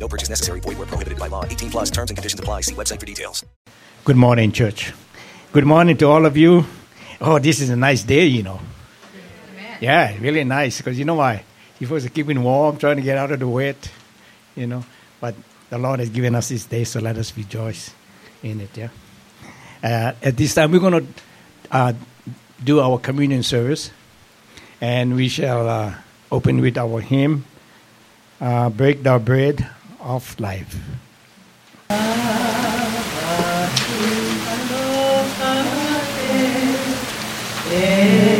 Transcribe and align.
No 0.00 0.08
purchase 0.08 0.30
necessary. 0.30 0.60
Void 0.60 0.78
where 0.78 0.86
prohibited 0.86 1.18
by 1.18 1.28
law. 1.28 1.44
18 1.44 1.70
plus 1.70 1.90
terms 1.90 2.10
and 2.10 2.16
conditions 2.16 2.40
apply. 2.40 2.62
See 2.62 2.74
website 2.74 2.98
for 2.98 3.06
details. 3.06 3.44
Good 4.04 4.16
morning, 4.16 4.50
church. 4.50 4.94
Good 5.52 5.66
morning 5.66 5.96
to 5.98 6.06
all 6.06 6.24
of 6.24 6.38
you. 6.38 6.64
Oh, 7.20 7.38
this 7.38 7.60
is 7.60 7.68
a 7.68 7.76
nice 7.76 8.02
day, 8.02 8.24
you 8.24 8.42
know. 8.42 8.60
Yeah, 9.78 10.16
really 10.20 10.42
nice 10.44 10.78
because 10.78 10.98
you 10.98 11.04
know 11.04 11.16
why? 11.16 11.44
You're 11.78 11.88
supposed 11.88 12.14
to 12.14 12.40
warm, 12.40 12.78
trying 12.78 12.96
to 12.96 13.02
get 13.02 13.18
out 13.18 13.30
of 13.30 13.40
the 13.40 13.48
wet, 13.48 13.90
you 14.56 14.66
know. 14.66 14.84
But 15.20 15.34
the 15.68 15.76
Lord 15.76 16.00
has 16.00 16.08
given 16.08 16.34
us 16.34 16.48
this 16.48 16.64
day, 16.64 16.84
so 16.84 17.00
let 17.00 17.16
us 17.16 17.36
rejoice 17.36 17.92
in 18.42 18.60
it, 18.60 18.76
yeah. 18.76 18.88
Uh, 19.82 20.12
at 20.22 20.36
this 20.36 20.54
time, 20.54 20.72
we're 20.72 20.80
going 20.80 21.06
to 21.06 21.06
uh, 21.70 21.92
do 22.62 22.80
our 22.80 22.98
communion 22.98 23.42
service, 23.42 23.90
and 24.80 25.14
we 25.14 25.28
shall 25.28 25.68
uh, 25.68 25.94
open 26.30 26.60
with 26.60 26.76
our 26.76 27.00
hymn, 27.00 27.44
uh, 28.40 28.68
Break 28.70 29.02
the 29.02 29.18
Bread 29.18 29.66
of 30.00 30.38
Life. 30.40 30.76
Oh 37.72 38.39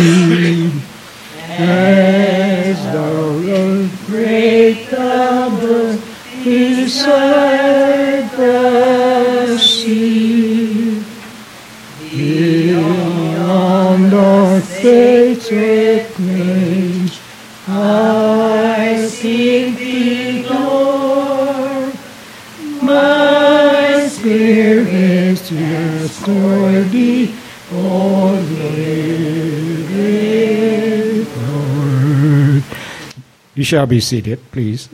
You 33.61 33.65
shall 33.65 33.85
be 33.85 33.99
seated, 33.99 34.39
please. 34.51 34.89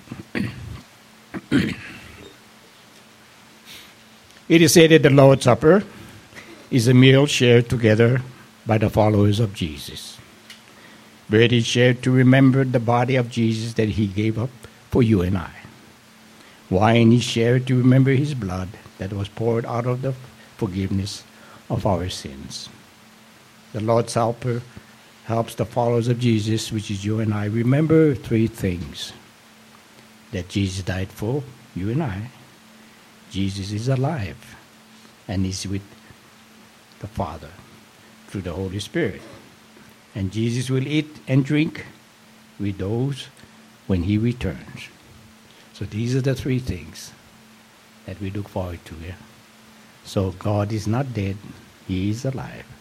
It 4.49 4.61
is 4.61 4.73
said 4.73 4.89
that 4.91 5.03
the 5.03 5.09
Lord's 5.09 5.45
Supper 5.45 5.85
is 6.69 6.89
a 6.89 6.93
meal 6.93 7.27
shared 7.27 7.69
together 7.69 8.23
by 8.65 8.77
the 8.77 8.89
followers 8.89 9.39
of 9.39 9.53
Jesus. 9.53 10.17
Bread 11.29 11.53
is 11.53 11.65
shared 11.65 12.03
to 12.03 12.11
remember 12.11 12.65
the 12.65 12.81
body 12.81 13.15
of 13.15 13.31
Jesus 13.31 13.71
that 13.75 13.87
he 13.87 14.05
gave 14.05 14.37
up 14.37 14.51
for 14.91 15.01
you 15.01 15.21
and 15.21 15.37
I. 15.37 15.53
Wine 16.69 17.13
is 17.13 17.23
shared 17.23 17.67
to 17.67 17.77
remember 17.77 18.11
his 18.11 18.33
blood 18.33 18.67
that 18.97 19.13
was 19.13 19.29
poured 19.29 19.65
out 19.65 19.85
of 19.85 20.01
the 20.01 20.11
forgiveness 20.57 21.23
of 21.69 21.85
our 21.85 22.09
sins. 22.09 22.67
The 23.71 23.79
Lord's 23.79 24.11
Supper 24.11 24.61
helps 25.27 25.55
the 25.55 25.65
followers 25.65 26.07
of 26.07 26.19
Jesus, 26.19 26.71
which 26.71 26.89
is 26.89 27.03
you 27.03 27.19
and 27.19 27.33
I, 27.33 27.45
remember 27.45 28.15
three 28.15 28.47
things 28.47 29.11
that 30.31 30.47
Jesus 30.47 30.85
died 30.85 31.09
for 31.09 31.43
you 31.75 31.89
and 31.91 32.01
I. 32.01 32.29
Jesus 33.29 33.73
is 33.73 33.89
alive 33.89 34.55
and 35.27 35.45
is 35.45 35.67
with 35.67 35.81
the 36.99 37.07
Father 37.07 37.49
through 38.27 38.43
the 38.43 38.53
Holy 38.53 38.79
Spirit. 38.79 39.21
And 40.15 40.31
Jesus 40.31 40.69
will 40.69 40.87
eat 40.87 41.19
and 41.27 41.43
drink 41.43 41.85
with 42.57 42.77
those 42.77 43.27
when 43.85 44.03
he 44.03 44.17
returns. 44.17 44.87
So 45.73 45.83
these 45.83 46.15
are 46.15 46.21
the 46.21 46.35
three 46.35 46.59
things 46.59 47.11
that 48.05 48.21
we 48.21 48.31
look 48.31 48.47
forward 48.47 48.79
to. 48.85 48.95
Yeah? 49.05 49.15
So 50.05 50.31
God 50.39 50.71
is 50.71 50.87
not 50.87 51.13
dead, 51.13 51.35
he 51.85 52.11
is 52.11 52.23
alive. 52.23 52.76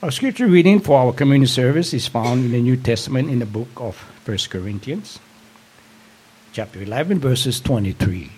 Our 0.00 0.12
scripture 0.12 0.46
reading 0.46 0.78
for 0.78 0.96
our 0.96 1.12
community 1.12 1.50
service 1.50 1.92
is 1.92 2.06
found 2.06 2.44
in 2.44 2.52
the 2.52 2.62
New 2.62 2.76
Testament 2.76 3.30
in 3.30 3.40
the 3.40 3.46
book 3.46 3.66
of 3.78 3.98
1 4.24 4.38
Corinthians, 4.48 5.18
chapter 6.52 6.80
11, 6.80 7.18
verses 7.18 7.58
23 7.58 8.30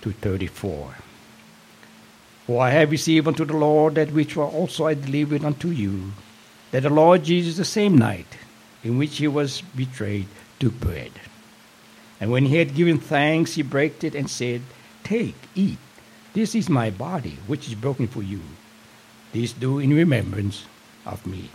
to 0.00 0.10
34. 0.10 0.96
For 2.48 2.60
I 2.60 2.70
have 2.70 2.90
received 2.90 3.28
unto 3.28 3.44
the 3.44 3.56
Lord 3.56 3.94
that 3.94 4.10
which 4.10 4.36
also 4.36 4.88
I 4.88 4.94
delivered 4.94 5.44
unto 5.44 5.68
you, 5.68 6.10
that 6.72 6.82
the 6.82 6.90
Lord 6.90 7.22
Jesus, 7.22 7.56
the 7.56 7.64
same 7.64 7.96
night 7.96 8.36
in 8.82 8.98
which 8.98 9.18
he 9.18 9.28
was 9.28 9.60
betrayed, 9.76 10.26
took 10.58 10.74
bread. 10.80 11.12
And 12.20 12.32
when 12.32 12.46
he 12.46 12.56
had 12.56 12.74
given 12.74 12.98
thanks, 12.98 13.54
he 13.54 13.62
brake 13.62 14.02
it 14.02 14.16
and 14.16 14.28
said, 14.28 14.62
Take, 15.04 15.36
eat. 15.54 15.78
This 16.32 16.56
is 16.56 16.68
my 16.68 16.90
body, 16.90 17.38
which 17.46 17.68
is 17.68 17.76
broken 17.76 18.08
for 18.08 18.24
you. 18.24 18.40
This 19.34 19.52
do 19.52 19.80
in 19.80 19.92
remembrance 19.92 20.64
of 21.04 21.26
me. 21.26 21.50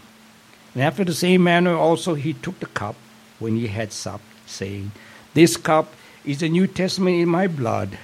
And 0.74 0.84
after 0.84 1.06
the 1.06 1.14
same 1.14 1.44
manner 1.46 1.74
also 1.74 2.14
he 2.14 2.34
took 2.34 2.60
the 2.60 2.66
cup 2.66 2.98
when 3.40 3.56
he 3.56 3.68
had 3.68 3.94
supped, 3.94 4.26
saying, 4.46 4.92
This 5.34 5.56
cup 5.56 5.94
is 6.26 6.42
the 6.42 6.50
New 6.50 6.68
Testament 6.68 7.16
in 7.16 7.30
my 7.30 7.48
blood. 7.48 7.98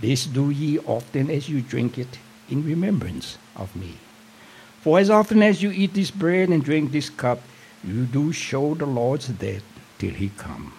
This 0.00 0.26
do 0.26 0.50
ye 0.50 0.78
often 0.80 1.30
as 1.30 1.48
you 1.48 1.62
drink 1.62 1.96
it 1.96 2.18
in 2.50 2.62
remembrance 2.62 3.38
of 3.56 3.74
me. 3.74 3.96
For 4.82 4.98
as 4.98 5.08
often 5.08 5.42
as 5.42 5.62
you 5.62 5.70
eat 5.70 5.94
this 5.94 6.10
bread 6.10 6.50
and 6.50 6.62
drink 6.62 6.92
this 6.92 7.08
cup, 7.08 7.40
you 7.82 8.04
do 8.04 8.32
show 8.32 8.74
the 8.74 8.84
Lord's 8.84 9.28
death 9.28 9.64
till 9.98 10.12
he 10.12 10.28
come. 10.36 10.74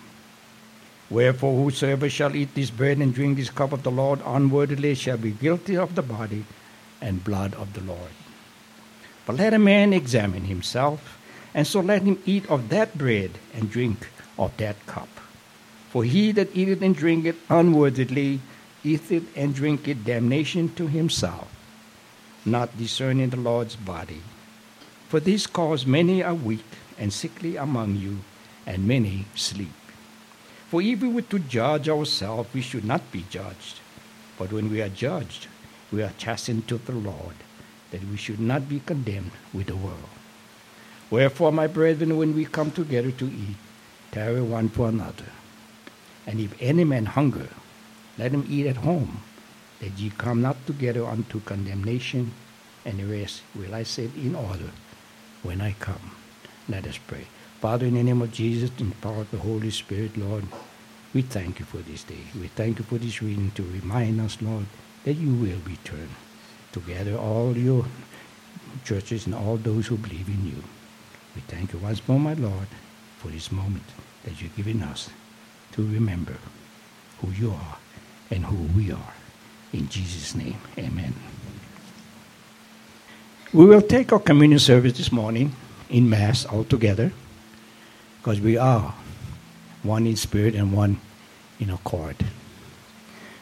Wherefore, 1.09 1.63
whosoever 1.63 2.07
shall 2.07 2.35
eat 2.35 2.53
this 2.53 2.69
bread 2.69 2.99
and 2.99 3.15
drink 3.15 3.37
this 3.37 3.49
cup 3.49 3.71
of 3.71 3.81
the 3.81 3.91
Lord 3.91 4.21
unworthily 4.23 4.93
shall 4.93 5.17
be 5.17 5.31
guilty 5.31 5.75
of 5.75 5.95
the 5.95 6.03
body 6.03 6.45
and 7.01 7.23
blood 7.23 7.55
of 7.55 7.73
the 7.73 7.81
Lord. 7.81 8.11
But 9.25 9.37
let 9.37 9.53
a 9.53 9.59
man 9.59 9.93
examine 9.93 10.45
himself, 10.45 11.19
and 11.53 11.65
so 11.65 11.79
let 11.79 12.01
him 12.01 12.21
eat 12.25 12.49
of 12.49 12.69
that 12.69 12.97
bread 12.97 13.31
and 13.53 13.69
drink 13.69 14.09
of 14.37 14.55
that 14.57 14.85
cup. 14.85 15.09
For 15.89 16.03
he 16.03 16.31
that 16.33 16.55
eateth 16.55 16.81
and 16.81 16.95
drinketh 16.95 17.37
unworthily 17.49 18.41
eateth 18.83 19.25
and 19.37 19.55
drinketh 19.55 20.03
damnation 20.03 20.73
to 20.75 20.87
himself, 20.87 21.47
not 22.45 22.77
discerning 22.77 23.29
the 23.29 23.37
Lord's 23.37 23.75
body. 23.75 24.21
For 25.07 25.19
this 25.19 25.47
cause 25.47 25.85
many 25.85 26.23
are 26.23 26.33
weak 26.33 26.65
and 26.97 27.13
sickly 27.13 27.55
among 27.55 27.95
you, 27.95 28.19
and 28.65 28.87
many 28.87 29.25
sleep. 29.35 29.69
For 30.69 30.81
if 30.81 31.01
we 31.01 31.07
were 31.07 31.21
to 31.21 31.39
judge 31.39 31.87
ourselves, 31.87 32.49
we 32.53 32.61
should 32.61 32.83
not 32.83 33.11
be 33.11 33.25
judged. 33.29 33.79
But 34.39 34.51
when 34.51 34.71
we 34.71 34.81
are 34.81 34.89
judged, 34.89 35.47
we 35.91 36.01
are 36.01 36.13
chastened 36.17 36.67
to 36.67 36.79
the 36.79 36.93
Lord, 36.93 37.35
that 37.93 38.03
we 38.09 38.17
should 38.17 38.39
not 38.39 38.67
be 38.67 38.79
condemned 38.79 39.31
with 39.53 39.67
the 39.67 39.75
world. 39.75 40.09
Wherefore, 41.11 41.51
my 41.51 41.67
brethren, 41.67 42.17
when 42.17 42.33
we 42.35 42.43
come 42.43 42.71
together 42.71 43.11
to 43.11 43.25
eat, 43.25 43.55
tarry 44.11 44.41
one 44.41 44.67
for 44.67 44.89
another. 44.89 45.29
And 46.25 46.39
if 46.39 46.59
any 46.59 46.83
man 46.83 47.05
hunger, 47.05 47.49
let 48.17 48.31
him 48.31 48.47
eat 48.49 48.65
at 48.65 48.77
home, 48.77 49.21
that 49.79 49.99
ye 49.99 50.09
come 50.09 50.41
not 50.41 50.65
together 50.65 51.05
unto 51.05 51.39
condemnation, 51.41 52.33
and 52.83 52.97
the 52.97 53.05
rest 53.05 53.43
will 53.53 53.75
I 53.75 53.83
set 53.83 54.09
in 54.15 54.33
order 54.33 54.71
when 55.43 55.61
I 55.61 55.73
come. 55.73 56.15
Let 56.67 56.87
us 56.87 56.97
pray. 56.97 57.27
Father, 57.61 57.85
in 57.85 57.93
the 57.93 58.01
name 58.01 58.23
of 58.23 58.31
Jesus, 58.31 58.71
in 58.79 58.89
the 58.89 58.95
power 58.95 59.21
of 59.21 59.29
the 59.29 59.37
Holy 59.37 59.69
Spirit, 59.69 60.17
Lord, 60.17 60.45
we 61.13 61.21
thank 61.21 61.59
you 61.59 61.65
for 61.65 61.77
this 61.77 62.03
day. 62.03 62.25
We 62.33 62.47
thank 62.47 62.79
you 62.79 62.85
for 62.85 62.97
this 62.97 63.21
reading 63.21 63.51
to 63.51 63.61
remind 63.61 64.19
us, 64.19 64.41
Lord, 64.41 64.65
that 65.03 65.13
you 65.13 65.35
will 65.35 65.59
return 65.67 66.09
to 66.73 66.79
gather 66.81 67.15
all 67.15 67.55
your 67.55 67.85
churches 68.83 69.25
and 69.25 69.35
all 69.35 69.57
those 69.57 69.87
who 69.87 69.97
believe 69.97 70.27
in 70.27 70.45
you. 70.45 70.63
We 71.35 71.41
thank 71.47 71.73
you 71.73 71.79
once 71.79 72.05
more, 72.07 72.19
my 72.19 72.33
Lord, 72.33 72.67
for 73.17 73.29
this 73.29 73.51
moment 73.51 73.83
that 74.23 74.41
you've 74.41 74.55
given 74.55 74.83
us 74.83 75.09
to 75.73 75.83
remember 75.83 76.35
who 77.21 77.31
you 77.31 77.51
are 77.51 77.77
and 78.29 78.45
who 78.45 78.57
we 78.77 78.91
are. 78.91 79.13
In 79.71 79.87
Jesus' 79.89 80.35
name, 80.35 80.57
amen. 80.77 81.13
We 83.53 83.65
will 83.65 83.81
take 83.81 84.11
our 84.11 84.19
communion 84.19 84.59
service 84.59 84.97
this 84.97 85.11
morning 85.11 85.55
in 85.89 86.09
Mass 86.09 86.45
all 86.45 86.63
together 86.63 87.11
because 88.17 88.41
we 88.41 88.57
are 88.57 88.93
one 89.83 90.07
in 90.07 90.15
spirit 90.15 90.55
and 90.55 90.73
one 90.73 90.99
in 91.59 91.69
accord. 91.69 92.15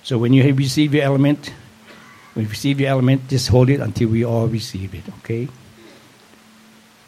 So 0.04 0.18
when 0.18 0.34
you 0.34 0.54
receive 0.54 0.94
your 0.94 1.04
element, 1.04 1.54
when 2.34 2.46
you 2.46 2.50
receive 2.50 2.78
the 2.78 2.88
element, 2.88 3.28
just 3.28 3.50
hold 3.50 3.70
it 3.70 3.80
until 3.80 4.10
we 4.10 4.24
all 4.24 4.48
receive 4.48 4.94
it, 4.96 5.04
okay? 5.20 5.48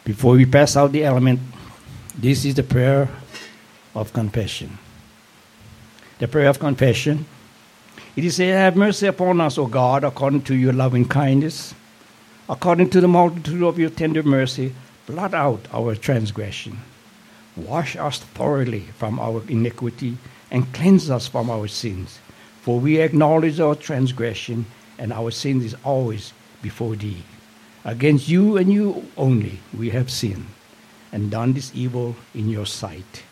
Before 0.04 0.34
we 0.34 0.44
pass 0.44 0.76
out 0.76 0.92
the 0.92 1.04
element, 1.04 1.40
this 2.16 2.44
is 2.44 2.54
the 2.54 2.62
prayer 2.62 3.08
of 3.94 4.12
confession. 4.12 4.78
The 6.18 6.28
prayer 6.28 6.48
of 6.48 6.58
confession. 6.58 7.26
It 8.16 8.24
is 8.24 8.36
said, 8.36 8.54
Have 8.54 8.76
mercy 8.76 9.06
upon 9.06 9.40
us, 9.40 9.58
O 9.58 9.66
God, 9.66 10.04
according 10.04 10.42
to 10.42 10.54
your 10.54 10.72
loving 10.72 11.08
kindness, 11.08 11.74
according 12.48 12.90
to 12.90 13.00
the 13.00 13.08
multitude 13.08 13.62
of 13.62 13.78
your 13.78 13.90
tender 13.90 14.22
mercy, 14.22 14.74
blot 15.06 15.34
out 15.34 15.66
our 15.72 15.94
transgression. 15.94 16.78
Wash 17.56 17.96
us 17.96 18.18
thoroughly 18.18 18.80
from 18.98 19.18
our 19.18 19.42
iniquity 19.48 20.18
and 20.50 20.72
cleanse 20.72 21.10
us 21.10 21.26
from 21.26 21.50
our 21.50 21.66
sins. 21.66 22.18
For 22.62 22.78
we 22.78 22.98
acknowledge 22.98 23.58
our 23.60 23.74
transgression, 23.74 24.66
and 24.98 25.12
our 25.12 25.30
sin 25.30 25.62
is 25.62 25.76
always 25.84 26.32
before 26.62 26.96
thee. 26.96 27.22
Against 27.84 28.28
you 28.28 28.56
and 28.56 28.72
you 28.72 29.06
only 29.16 29.60
we 29.76 29.90
have 29.90 30.10
sinned, 30.10 30.46
and 31.12 31.30
done 31.30 31.52
this 31.52 31.70
evil 31.74 32.16
in 32.34 32.48
your 32.48 32.66
sight, 32.66 33.22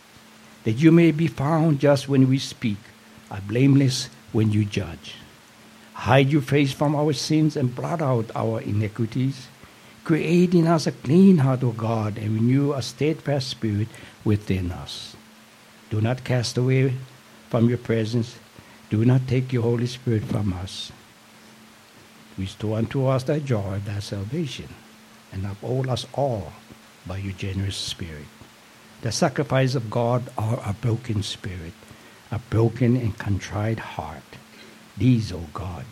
that 0.65 0.73
you 0.73 0.93
may 0.93 1.11
be 1.11 1.27
found 1.27 1.81
just 1.81 2.09
when 2.09 2.29
we 2.29 2.39
speak, 2.39 2.79
are 3.31 3.41
blameless 3.41 4.09
when 4.33 4.53
you 4.53 4.65
judge. 4.65 5.15
Hide 5.95 6.31
your 6.31 6.43
face 6.43 6.73
from 6.73 6.95
our 6.95 7.13
sins 7.13 7.57
and 7.57 7.75
blot 7.75 8.03
out 8.03 8.31
our 8.35 8.61
iniquities. 8.61 9.49
Create 10.05 10.53
in 10.53 10.67
us 10.67 10.87
a 10.87 10.93
clean 10.93 11.39
heart, 11.39 11.63
O 11.63 11.71
God, 11.71 12.19
and 12.19 12.35
renew 12.35 12.73
a 12.73 12.83
steadfast 12.83 13.49
spirit 13.49 13.89
within 14.25 14.73
us. 14.73 15.15
Do 15.91 16.01
not 16.01 16.25
cast 16.25 16.59
away 16.59 16.95
from 17.49 17.69
your 17.69 17.79
presence. 17.79 18.37
Do 18.91 19.05
not 19.05 19.29
take 19.29 19.53
your 19.53 19.63
Holy 19.63 19.87
Spirit 19.87 20.25
from 20.25 20.53
us. 20.55 20.91
Restore 22.39 22.79
unto 22.79 23.07
us 23.07 23.25
thy 23.25 23.41
joy, 23.41 23.81
thy 23.85 23.99
salvation, 23.99 24.69
and 25.33 25.47
uphold 25.47 25.89
us 25.89 26.07
all 26.15 26.53
by 27.07 27.19
your 27.19 27.33
generous 27.35 27.77
spirit. 27.77 28.27
The 29.03 29.13
sacrifice 29.13 29.75
of 29.75 29.91
God 29.91 30.31
are 30.39 30.61
a 30.65 30.73
broken 30.75 31.23
spirit, 31.23 31.73
a 32.31 32.39
broken 32.39 32.97
and 32.97 33.17
contrite 33.19 33.81
heart. 33.81 34.23
These, 34.97 35.33
O 35.33 35.47
God, 35.53 35.85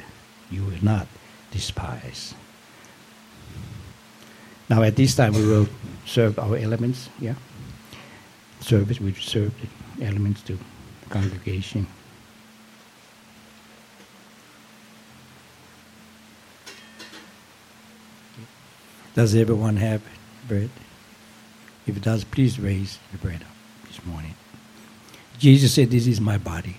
you 0.50 0.64
will 0.64 0.82
not 0.82 1.06
despise. 1.50 2.34
Now, 4.68 4.82
at 4.82 4.94
this 4.94 5.16
time, 5.16 5.32
we 5.32 5.44
will 5.44 5.68
serve 6.06 6.38
our 6.38 6.56
elements. 6.56 7.08
Yeah, 7.18 7.34
service. 8.60 9.00
We 9.00 9.12
serve 9.14 9.52
the 9.98 10.06
elements 10.06 10.42
to 10.42 10.54
the 10.54 11.10
congregation. 11.10 11.86
Does 19.20 19.34
everyone 19.34 19.76
have 19.76 20.00
bread? 20.48 20.70
If 21.86 21.94
it 21.94 22.02
does, 22.02 22.24
please 22.24 22.58
raise 22.58 22.98
the 23.12 23.18
bread 23.18 23.42
up 23.42 23.86
this 23.86 24.02
morning. 24.06 24.34
Jesus 25.38 25.74
said, 25.74 25.90
This 25.90 26.06
is 26.06 26.22
my 26.22 26.38
body, 26.38 26.78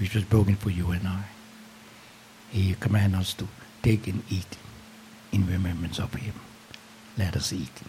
which 0.00 0.16
was 0.16 0.24
broken 0.24 0.56
for 0.56 0.70
you 0.70 0.90
and 0.90 1.06
I. 1.06 1.22
He 2.50 2.74
commanded 2.74 3.20
us 3.20 3.32
to 3.34 3.46
take 3.80 4.08
and 4.08 4.24
eat 4.28 4.58
in 5.30 5.46
remembrance 5.46 6.00
of 6.00 6.12
him. 6.14 6.34
Let 7.16 7.36
us 7.36 7.52
eat. 7.52 7.80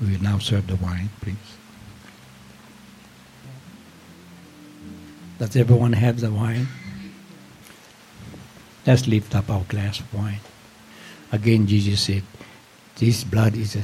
We 0.00 0.12
will 0.12 0.22
now 0.22 0.38
serve 0.38 0.68
the 0.68 0.76
wine, 0.76 1.10
please. 1.20 1.34
Does 5.40 5.56
everyone 5.56 5.94
have 5.94 6.20
the 6.20 6.30
wine? 6.30 6.68
Let's 8.86 9.08
lift 9.08 9.34
up 9.34 9.50
our 9.50 9.64
glass 9.64 9.98
of 9.98 10.14
wine. 10.14 10.38
Again, 11.32 11.66
Jesus 11.66 12.00
said, 12.02 12.22
This 12.94 13.24
blood 13.24 13.56
is 13.56 13.74
a, 13.74 13.82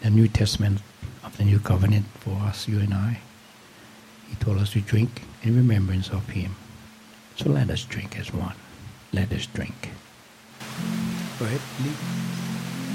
the 0.00 0.10
New 0.10 0.28
Testament 0.28 0.80
of 1.24 1.36
the 1.36 1.44
New 1.44 1.58
Covenant 1.58 2.06
for 2.20 2.38
us, 2.42 2.68
you 2.68 2.78
and 2.78 2.94
I. 2.94 3.18
He 4.28 4.36
told 4.36 4.58
us 4.58 4.70
to 4.74 4.80
drink 4.80 5.22
in 5.42 5.56
remembrance 5.56 6.10
of 6.10 6.24
Him. 6.28 6.54
So 7.34 7.50
let 7.50 7.68
us 7.68 7.82
drink 7.82 8.16
as 8.16 8.32
one. 8.32 8.54
Let 9.12 9.32
us 9.32 9.46
drink. 9.46 9.90
Go 11.40 11.44
ahead, 11.46 11.60
Lee. 11.82 11.90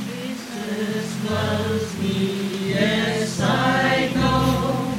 Jesus 0.05 1.29
loves 1.29 1.99
me, 1.99 2.69
yes, 2.69 3.41
I 3.41 4.11
know. 4.15 4.93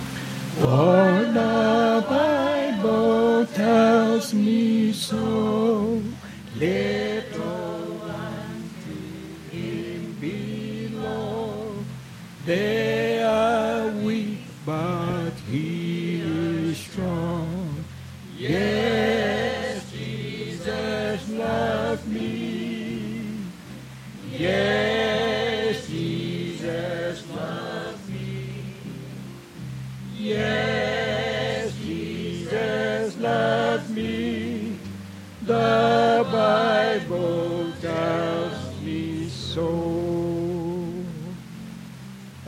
For 0.61 1.25
the 1.33 2.05
Bible 2.07 3.47
tells 3.47 4.35
me 4.35 4.93
so. 4.93 6.03
Little 6.57 7.14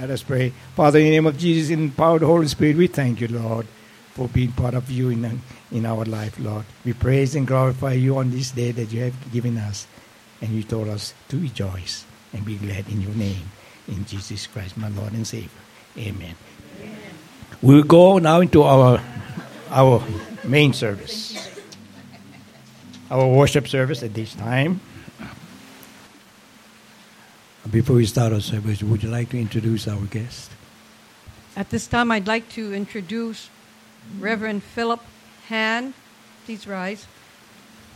Let 0.06 0.12
us 0.12 0.22
pray. 0.22 0.50
Father, 0.76 1.00
in 1.00 1.06
the 1.06 1.10
name 1.10 1.26
of 1.26 1.36
Jesus, 1.36 1.68
in 1.68 1.88
the 1.88 1.92
power 1.92 2.14
of 2.14 2.20
the 2.20 2.28
Holy 2.28 2.46
Spirit, 2.46 2.76
we 2.76 2.86
thank 2.86 3.20
you, 3.20 3.26
Lord, 3.26 3.66
for 4.14 4.28
being 4.28 4.52
part 4.52 4.74
of 4.74 4.88
you 4.88 5.10
in, 5.10 5.42
in 5.72 5.84
our 5.84 6.04
life, 6.04 6.38
Lord. 6.38 6.64
We 6.84 6.92
praise 6.92 7.34
and 7.34 7.44
glorify 7.44 7.94
you 7.94 8.16
on 8.16 8.30
this 8.30 8.52
day 8.52 8.70
that 8.70 8.92
you 8.92 9.02
have 9.02 9.32
given 9.32 9.58
us. 9.58 9.88
And 10.40 10.52
you 10.52 10.62
told 10.62 10.86
us 10.86 11.12
to 11.30 11.40
rejoice 11.40 12.04
and 12.32 12.44
be 12.44 12.54
glad 12.54 12.88
in 12.88 13.00
your 13.00 13.16
name. 13.16 13.50
In 13.88 14.04
Jesus 14.04 14.46
Christ, 14.46 14.76
my 14.76 14.90
Lord 14.90 15.12
and 15.12 15.26
Savior. 15.26 15.50
Amen. 15.98 16.36
Amen. 16.80 16.98
We'll 17.60 17.82
go 17.82 18.18
now 18.18 18.42
into 18.42 18.62
our, 18.62 19.02
our 19.70 20.04
main 20.44 20.72
service. 20.72 21.34
our 23.10 23.26
worship 23.26 23.66
service 23.66 24.04
at 24.04 24.14
this 24.14 24.36
time. 24.36 24.78
Before 27.70 27.96
we 27.96 28.06
start 28.06 28.32
our 28.32 28.40
service, 28.40 28.80
would 28.80 29.02
you 29.02 29.08
like 29.08 29.30
to 29.30 29.40
introduce 29.40 29.88
our 29.88 30.00
guest? 30.06 30.52
At 31.56 31.70
this 31.70 31.88
time, 31.88 32.12
I'd 32.12 32.28
like 32.28 32.48
to 32.50 32.72
introduce 32.72 33.50
Reverend 34.20 34.62
Philip 34.62 35.00
Hand. 35.48 35.94
Please 36.44 36.66
rise. 36.68 37.08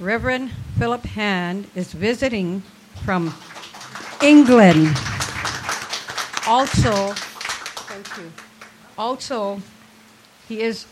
Reverend 0.01 0.51
Philip 0.77 1.05
Hand 1.05 1.71
is 1.77 1.93
visiting 1.93 2.65
from 3.05 3.33
England. 4.21 4.89
Also, 6.49 7.13
thank 7.87 8.09
you. 8.17 8.33
Also, 8.99 9.63
he 10.49 10.63
is 10.63 10.85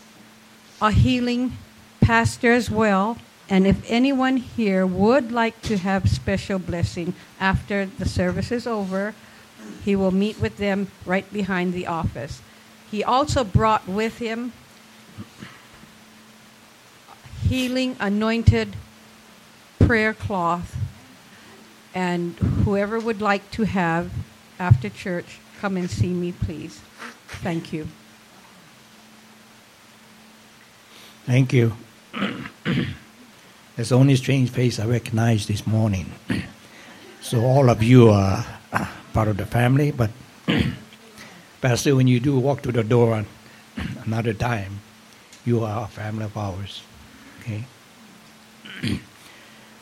a 0.81 0.89
healing 0.89 1.57
pastor 1.99 2.53
as 2.53 2.71
well. 2.71 3.17
And 3.49 3.65
if 3.65 3.83
anyone 3.89 4.37
here 4.37 4.85
would 4.85 5.31
like 5.31 5.59
to 5.63 5.77
have 5.77 6.07
special 6.07 6.59
blessing 6.59 7.15
after 7.39 7.87
the 7.87 8.07
service 8.07 8.51
is 8.51 8.67
over, 8.67 9.15
he 9.83 9.95
will 9.95 10.11
meet 10.11 10.39
with 10.39 10.57
them 10.57 10.91
right 11.05 11.31
behind 11.33 11.73
the 11.73 11.87
office. 11.87 12.41
He 12.91 13.03
also 13.03 13.43
brought 13.43 13.87
with 13.87 14.19
him 14.19 14.53
healing 17.41 17.95
anointed 17.99 18.75
prayer 19.79 20.13
cloth. 20.13 20.75
And 21.95 22.35
whoever 22.63 22.99
would 22.99 23.21
like 23.21 23.49
to 23.51 23.63
have 23.63 24.11
after 24.59 24.89
church, 24.89 25.39
come 25.59 25.75
and 25.75 25.89
see 25.89 26.13
me, 26.13 26.31
please. 26.31 26.81
Thank 27.41 27.73
you. 27.73 27.87
Thank 31.25 31.51
you. 31.51 31.73
There's 33.79 33.93
only 33.93 34.17
strange 34.17 34.49
face 34.49 34.77
I 34.77 34.85
recognize 34.87 35.47
this 35.47 35.65
morning. 35.65 36.11
so 37.21 37.39
all 37.39 37.69
of 37.69 37.81
you 37.81 38.09
are 38.09 38.43
part 39.13 39.29
of 39.29 39.37
the 39.37 39.45
family, 39.45 39.95
but 39.95 40.11
Pastor, 41.61 41.95
when 41.95 42.05
you 42.05 42.19
do 42.19 42.37
walk 42.37 42.61
to 42.63 42.73
the 42.73 42.83
door 42.83 43.23
another 44.03 44.33
time, 44.33 44.81
you 45.45 45.63
are 45.63 45.85
a 45.85 45.87
family 45.87 46.25
of 46.25 46.35
ours. 46.35 46.83
Okay. 47.39 47.63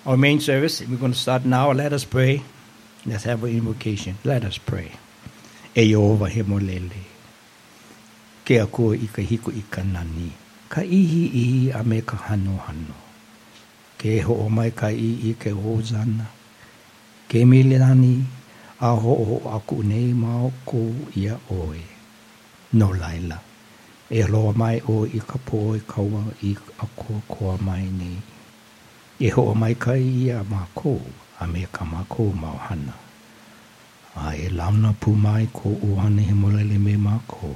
Our 0.06 0.16
main 0.16 0.42
service, 0.42 0.80
we're 0.86 1.02
going 1.02 1.14
to 1.14 1.18
start 1.18 1.44
now. 1.44 1.72
Let 1.72 1.92
us 1.92 2.06
pray. 2.06 2.44
Let's 3.04 3.24
have 3.24 3.44
an 3.46 3.50
invocation. 3.50 4.20
Let 4.24 4.46
us 4.46 4.60
pray. 4.60 4.92
Eova 5.74 6.30
hemolele. 6.30 7.02
Ke 8.46 8.62
a 8.62 8.68
ko 8.68 8.94
i 8.94 9.10
ka 9.10 9.26
hiko 9.26 9.50
i 9.58 9.66
ka 9.66 9.82
nani. 9.82 10.30
Ka 10.70 10.82
ihi 10.86 11.34
ihi 11.34 11.74
a 11.74 11.84
me 11.84 12.02
ka 12.06 12.16
hano 12.30 12.62
hano. 12.62 13.07
Ke 13.98 14.22
ho 14.22 14.34
o 14.46 14.50
mai 14.50 14.70
kai 14.80 14.96
i 15.10 15.12
i 15.30 15.32
ke 15.42 15.52
hozana. 15.62 16.28
Ke 17.30 17.40
milani 17.50 18.16
a 18.80 18.92
ho 19.02 19.14
o 19.34 19.38
aku 19.58 19.82
nei 19.92 20.14
mao 20.14 20.52
ko 20.70 20.82
ia 21.18 21.36
oe. 21.50 21.82
No 22.78 22.88
laila. 23.02 23.40
E 24.10 24.22
loa 24.32 24.54
mai 24.54 24.78
o 24.88 25.04
i 25.18 25.20
ka 25.30 25.38
po 25.48 25.74
i 25.76 25.82
kaua 25.92 26.24
i 26.50 26.52
a 26.84 26.86
ko 27.00 27.22
koa 27.28 27.58
mai 27.68 27.90
nei. 28.00 28.18
E 29.20 29.30
ho 29.34 29.42
o 29.52 29.54
mai 29.62 29.74
kai 29.74 30.04
i 30.24 30.30
a 30.30 30.44
mako 30.54 30.96
a 31.42 31.48
me 31.52 31.66
ka 31.76 31.84
mako 31.94 32.24
mau 32.44 32.58
hana. 32.68 32.96
A 34.16 34.38
e 34.46 34.48
launa 34.50 34.94
pu 35.02 35.10
mai 35.26 35.46
ko 35.58 35.70
uhane 35.90 36.22
he 36.30 36.34
molele 36.42 36.78
me 36.86 36.94
mako. 36.98 37.56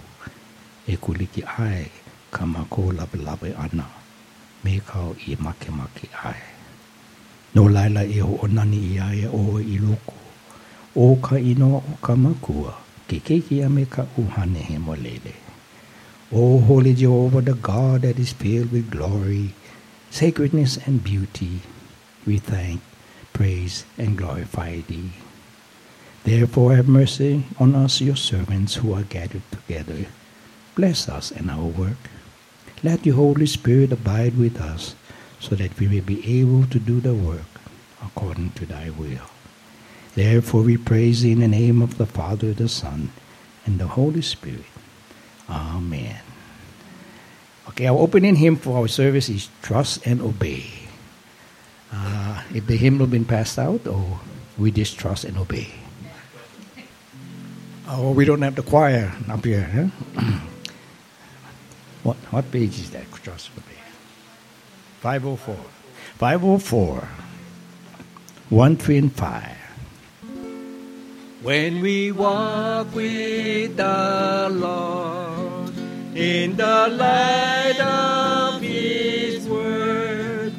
E 0.91 0.97
kuliki 0.97 1.41
ai 1.45 1.85
ka 2.33 2.45
mako 2.45 2.91
labe 2.97 3.17
labe 3.27 3.49
ana. 3.65 4.00
Me 4.63 4.79
kau 4.79 5.15
i 5.27 5.35
make 5.39 5.71
make 5.71 6.09
ai. 6.23 6.39
No 7.53 7.63
laila 7.67 8.03
e 8.03 8.19
ho 8.19 8.39
o 8.43 8.47
nani 8.47 8.79
i 8.93 8.99
ai 8.99 9.25
o 9.25 9.57
i 9.57 9.77
loko. 9.79 10.17
O 10.95 11.15
ka 11.15 11.35
ino 11.35 11.77
o 11.77 11.97
ka 12.01 12.15
makua. 12.15 12.75
Ke 13.07 13.19
keiki 13.19 13.65
a 13.65 13.69
me 13.69 13.85
ka 13.85 14.05
uhane 14.17 14.61
he. 14.61 14.77
O 16.33 16.59
Holy 16.59 16.93
Jehovah, 16.93 17.41
the 17.41 17.53
God 17.53 18.03
that 18.03 18.17
is 18.17 18.31
filled 18.31 18.71
with 18.71 18.89
glory, 18.89 19.53
sacredness, 20.09 20.77
and 20.87 21.03
beauty, 21.03 21.59
we 22.25 22.37
thank, 22.37 22.79
praise, 23.33 23.83
and 23.97 24.17
glorify 24.17 24.79
thee. 24.87 25.11
Therefore, 26.23 26.75
have 26.75 26.87
mercy 26.87 27.43
on 27.59 27.75
us, 27.75 27.99
your 27.99 28.15
servants 28.15 28.75
who 28.75 28.93
are 28.93 29.03
gathered 29.03 29.43
together. 29.51 30.05
Bless 30.75 31.09
us 31.09 31.31
and 31.31 31.51
our 31.51 31.65
work. 31.65 31.99
Let 32.83 33.05
your 33.05 33.15
Holy 33.15 33.45
Spirit 33.45 33.91
abide 33.91 34.37
with 34.37 34.59
us 34.59 34.95
so 35.39 35.55
that 35.55 35.77
we 35.79 35.87
may 35.87 35.99
be 35.99 36.41
able 36.41 36.65
to 36.67 36.79
do 36.79 36.99
the 36.99 37.13
work 37.13 37.45
according 38.01 38.51
to 38.51 38.65
thy 38.65 38.89
will. 38.89 39.29
Therefore, 40.15 40.63
we 40.63 40.77
praise 40.77 41.23
in 41.23 41.39
the 41.39 41.47
name 41.47 41.81
of 41.81 41.97
the 41.97 42.05
Father, 42.05 42.53
the 42.53 42.67
Son, 42.67 43.11
and 43.65 43.79
the 43.79 43.87
Holy 43.87 44.21
Spirit. 44.21 44.65
Amen. 45.49 46.19
Okay, 47.69 47.87
our 47.87 47.97
opening 47.97 48.35
hymn 48.35 48.55
for 48.55 48.77
our 48.77 48.87
service 48.87 49.29
is 49.29 49.49
Trust 49.61 50.05
and 50.05 50.21
Obey. 50.21 50.65
Uh, 51.93 52.43
if 52.53 52.67
the 52.67 52.77
hymn 52.77 52.99
has 52.99 53.09
been 53.09 53.25
passed 53.25 53.59
out, 53.59 53.85
or 53.85 54.19
we 54.57 54.71
just 54.71 54.97
trust 54.97 55.25
and 55.25 55.37
obey. 55.37 55.67
Oh, 57.87 58.11
we 58.11 58.25
don't 58.25 58.41
have 58.41 58.55
the 58.55 58.63
choir 58.63 59.11
up 59.29 59.43
here. 59.43 59.91
Huh? 60.15 60.39
what, 62.03 62.17
what 62.31 62.51
page 62.51 62.79
is 62.79 62.89
that? 62.91 63.05
Obey. 63.27 63.81
504. 65.01 65.55
504. 66.17 67.07
1, 68.49 68.75
3, 68.77 68.97
and 68.97 69.13
5. 69.13 69.57
When 71.41 71.81
we 71.81 72.11
walk 72.11 72.93
with 72.93 73.77
the 73.77 74.49
Lord 74.51 75.73
in 76.15 76.55
the 76.55 76.87
light 76.91 77.79
of 77.79 78.61
His 78.61 79.47
Word, 79.47 80.53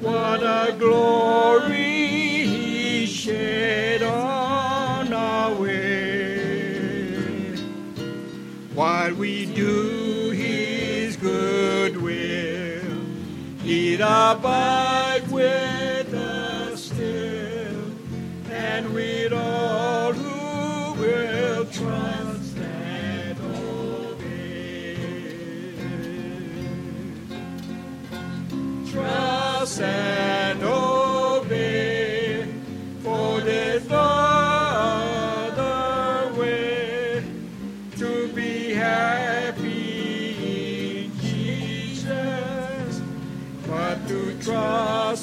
what 0.00 0.42
a 0.42 0.74
glory 0.78 2.46
He 2.46 3.06
shed 3.06 4.02
on 4.02 5.12
our 5.12 5.54
way. 5.54 7.56
While 8.74 9.14
we 9.14 9.46
it 13.98 14.02
abides 14.02 15.28
with 15.28 16.14
us 16.14 16.84
still, 16.84 17.82
and 18.48 18.94
with 18.94 19.32
all 19.32 20.12
who 20.12 20.92
will 21.00 21.64
trust 21.64 22.56
and 22.58 23.38
obey. 23.56 24.94
Trust 28.88 29.80
and 29.80 30.62
obey, 30.62 30.97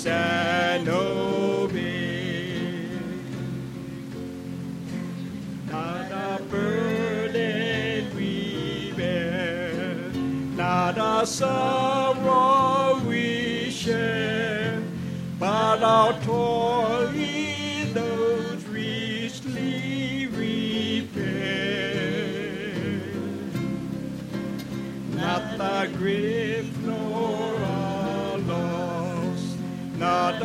Not 0.06 0.88
a 6.12 6.42
burden 6.44 8.16
we 8.16 8.94
bear, 8.96 10.12
not 10.56 10.98
a 11.00 11.26
sorrow 11.26 13.02
we 13.08 13.72
share, 13.72 14.84
but 15.40 15.82
our 15.82 16.14
toil 16.22 17.12
those 17.94 18.64
richly. 18.66 20.28
Not 25.16 25.60
a 25.60 25.88
grief 25.98 26.75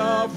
not 0.00 0.29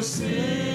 we 0.00 0.06
will 0.24 0.69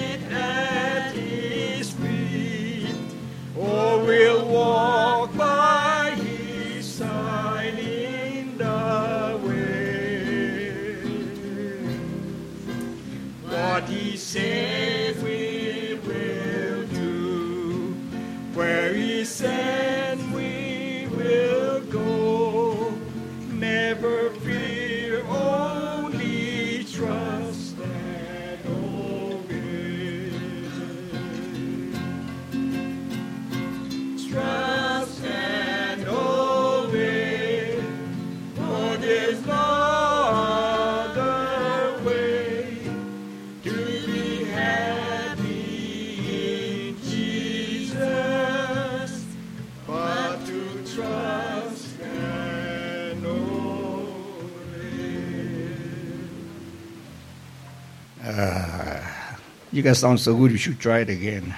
You 59.76 59.82
guys 59.82 59.98
sound 59.98 60.18
so 60.18 60.34
good, 60.34 60.52
you 60.52 60.56
should 60.56 60.80
try 60.80 61.00
it 61.00 61.10
again. 61.10 61.54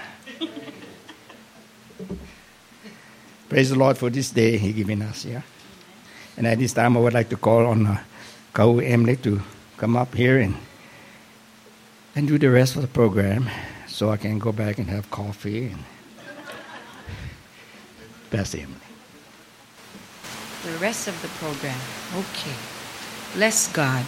Praise 3.48 3.70
the 3.70 3.78
Lord 3.78 3.96
for 3.96 4.10
this 4.10 4.32
day 4.32 4.58
He 4.58 4.72
given 4.72 5.02
us, 5.02 5.24
yeah? 5.24 5.42
And 6.36 6.44
at 6.44 6.58
this 6.58 6.72
time, 6.72 6.96
I 6.96 7.00
would 7.00 7.14
like 7.14 7.28
to 7.28 7.36
call 7.36 7.64
on 7.66 7.86
uh, 7.86 8.02
Kahu 8.54 8.82
Emily 8.84 9.14
to 9.18 9.40
come 9.76 9.96
up 9.96 10.16
here 10.16 10.40
and, 10.40 10.56
and 12.16 12.26
do 12.26 12.38
the 12.38 12.50
rest 12.50 12.74
of 12.74 12.82
the 12.82 12.88
program 12.88 13.48
so 13.86 14.10
I 14.10 14.16
can 14.16 14.40
go 14.40 14.50
back 14.50 14.78
and 14.78 14.88
have 14.90 15.08
coffee. 15.12 15.68
And 15.68 15.84
Pastor 18.32 18.58
Emily. 18.58 18.80
the 20.64 20.76
rest 20.78 21.06
of 21.06 21.14
the 21.22 21.28
program. 21.38 21.78
Okay. 22.16 22.56
Bless 23.36 23.72
God. 23.72 24.04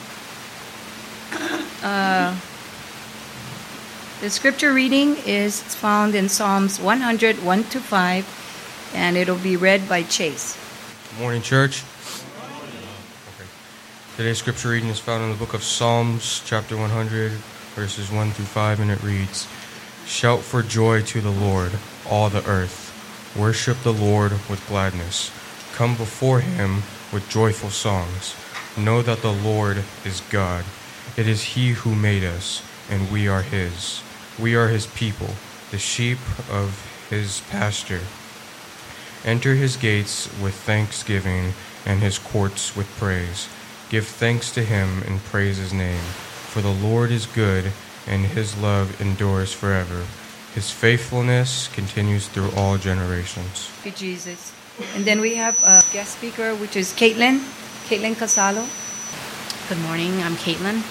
Uh, 1.83 2.37
the 4.21 4.29
scripture 4.29 4.75
reading 4.75 5.17
is 5.25 5.63
found 5.63 6.15
in 6.15 6.29
Psalms 6.29 6.79
100, 6.79 7.43
1 7.43 7.65
to 7.65 7.81
5, 7.81 8.93
and 8.95 9.17
it'll 9.17 9.39
be 9.39 9.57
read 9.57 9.89
by 9.89 10.03
Chase. 10.03 10.59
Good 11.09 11.23
Morning, 11.23 11.41
church. 11.41 11.83
Uh, 11.83 12.45
okay. 13.35 13.49
Today's 14.19 14.37
scripture 14.37 14.69
reading 14.69 14.91
is 14.91 14.99
found 14.99 15.25
in 15.25 15.31
the 15.31 15.37
book 15.37 15.55
of 15.55 15.63
Psalms, 15.63 16.43
chapter 16.45 16.77
100, 16.77 17.33
verses 17.75 18.13
1 18.13 18.33
through 18.33 18.45
5, 18.45 18.81
and 18.81 18.91
it 18.91 19.03
reads 19.03 19.49
Shout 20.05 20.41
for 20.41 20.63
joy 20.63 21.01
to 21.01 21.23
the 21.23 21.31
Lord, 21.31 21.73
all 22.07 22.29
the 22.29 22.47
earth. 22.47 22.89
Worship 23.39 23.79
the 23.83 23.95
Lord 23.95 24.33
with 24.51 24.63
gladness. 24.69 25.31
Come 25.73 25.97
before 25.97 26.41
him 26.41 26.83
with 27.11 27.27
joyful 27.31 27.71
songs. 27.71 28.37
Know 28.77 29.01
that 29.01 29.23
the 29.23 29.33
Lord 29.33 29.83
is 30.05 30.21
God. 30.29 30.67
It 31.17 31.27
is 31.27 31.43
he 31.43 31.71
who 31.71 31.95
made 31.95 32.23
us, 32.23 32.63
and 32.91 33.11
we 33.11 33.27
are 33.27 33.43
his. 33.43 34.03
We 34.41 34.57
are 34.57 34.69
his 34.69 34.87
people, 34.87 35.29
the 35.71 35.79
sheep 35.79 36.19
of 36.51 36.87
his 37.11 37.43
pasture. 37.51 38.01
Enter 39.23 39.55
his 39.55 39.77
gates 39.77 40.31
with 40.41 40.55
thanksgiving 40.55 41.53
and 41.85 42.01
his 42.01 42.19
courts 42.19 42.75
with 42.75 42.89
praise. 42.97 43.49
Give 43.91 44.07
thanks 44.07 44.51
to 44.53 44.65
him 44.65 45.03
and 45.07 45.23
praise 45.25 45.59
his 45.59 45.75
name. 45.75 46.01
For 46.49 46.63
the 46.63 46.73
Lord 46.73 47.11
is 47.11 47.27
good, 47.27 47.73
and 48.07 48.25
his 48.25 48.57
love 48.57 48.99
endures 48.99 49.53
forever. 49.53 50.07
His 50.55 50.71
faithfulness 50.71 51.69
continues 51.69 52.27
through 52.27 52.51
all 52.57 52.79
generations. 52.79 53.67
Thank 53.83 54.01
you, 54.01 54.15
Jesus. 54.15 54.55
And 54.95 55.05
then 55.05 55.21
we 55.21 55.35
have 55.35 55.63
a 55.63 55.83
guest 55.93 56.17
speaker, 56.17 56.55
which 56.55 56.77
is 56.77 56.93
Caitlin, 56.95 57.41
Caitlin 57.89 58.15
Casalo. 58.15 58.65
Good 59.69 59.81
morning, 59.83 60.23
I'm 60.23 60.37
Caitlin. 60.37 60.83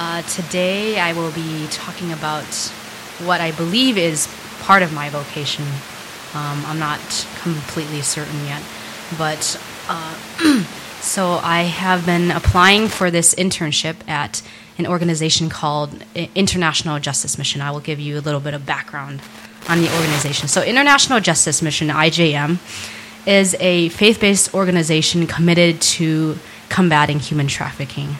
Uh, 0.00 0.22
today 0.22 1.00
I 1.00 1.12
will 1.12 1.32
be 1.32 1.66
talking 1.72 2.12
about 2.12 2.44
what 3.26 3.40
I 3.40 3.50
believe 3.50 3.98
is 3.98 4.28
part 4.60 4.84
of 4.84 4.92
my 4.92 5.08
vocation. 5.10 5.64
Um, 6.34 6.62
I'm 6.66 6.78
not 6.78 7.00
completely 7.42 8.02
certain 8.02 8.44
yet, 8.46 8.62
but 9.18 9.60
uh, 9.88 10.14
so 11.00 11.40
I 11.42 11.62
have 11.62 12.06
been 12.06 12.30
applying 12.30 12.86
for 12.86 13.10
this 13.10 13.34
internship 13.34 13.96
at 14.08 14.40
an 14.78 14.86
organization 14.86 15.48
called 15.48 15.90
International 16.14 17.00
Justice 17.00 17.36
Mission. 17.36 17.60
I 17.60 17.72
will 17.72 17.80
give 17.80 17.98
you 17.98 18.20
a 18.20 18.22
little 18.22 18.38
bit 18.38 18.54
of 18.54 18.64
background 18.64 19.20
on 19.68 19.80
the 19.80 19.92
organization. 19.96 20.46
So, 20.46 20.62
International 20.62 21.18
Justice 21.18 21.60
Mission, 21.60 21.88
IJM, 21.88 22.58
is 23.26 23.56
a 23.58 23.88
faith 23.88 24.20
based 24.20 24.54
organization 24.54 25.26
committed 25.26 25.80
to 25.80 26.38
combating 26.68 27.18
human 27.18 27.48
trafficking. 27.48 28.16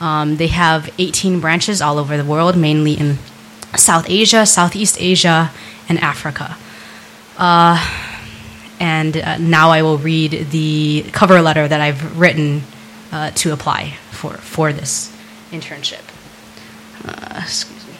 Um, 0.00 0.36
they 0.36 0.46
have 0.48 0.92
18 0.98 1.40
branches 1.40 1.82
all 1.82 1.98
over 1.98 2.16
the 2.16 2.24
world, 2.24 2.56
mainly 2.56 2.94
in 2.94 3.18
South 3.76 4.08
Asia, 4.08 4.46
Southeast 4.46 4.96
Asia, 4.98 5.50
and 5.88 5.98
Africa. 5.98 6.56
Uh, 7.36 7.78
and 8.80 9.16
uh, 9.16 9.36
now 9.38 9.70
I 9.70 9.82
will 9.82 9.98
read 9.98 10.48
the 10.50 11.04
cover 11.12 11.42
letter 11.42 11.68
that 11.68 11.80
I've 11.80 12.18
written 12.18 12.62
uh, 13.12 13.30
to 13.32 13.52
apply 13.52 13.96
for, 14.10 14.32
for 14.38 14.72
this 14.72 15.14
internship. 15.50 16.02
Uh, 17.04 17.40
excuse 17.42 17.86
me. 17.86 17.94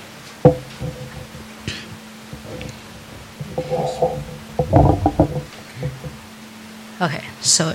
Okay, 7.01 7.25
so 7.41 7.75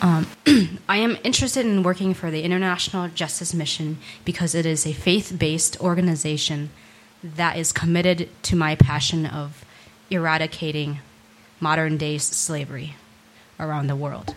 um, 0.00 0.26
I 0.88 0.96
am 0.96 1.18
interested 1.22 1.66
in 1.66 1.82
working 1.82 2.14
for 2.14 2.30
the 2.30 2.42
International 2.42 3.08
Justice 3.08 3.52
Mission 3.52 3.98
because 4.24 4.54
it 4.54 4.64
is 4.66 4.86
a 4.86 4.92
faith 4.92 5.36
based 5.38 5.80
organization 5.80 6.70
that 7.22 7.56
is 7.56 7.72
committed 7.72 8.28
to 8.44 8.56
my 8.56 8.74
passion 8.74 9.26
of 9.26 9.64
eradicating 10.10 11.00
modern 11.60 11.98
day 11.98 12.18
slavery 12.18 12.96
around 13.58 13.86
the 13.86 13.96
world. 13.96 14.34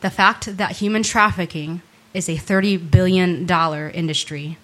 The 0.00 0.10
fact 0.10 0.56
that 0.56 0.72
human 0.72 1.02
trafficking 1.02 1.82
is 2.14 2.28
a 2.28 2.36
$30 2.36 2.90
billion 2.90 3.50
industry 3.50 4.58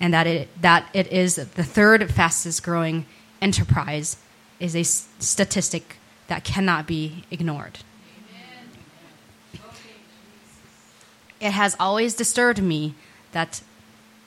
and 0.00 0.12
that 0.12 0.26
it, 0.26 0.48
that 0.60 0.88
it 0.92 1.06
is 1.12 1.36
the 1.36 1.64
third 1.64 2.10
fastest 2.12 2.62
growing 2.62 3.06
enterprise 3.40 4.16
is 4.58 4.74
a 4.74 4.82
statistic 4.82 5.96
that 6.26 6.44
cannot 6.44 6.86
be 6.86 7.24
ignored. 7.30 7.78
It 11.40 11.52
has 11.52 11.76
always 11.78 12.14
disturbed 12.14 12.62
me 12.62 12.94
that, 13.32 13.60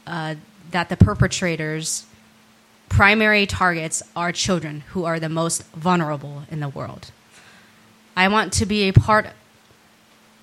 uh, 0.08 0.36
that 0.72 0.90
the 0.90 0.98
perpetrators' 0.98 2.06
primary 2.90 3.46
targets 3.46 4.04
are 4.16 4.32
children 4.32 4.82
who 4.90 5.06
are 5.06 5.20
the 5.20 5.30
most 5.30 5.64
vulnerable 5.74 6.44
in 6.50 6.60
the 6.60 6.70
world. 6.70 7.12
I 8.16 8.28
want 8.28 8.54
to 8.54 8.66
be 8.66 8.90
a 8.90 8.94
part 8.94 9.28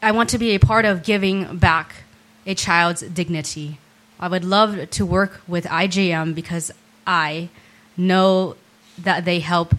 I 0.00 0.12
want 0.12 0.31
to 0.31 0.38
be 0.38 0.54
a 0.54 0.61
part 0.61 0.85
of 0.85 1.02
giving 1.02 1.59
back 1.59 2.04
a 2.46 2.54
child's 2.54 3.00
dignity. 3.00 3.78
I 4.20 4.28
would 4.28 4.44
love 4.44 4.90
to 4.90 5.04
work 5.04 5.40
with 5.48 5.64
IJM 5.64 6.37
because 6.37 6.70
I 7.04 7.48
know 7.96 8.54
that 8.96 9.24
they 9.24 9.40
help 9.40 9.74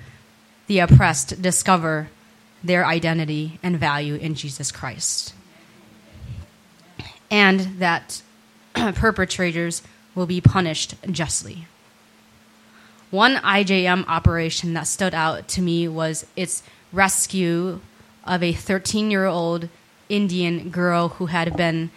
the 0.68 0.80
oppressed 0.80 1.42
discover 1.42 2.10
their 2.62 2.86
identity 2.86 3.60
and 3.64 3.80
value 3.80 4.16
in 4.16 4.36
Jesus 4.36 4.74
Christ. 4.74 5.34
And 7.32 7.80
that 7.80 8.22
perpetrators 8.74 9.84
will 10.16 10.26
be 10.26 10.42
punished 10.42 10.96
justly. 11.12 11.68
One 13.12 13.38
IJM 13.38 14.06
operation 14.08 14.74
that 14.74 14.84
stood 14.84 15.14
out 15.14 15.48
to 15.50 15.62
me 15.62 15.88
was 15.88 16.28
its 16.36 16.62
rescue 16.94 17.80
of 18.26 18.44
a 18.44 18.54
13 18.54 19.10
year 19.10 19.26
old 19.26 19.70
Indian 20.10 20.70
girl 20.70 21.10
who 21.10 21.28
had 21.28 21.56
been 21.56 21.92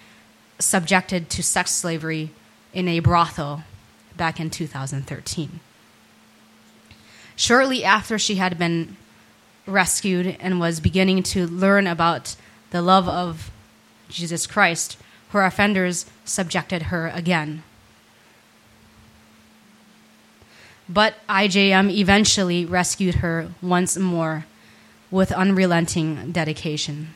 subjected 0.58 1.28
to 1.30 1.42
sex 1.42 1.70
slavery 1.72 2.30
in 2.72 2.88
a 2.88 3.00
brothel 3.00 3.64
back 4.16 4.40
in 4.40 4.50
2013. 4.50 5.60
Shortly 7.36 7.84
after 7.84 8.18
she 8.18 8.36
had 8.36 8.58
been 8.58 8.96
rescued 9.66 10.36
and 10.40 10.60
was 10.60 10.80
beginning 10.80 11.22
to 11.22 11.46
learn 11.46 11.86
about 11.86 12.36
the 12.70 12.82
love 12.82 13.08
of 13.08 13.50
Jesus 14.08 14.46
Christ, 14.46 14.96
her 15.32 15.44
offenders 15.44 16.04
subjected 16.26 16.84
her 16.84 17.08
again. 17.08 17.62
But 20.88 21.14
IJM 21.26 21.90
eventually 21.90 22.66
rescued 22.66 23.16
her 23.16 23.48
once 23.62 23.96
more 23.96 24.44
with 25.10 25.32
unrelenting 25.32 26.32
dedication. 26.32 27.14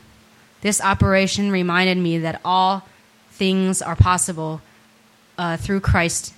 This 0.63 0.81
operation 0.81 1.51
reminded 1.51 1.99
me 1.99 2.17
that 2.19 2.41
all 2.43 2.89
things 3.33 3.83
are 3.83 3.97
possible 3.97 4.63
uh, 5.37 5.59
through 5.59 5.81
Christ, 5.81 6.33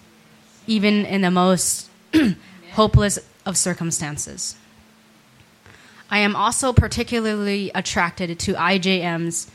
even 0.67 1.07
in 1.07 1.21
the 1.21 1.31
most 1.31 1.89
hopeless 2.73 3.21
of 3.47 3.57
circumstances. 3.57 4.57
I 6.11 6.19
am 6.19 6.35
also 6.35 6.73
particularly 6.73 7.71
attracted 7.73 8.37
to 8.41 8.55
IJM's 8.55 9.49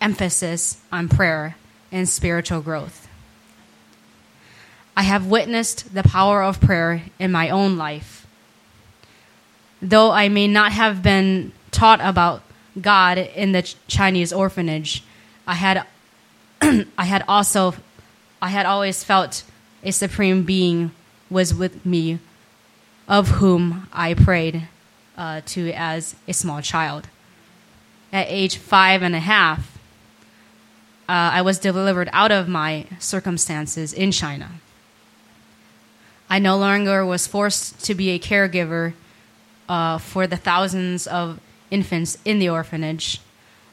emphasis 0.00 0.78
on 0.90 1.10
prayer 1.10 1.54
and 1.92 2.08
spiritual 2.08 2.60
growth. 2.60 3.08
I 4.96 5.02
have 5.02 5.26
witnessed 5.26 5.92
the 5.94 6.02
power 6.02 6.42
of 6.42 6.60
prayer 6.60 7.02
in 7.18 7.30
my 7.30 7.50
own 7.50 7.76
life. 7.76 8.26
Though 9.82 10.10
I 10.10 10.28
may 10.28 10.48
not 10.48 10.72
have 10.72 11.02
been 11.02 11.52
taught 11.70 12.00
about 12.00 12.42
God 12.80 13.18
in 13.18 13.52
the 13.52 13.62
Chinese 13.88 14.32
orphanage, 14.32 15.04
I 15.46 15.54
had 15.54 15.86
I 16.62 17.04
had 17.04 17.24
also 17.28 17.74
I 18.40 18.48
had 18.48 18.64
always 18.64 19.04
felt 19.04 19.44
a 19.82 19.92
supreme 19.92 20.44
being 20.44 20.92
was 21.28 21.54
with 21.54 21.84
me 21.84 22.18
of 23.08 23.28
whom 23.28 23.88
I 23.92 24.14
prayed 24.14 24.68
uh, 25.16 25.42
to 25.46 25.70
as 25.72 26.16
a 26.26 26.32
small 26.32 26.60
child. 26.62 27.08
At 28.12 28.26
age 28.28 28.56
five 28.56 29.02
and 29.02 29.14
a 29.14 29.20
half, 29.20 29.75
uh, 31.08 31.38
I 31.38 31.42
was 31.42 31.58
delivered 31.58 32.08
out 32.12 32.32
of 32.32 32.48
my 32.48 32.86
circumstances 32.98 33.92
in 33.92 34.10
China. 34.10 34.50
I 36.28 36.40
no 36.40 36.56
longer 36.56 37.06
was 37.06 37.26
forced 37.26 37.84
to 37.84 37.94
be 37.94 38.10
a 38.10 38.18
caregiver 38.18 38.94
uh, 39.68 39.98
for 39.98 40.26
the 40.26 40.36
thousands 40.36 41.06
of 41.06 41.40
infants 41.70 42.18
in 42.24 42.38
the 42.38 42.48
orphanage, 42.48 43.20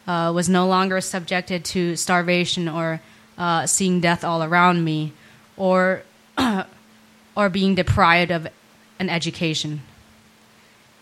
uh, 0.07 0.31
was 0.33 0.49
no 0.49 0.67
longer 0.67 1.01
subjected 1.01 1.63
to 1.65 1.95
starvation 1.95 2.67
or 2.67 3.01
uh, 3.37 3.65
seeing 3.65 3.99
death 3.99 4.23
all 4.23 4.43
around 4.43 4.83
me, 4.83 5.13
or, 5.57 6.03
or 7.35 7.49
being 7.49 7.75
deprived 7.75 8.31
of 8.31 8.47
an 8.99 9.09
education. 9.09 9.81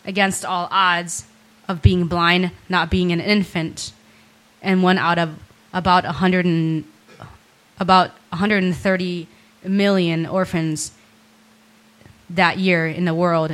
Against 0.06 0.46
all 0.46 0.68
odds 0.72 1.26
of 1.68 1.82
being 1.82 2.08
blind, 2.08 2.52
not 2.70 2.90
being 2.90 3.12
an 3.12 3.20
infant, 3.20 3.92
and 4.62 4.84
one 4.84 4.98
out 4.98 5.20
of 5.20 5.38
about 5.74 6.04
100 6.04 6.46
and, 6.46 6.86
about 7.80 8.12
130 8.30 9.28
million 9.64 10.26
orphans 10.26 10.92
that 12.30 12.58
year 12.58 12.88
in 12.88 13.06
the 13.06 13.14
world 13.14 13.52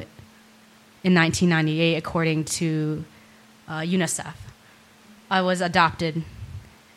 in 1.04 1.14
1998, 1.14 1.96
according 1.96 2.44
to 2.44 3.06
uh, 3.68 3.80
UNICEF. 3.80 4.34
I 5.30 5.42
was 5.42 5.62
adopted 5.62 6.24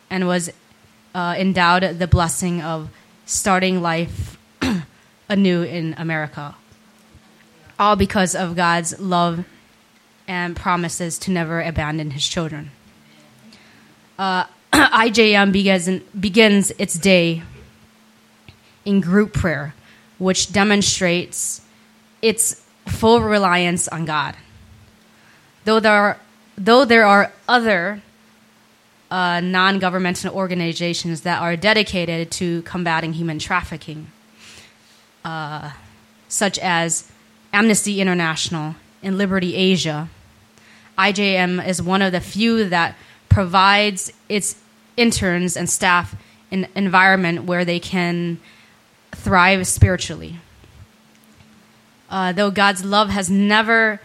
and 0.09 0.27
was 0.27 0.51
uh, 1.13 1.35
endowed 1.37 1.99
the 1.99 2.07
blessing 2.07 2.61
of 2.61 2.89
starting 3.25 3.81
life 3.81 4.37
anew 5.29 5.63
in 5.63 5.95
America. 5.97 6.55
All 7.79 7.95
because 7.95 8.35
of 8.35 8.55
God's 8.55 8.99
love 8.99 9.45
and 10.27 10.55
promises 10.55 11.17
to 11.19 11.31
never 11.31 11.61
abandon 11.61 12.11
his 12.11 12.27
children. 12.27 12.71
Uh, 14.19 14.45
IJM 14.73 15.51
begins, 15.51 15.89
begins 16.19 16.71
its 16.77 16.95
day 16.95 17.43
in 18.85 19.01
group 19.01 19.33
prayer, 19.33 19.73
which 20.17 20.51
demonstrates 20.51 21.61
its 22.21 22.63
full 22.87 23.21
reliance 23.21 23.87
on 23.87 24.05
God. 24.05 24.35
Though 25.65 25.79
there 25.79 25.93
are, 25.93 26.19
though 26.57 26.85
there 26.85 27.05
are 27.05 27.31
other 27.47 28.01
uh, 29.09 29.41
non 29.41 29.79
governmental 29.79 30.33
organizations 30.33 31.21
that 31.21 31.41
are 31.41 31.55
dedicated 31.55 32.31
to 32.31 32.61
combating 32.63 33.13
human 33.13 33.39
trafficking, 33.39 34.07
uh, 35.25 35.71
such 36.27 36.57
as 36.59 37.11
Amnesty 37.53 37.99
International 37.99 38.75
and 39.03 39.17
Liberty 39.17 39.55
Asia. 39.55 40.09
IJM 40.97 41.65
is 41.65 41.81
one 41.81 42.01
of 42.01 42.11
the 42.11 42.21
few 42.21 42.69
that 42.69 42.95
provides 43.31 44.11
its 44.27 44.57
interns 44.97 45.55
and 45.55 45.69
staff 45.69 46.15
an 46.51 46.67
environment 46.75 47.45
where 47.45 47.63
they 47.63 47.79
can 47.79 48.37
thrive 49.15 49.65
spiritually. 49.65 50.35
Uh, 52.09 52.33
though 52.33 52.51
God's 52.51 52.83
love 52.83 53.09
has 53.09 53.29
never 53.29 54.01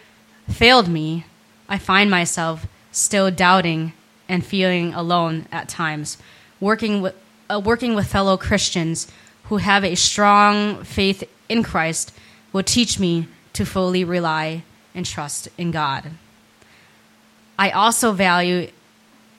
failed 0.49 0.89
me, 0.89 1.27
I 1.69 1.77
find 1.77 2.09
myself 2.09 2.69
still 2.93 3.33
doubting 3.33 3.95
and 4.29 4.47
feeling 4.47 4.95
alone 4.95 5.47
at 5.51 5.69
times. 5.69 6.19
Working 6.61 7.03
with, 7.03 7.17
uh, 7.51 7.61
working 7.63 7.97
with 7.97 8.07
fellow 8.07 8.37
Christians 8.37 9.11
who 9.45 9.57
have 9.57 9.85
a 9.85 9.97
strong 9.97 10.85
faith 10.85 11.25
in 11.49 11.65
Christ 11.65 12.13
will 12.53 12.63
teach 12.63 13.01
me 13.01 13.27
to 13.55 13.67
fully 13.67 14.05
rely 14.05 14.63
and 14.95 15.05
trust 15.05 15.49
in 15.59 15.73
God. 15.73 16.13
I 17.59 17.71
also 17.71 18.13
value 18.13 18.71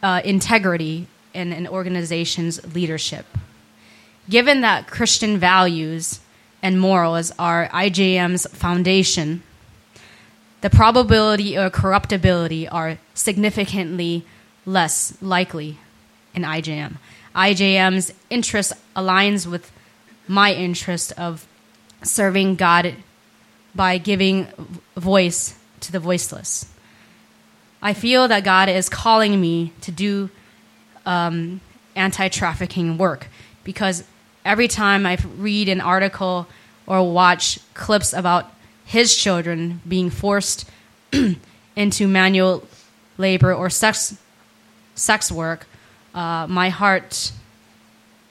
uh, 0.02 0.22
integrity 0.24 1.08
in 1.34 1.54
an 1.54 1.68
organization's 1.68 2.74
leadership. 2.74 3.26
Given 4.30 4.62
that 4.62 4.88
Christian 4.88 5.38
values 5.38 6.20
and 6.62 6.80
morals 6.80 7.32
are 7.38 7.70
IJM's 7.70 8.48
foundation, 8.48 9.44
the 10.62 10.70
probability 10.70 11.56
of 11.58 11.72
corruptibility 11.72 12.68
are 12.68 12.98
significantly 13.14 14.26
less 14.66 15.18
likely 15.22 15.78
in 16.34 16.42
IJM. 16.44 16.98
IJM's 17.36 18.14
interest 18.30 18.74
aligns 18.96 19.46
with 19.46 19.72
my 20.28 20.54
interest 20.54 21.14
of 21.14 21.48
serving 22.04 22.56
God 22.56 22.96
by 23.76 23.98
giving 23.98 24.48
voice 24.96 25.56
to 25.82 25.92
the 25.92 26.00
voiceless. 26.00 26.66
I 27.82 27.94
feel 27.94 28.28
that 28.28 28.44
God 28.44 28.70
is 28.70 28.90
calling 28.90 29.40
me 29.40 29.74
to 29.82 29.92
do 29.92 30.30
um, 31.06 31.62
anti 31.96 32.28
trafficking 32.30 32.98
work 32.98 33.28
because 33.64 34.04
every 34.46 34.68
time 34.68 35.06
I 35.06 35.18
read 35.38 35.70
an 35.70 35.82
article 35.82 36.48
or 36.86 37.12
watch 37.12 37.60
clips 37.74 38.14
about 38.14 38.52
his 38.86 39.16
children 39.16 39.82
being 39.88 40.10
forced 40.10 40.70
into 41.76 42.08
manual 42.08 42.66
labor 43.18 43.54
or 43.54 43.70
sex 43.70 44.18
sex 44.96 45.32
work, 45.32 45.68
uh, 46.16 46.48
my 46.48 46.70
heart 46.70 47.32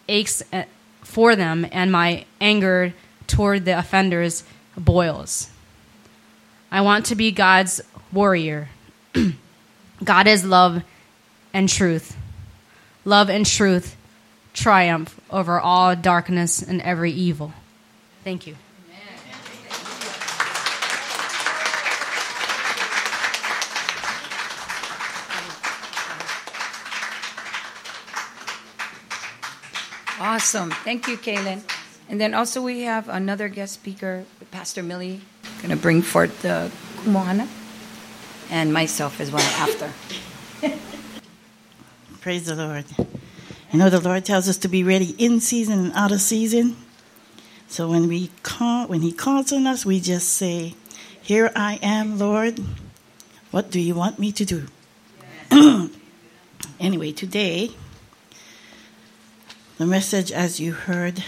aches 0.09 0.43
uh, 0.53 0.65
for 1.03 1.37
them, 1.37 1.67
and 1.71 1.93
my 1.93 2.25
anger 2.41 2.93
toward 3.27 3.65
the 3.65 3.79
offenders 3.79 4.43
boils. 4.77 5.49
I 6.71 6.81
want 6.81 7.07
to 7.07 7.15
be 7.15 7.31
God's 7.31 7.81
warrior. 8.13 8.69
God 10.05 10.27
is 10.27 10.45
love 10.45 10.83
and 11.53 11.69
truth. 11.69 12.17
Love 13.05 13.31
and 13.31 13.47
truth 13.47 13.97
triumph 14.53 15.21
over 15.31 15.61
all 15.61 15.95
darkness 15.95 16.63
and 16.63 16.81
every 16.83 17.13
evil. 17.13 17.53
Thank 18.25 18.47
you. 18.47 18.57
Awesome. 30.19 30.71
Thank 30.71 31.09
you, 31.09 31.19
Kaylin. 31.19 31.63
And 32.09 32.21
then 32.21 32.33
also 32.33 32.63
we 32.63 32.83
have 32.83 33.09
another 33.09 33.49
guest 33.49 33.75
speaker, 33.75 34.25
Pastor 34.51 34.83
Millie, 34.83 35.21
going 35.59 35.71
to 35.71 35.77
bring 35.77 36.01
forth 36.01 36.43
the 36.43 36.71
kumuhana, 36.97 37.47
and 38.51 38.73
myself 38.73 39.21
as 39.21 39.31
well 39.31 39.43
after. 39.43 39.93
Praise 42.21 42.47
the 42.47 42.55
Lord. 42.55 42.85
I 43.73 43.77
know 43.77 43.91
the 43.91 44.01
Lord 44.01 44.25
tells 44.25 44.49
us 44.49 44.57
to 44.59 44.69
be 44.69 44.83
ready 44.85 45.15
in 45.19 45.41
season 45.41 45.79
and 45.79 45.93
out 45.93 46.13
of 46.13 46.21
season. 46.21 46.77
So 47.69 47.91
when 47.91 48.09
we 48.09 48.31
call, 48.43 48.87
when 48.87 49.03
He 49.03 49.13
calls 49.13 49.53
on 49.53 49.67
us, 49.67 49.85
we 49.85 50.01
just 50.01 50.29
say, 50.29 50.75
"Here 51.21 51.51
I 51.57 51.79
am, 51.83 52.19
Lord. 52.19 52.61
What 53.51 53.71
do 53.71 53.81
you 53.81 53.95
want 53.95 54.19
me 54.19 54.33
to 54.33 54.45
do?" 54.45 54.67
anyway, 56.81 57.13
today, 57.13 57.71
the 59.79 59.87
message, 59.87 60.33
as 60.33 60.59
you 60.59 60.73
heard 60.73 61.23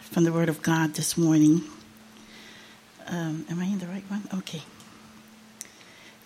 from 0.00 0.24
the 0.24 0.32
Word 0.32 0.48
of 0.48 0.62
God 0.62 0.94
this 0.94 1.16
morning, 1.16 1.62
um, 3.06 3.46
am 3.48 3.60
I 3.60 3.66
in 3.66 3.78
the 3.78 3.86
right 3.86 4.04
one? 4.08 4.28
Okay. 4.34 4.62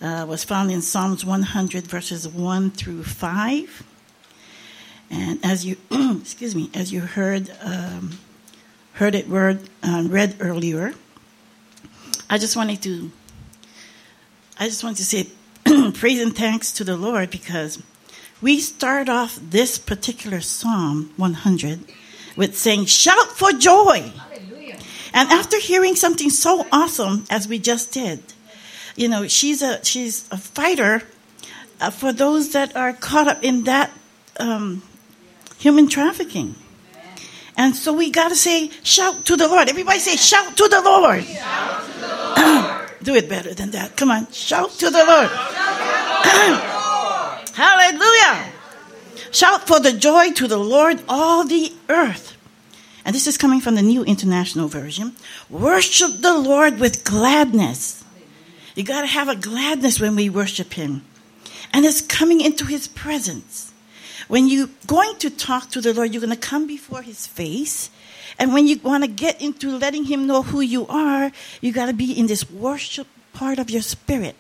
Uh, 0.01 0.25
was 0.29 0.45
found 0.45 0.71
in 0.71 0.81
Psalms 0.81 1.25
100, 1.25 1.87
verses 1.87 2.29
1 2.29 2.71
through 2.71 3.03
5. 3.03 3.83
And 5.11 5.45
as 5.45 5.65
you, 5.67 5.77
excuse 6.21 6.55
me, 6.55 6.71
as 6.73 6.93
you 6.93 7.01
heard, 7.01 7.51
um, 7.63 8.19
heard 8.95 9.15
it 9.15 9.29
word, 9.29 9.69
uh, 9.83 10.05
read 10.07 10.37
earlier, 10.39 10.95
I 12.31 12.39
just 12.39 12.57
wanted 12.57 12.81
to, 12.83 13.11
I 14.61 14.67
just 14.67 14.85
wanted 14.85 14.99
to 14.99 15.05
say 15.05 15.27
praise 15.95 16.21
and 16.21 16.37
thanks 16.37 16.71
to 16.73 16.85
the 16.85 16.97
Lord 16.97 17.31
because 17.31 17.83
we 18.41 18.61
start 18.61 19.09
off 19.09 19.39
this 19.43 19.79
particular 19.79 20.41
Psalm 20.41 21.13
100 21.17 21.81
with 22.37 22.57
saying, 22.57 22.85
shout 22.85 23.33
for 23.33 23.51
joy. 23.53 24.13
And 25.13 25.29
after 25.31 25.59
hearing 25.59 25.97
something 25.97 26.31
so 26.31 26.67
awesome 26.71 27.25
as 27.31 27.49
we 27.49 27.59
just 27.59 27.93
did, 27.93 28.23
you 28.99 29.09
know, 29.09 29.29
she's 29.29 29.63
a 29.63 29.83
she's 29.85 30.29
a 30.33 30.37
fighter 30.37 31.03
uh, 31.81 31.91
for 31.91 32.13
those 32.13 32.51
that 32.51 32.75
are 32.75 32.93
caught 32.93 33.29
up 33.29 33.45
in 33.45 33.63
that 33.65 33.93
um, 34.41 34.83
human 35.59 35.89
trafficking. 35.89 36.57
And 37.57 37.77
so 37.77 37.93
we 37.93 38.11
got 38.11 38.29
to 38.29 38.37
say, 38.37 38.71
shout 38.83 39.25
to 39.27 39.37
the 39.37 39.47
Lord. 39.47 39.69
Everybody 39.69 40.01
say, 40.01 40.17
shout 40.17 40.57
to 40.57 40.69
the 40.69 40.81
Lord. 40.81 41.25
Do 43.03 43.15
it 43.15 43.29
better 43.29 43.55
than 43.55 43.71
that. 43.71 43.97
Come 43.97 44.11
on, 44.11 44.27
shout 44.33 44.71
to 44.83 44.91
the 44.91 45.05
Lord. 45.05 45.29
Hallelujah. 47.55 48.53
Shout 49.31 49.67
for 49.67 49.79
the 49.79 49.93
joy 49.93 50.33
to 50.33 50.49
the 50.49 50.59
Lord, 50.59 51.01
all 51.09 51.45
the 51.45 51.73
earth. 51.89 52.37
And 53.05 53.15
this 53.15 53.29
is 53.29 53.39
coming 53.39 53.61
from 53.61 53.77
the 53.77 53.83
New 53.83 54.05
International 54.05 54.67
Version. 54.67 55.15
Worship 55.49 56.21
the 56.21 56.37
Lord 56.37 56.81
with 56.81 57.05
gladness. 57.05 58.05
You 58.79 58.85
got 58.85 59.01
to 59.01 59.09
have 59.09 59.29
a 59.29 59.35
gladness 59.35 59.99
when 59.99 60.15
we 60.15 60.31
worship 60.31 60.75
Him. 60.75 61.03
And 61.73 61.85
it's 61.85 62.01
coming 62.01 62.41
into 62.41 62.65
His 62.65 62.87
presence. 62.87 63.73
When 64.29 64.47
you're 64.49 64.69
going 64.87 65.17
to 65.17 65.31
talk 65.31 65.71
to 65.71 65.81
the 65.81 65.93
Lord, 65.93 66.15
you're 66.15 66.21
going 66.21 66.31
to 66.31 66.39
come 66.39 66.69
before 66.69 67.03
His 67.03 67.27
face. 67.27 67.91
And 68.39 68.53
when 68.55 68.69
you 68.69 68.79
want 68.79 69.03
to 69.03 69.11
get 69.11 69.43
into 69.43 69.77
letting 69.77 70.05
Him 70.05 70.29
know 70.29 70.45
who 70.45 70.61
you 70.61 70.87
are, 70.87 71.33
you 71.61 71.73
got 71.73 71.87
to 71.87 71.93
be 71.93 72.13
in 72.13 72.29
this 72.29 72.49
worship 72.49 73.09
part 73.33 73.59
of 73.59 73.69
your 73.69 73.83
spirit. 73.83 74.37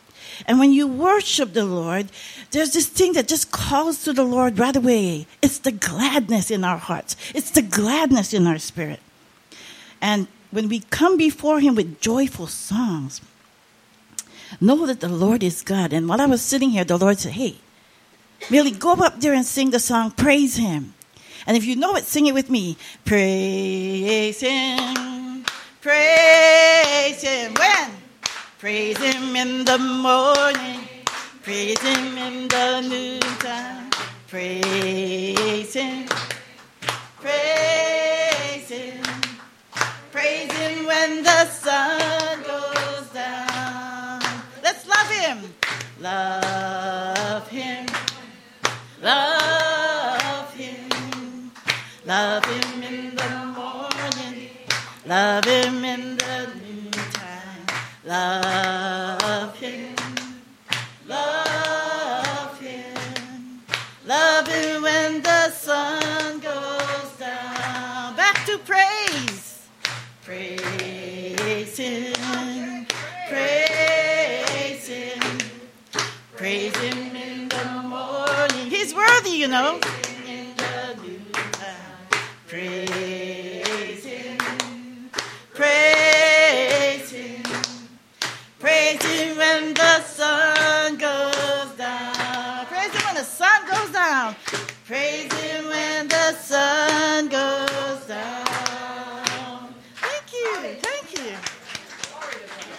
And 0.46 0.60
when 0.60 0.72
you 0.72 0.86
worship 0.86 1.52
the 1.52 1.64
Lord, 1.64 2.06
there's 2.52 2.74
this 2.74 2.86
thing 2.86 3.14
that 3.14 3.26
just 3.26 3.50
calls 3.50 4.04
to 4.04 4.12
the 4.12 4.22
Lord 4.22 4.56
right 4.56 4.76
away. 4.76 5.26
It's 5.42 5.58
the 5.58 5.72
gladness 5.72 6.52
in 6.52 6.62
our 6.62 6.78
hearts, 6.78 7.16
it's 7.34 7.50
the 7.50 7.62
gladness 7.62 8.32
in 8.32 8.46
our 8.46 8.58
spirit. 8.58 9.00
And 10.00 10.28
when 10.52 10.68
we 10.68 10.78
come 10.78 11.16
before 11.16 11.58
Him 11.58 11.74
with 11.74 12.00
joyful 12.00 12.46
songs, 12.46 13.20
know 14.60 14.86
that 14.86 15.00
the 15.00 15.08
Lord 15.08 15.42
is 15.42 15.62
God. 15.62 15.92
And 15.92 16.08
while 16.08 16.20
I 16.20 16.26
was 16.26 16.42
sitting 16.42 16.70
here, 16.70 16.84
the 16.84 16.96
Lord 16.98 17.18
said, 17.18 17.32
Hey, 17.32 17.56
Millie, 18.50 18.70
go 18.70 18.94
up 18.94 19.20
there 19.20 19.34
and 19.34 19.44
sing 19.44 19.70
the 19.70 19.80
song, 19.80 20.10
Praise 20.12 20.56
Him. 20.56 20.94
And 21.46 21.56
if 21.56 21.64
you 21.64 21.76
know 21.76 21.96
it, 21.96 22.04
sing 22.04 22.26
it 22.26 22.34
with 22.34 22.50
me. 22.50 22.76
Praise 23.04 24.40
Him, 24.40 25.44
praise 25.80 27.22
Him. 27.22 27.54
When? 27.54 27.90
Praise 28.58 28.98
Him 28.98 29.36
in 29.36 29.64
the 29.64 29.78
morning, 29.78 30.80
praise 31.42 31.80
Him 31.80 32.18
in 32.18 32.48
the 32.48 32.80
noontime. 32.80 33.90
Praise 34.26 35.72
Him, 35.72 36.06
praise 37.20 38.68
Him, 38.68 39.02
praise 40.12 40.52
Him 40.52 40.86
when 40.86 41.22
the 41.22 41.46
sun 41.46 42.42
goes 42.42 42.67
love 46.00 47.48
Him, 47.48 47.86
love 49.02 50.54
Him, 50.54 51.50
love 52.04 52.44
Him 52.44 52.82
in 52.82 53.16
the 53.16 53.54
morning, 53.56 54.50
love 55.06 55.44
Him 55.44 55.84
in 55.84 56.16
the 56.16 56.50
noontime, 56.62 57.66
love 58.04 59.56
Him, 59.56 59.94
love 61.08 62.60
Him, 62.60 63.62
love 64.06 64.46
Him 64.46 64.82
when 64.82 65.22
the 65.22 65.50
sun 65.50 66.38
goes 66.40 67.12
down. 67.18 68.14
Back 68.16 68.46
to 68.46 68.58
praise, 68.58 69.66
praise 70.22 71.76
Him, 71.76 72.14
Worthy, 79.28 79.40
you 79.40 79.48
know. 79.48 79.78
Praise 82.46 84.04
Him. 84.04 84.38
Praise 88.58 89.02
him 89.04 89.36
when 89.36 89.74
the 89.74 90.00
sun 90.02 90.96
goes 90.96 91.70
down. 91.76 92.66
Praise 92.66 92.92
him 92.92 93.04
when 93.04 93.14
the 93.14 93.24
sun 93.24 93.66
goes 93.70 93.90
down. 93.92 94.34
Praise 94.86 95.32
him 95.32 95.66
when 95.66 96.08
the 96.08 96.32
sun 96.32 97.28
goes 97.28 98.06
down. 98.06 99.74
Thank 99.96 100.32
you. 100.32 100.56
Thank 100.80 101.12
you. 101.18 101.36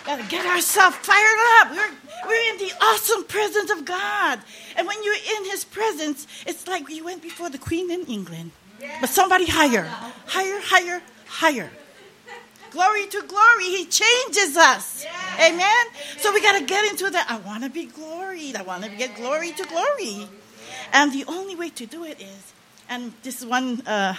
Gotta 0.05 0.23
get 0.23 0.45
ourselves 0.45 0.97
fired 0.97 1.39
up. 1.61 1.71
We're, 1.71 1.98
we're 2.25 2.53
in 2.53 2.57
the 2.57 2.71
awesome 2.81 3.23
presence 3.25 3.71
of 3.71 3.85
God. 3.85 4.39
And 4.75 4.87
when 4.87 5.03
you're 5.03 5.37
in 5.37 5.45
his 5.45 5.63
presence, 5.63 6.27
it's 6.45 6.67
like 6.67 6.89
you 6.89 7.05
went 7.05 7.21
before 7.21 7.49
the 7.49 7.57
queen 7.57 7.91
in 7.91 8.05
England. 8.05 8.51
But 9.01 9.09
somebody 9.09 9.45
higher. 9.45 9.83
Higher, 10.25 10.59
higher, 10.61 11.01
higher. 11.27 11.71
Glory 12.71 13.07
to 13.07 13.23
glory. 13.27 13.63
He 13.65 13.85
changes 13.85 14.55
us. 14.55 15.05
Amen. 15.39 15.85
So 16.17 16.31
we 16.33 16.41
got 16.41 16.59
to 16.59 16.65
get 16.65 16.89
into 16.91 17.09
that. 17.09 17.25
I 17.29 17.37
want 17.39 17.63
to 17.63 17.69
be 17.69 17.85
gloried. 17.85 18.55
I 18.55 18.61
want 18.61 18.83
to 18.83 18.89
get 18.89 19.15
glory 19.15 19.51
to 19.53 19.63
glory. 19.65 20.27
And 20.93 21.11
the 21.11 21.25
only 21.27 21.55
way 21.55 21.69
to 21.71 21.85
do 21.85 22.03
it 22.03 22.21
is, 22.21 22.53
and 22.87 23.13
this 23.23 23.43
one, 23.43 23.81
uh, 23.87 24.15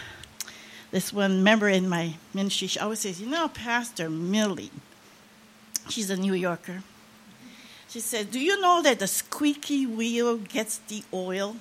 this 0.91 1.13
one 1.13 1.43
member 1.43 1.69
in 1.69 1.89
my 1.89 2.15
ministry, 2.35 2.67
she 2.69 2.79
always 2.79 3.01
says, 3.01 3.21
you 3.21 3.29
know, 3.29 3.49
Pastor 3.49 4.11
Millie, 4.11 4.71
she's 5.89 6.11
a 6.11 6.17
New 6.17 6.35
Yorker. 6.35 6.83
She 7.90 7.98
said, 7.98 8.31
do 8.31 8.38
you 8.38 8.61
know 8.61 8.83
that 8.83 9.00
the 9.00 9.09
squeaky 9.09 9.85
wheel 9.85 10.37
gets 10.37 10.79
the 10.87 11.03
oil? 11.12 11.57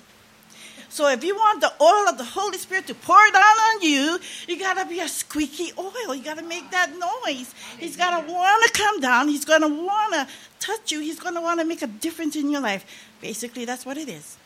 So 0.88 1.08
if 1.08 1.24
you 1.24 1.34
want 1.34 1.60
the 1.60 1.72
oil 1.80 2.08
of 2.08 2.18
the 2.18 2.24
Holy 2.24 2.56
Spirit 2.56 2.86
to 2.86 2.94
pour 2.94 3.30
down 3.32 3.42
on 3.42 3.82
you, 3.82 4.18
you 4.46 4.56
gotta 4.56 4.88
be 4.88 5.00
a 5.00 5.08
squeaky 5.08 5.72
oil. 5.76 6.14
You 6.14 6.22
gotta 6.22 6.42
make 6.42 6.70
that 6.70 6.90
noise. 6.96 7.52
He's 7.78 7.96
gotta 7.96 8.24
wanna 8.30 8.68
come 8.72 9.00
down. 9.00 9.26
He's 9.26 9.44
gonna 9.44 9.68
wanna 9.68 10.28
touch 10.60 10.92
you. 10.92 11.00
He's 11.00 11.18
gonna 11.18 11.40
wanna 11.40 11.64
make 11.64 11.82
a 11.82 11.88
difference 11.88 12.36
in 12.36 12.48
your 12.48 12.60
life. 12.60 12.84
Basically, 13.20 13.64
that's 13.64 13.84
what 13.84 13.98
it 13.98 14.08
is. 14.08 14.36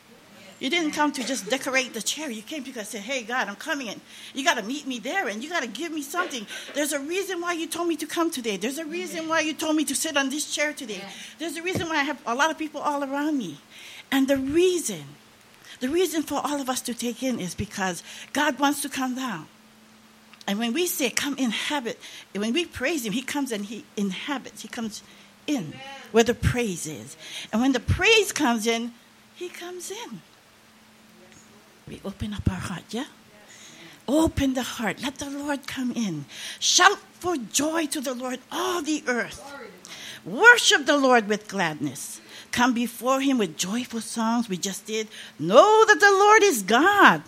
You 0.61 0.71
didn't 0.71 0.93
come 0.93 1.13
to 1.13 1.25
just 1.25 1.51
decorate 1.51 1.95
the 1.95 2.01
chair. 2.01 2.31
You 2.31 2.41
came 2.41 2.63
because 2.63 2.89
said, 2.89 3.03
"Hey 3.03 3.23
God, 3.23 3.49
I'm 3.49 3.57
coming 3.57 3.89
in. 3.89 4.01
You 4.35 4.45
got 4.45 4.55
to 4.55 4.63
meet 4.63 4.87
me 4.87 4.99
there, 4.99 5.29
and 5.29 5.43
you 5.43 5.51
got 5.51 5.63
to 5.63 5.69
give 5.69 5.93
me 5.93 6.01
something." 6.01 6.47
There's 6.75 6.93
a 6.93 7.01
reason 7.01 7.41
why 7.41 7.53
you 7.55 7.67
told 7.67 7.89
me 7.89 7.97
to 7.97 8.07
come 8.07 8.31
today. 8.31 8.57
There's 8.57 8.79
a 8.79 8.85
reason 8.85 9.29
why 9.29 9.41
you 9.41 9.53
told 9.53 9.77
me 9.77 9.85
to 9.85 9.95
sit 9.95 10.17
on 10.17 10.31
this 10.31 10.55
chair 10.55 10.73
today. 10.73 11.05
There's 11.39 11.57
a 11.57 11.63
reason 11.63 11.89
why 11.89 11.97
I 11.97 12.05
have 12.05 12.19
a 12.25 12.35
lot 12.35 12.51
of 12.51 12.57
people 12.57 12.81
all 12.81 13.03
around 13.03 13.37
me, 13.37 13.59
and 14.11 14.29
the 14.29 14.37
reason, 14.37 15.05
the 15.81 15.89
reason 15.89 16.23
for 16.23 16.41
all 16.43 16.61
of 16.61 16.71
us 16.71 16.81
to 16.83 16.95
take 16.95 17.23
in 17.23 17.41
is 17.41 17.55
because 17.55 18.03
God 18.33 18.59
wants 18.59 18.81
to 18.83 18.89
come 18.89 19.17
down. 19.17 19.49
And 20.47 20.59
when 20.59 20.73
we 20.73 20.87
say, 20.87 21.11
"Come 21.11 21.37
inhabit," 21.37 21.99
when 22.33 22.53
we 22.53 22.65
praise 22.65 23.05
Him, 23.05 23.13
He 23.13 23.23
comes 23.23 23.51
and 23.51 23.67
He 23.67 23.85
inhabits. 23.97 24.63
He 24.63 24.69
comes 24.69 25.03
in 25.47 25.75
where 26.13 26.25
the 26.25 26.33
praise 26.33 26.87
is, 26.87 27.17
and 27.53 27.61
when 27.61 27.73
the 27.73 27.81
praise 27.81 28.31
comes 28.31 28.67
in, 28.67 28.95
He 29.35 29.49
comes 29.49 29.91
in. 29.91 30.23
We 31.87 32.01
open 32.05 32.33
up 32.35 32.49
our 32.51 32.57
heart, 32.57 32.85
yeah? 32.91 33.07
Open 34.07 34.55
the 34.55 34.63
heart. 34.63 35.03
Let 35.03 35.17
the 35.17 35.31
Lord 35.31 35.67
come 35.67 35.93
in. 35.93 36.27
Shout 36.59 36.99
for 37.21 37.37
joy 37.37 37.87
to 37.87 38.01
the 38.01 38.15
Lord, 38.15 38.41
all 38.53 38.83
the 38.83 39.03
earth. 39.07 39.43
Worship 40.25 40.87
the 40.87 40.97
Lord 40.97 41.29
with 41.29 41.49
gladness. 41.49 42.21
Come 42.51 42.73
before 42.73 43.21
Him 43.21 43.39
with 43.39 43.57
joyful 43.57 44.01
songs. 44.01 44.49
We 44.49 44.57
just 44.57 44.87
did. 44.87 45.09
Know 45.39 45.85
that 45.87 46.01
the 46.01 46.13
Lord 46.13 46.43
is 46.43 46.63
God. 46.63 47.23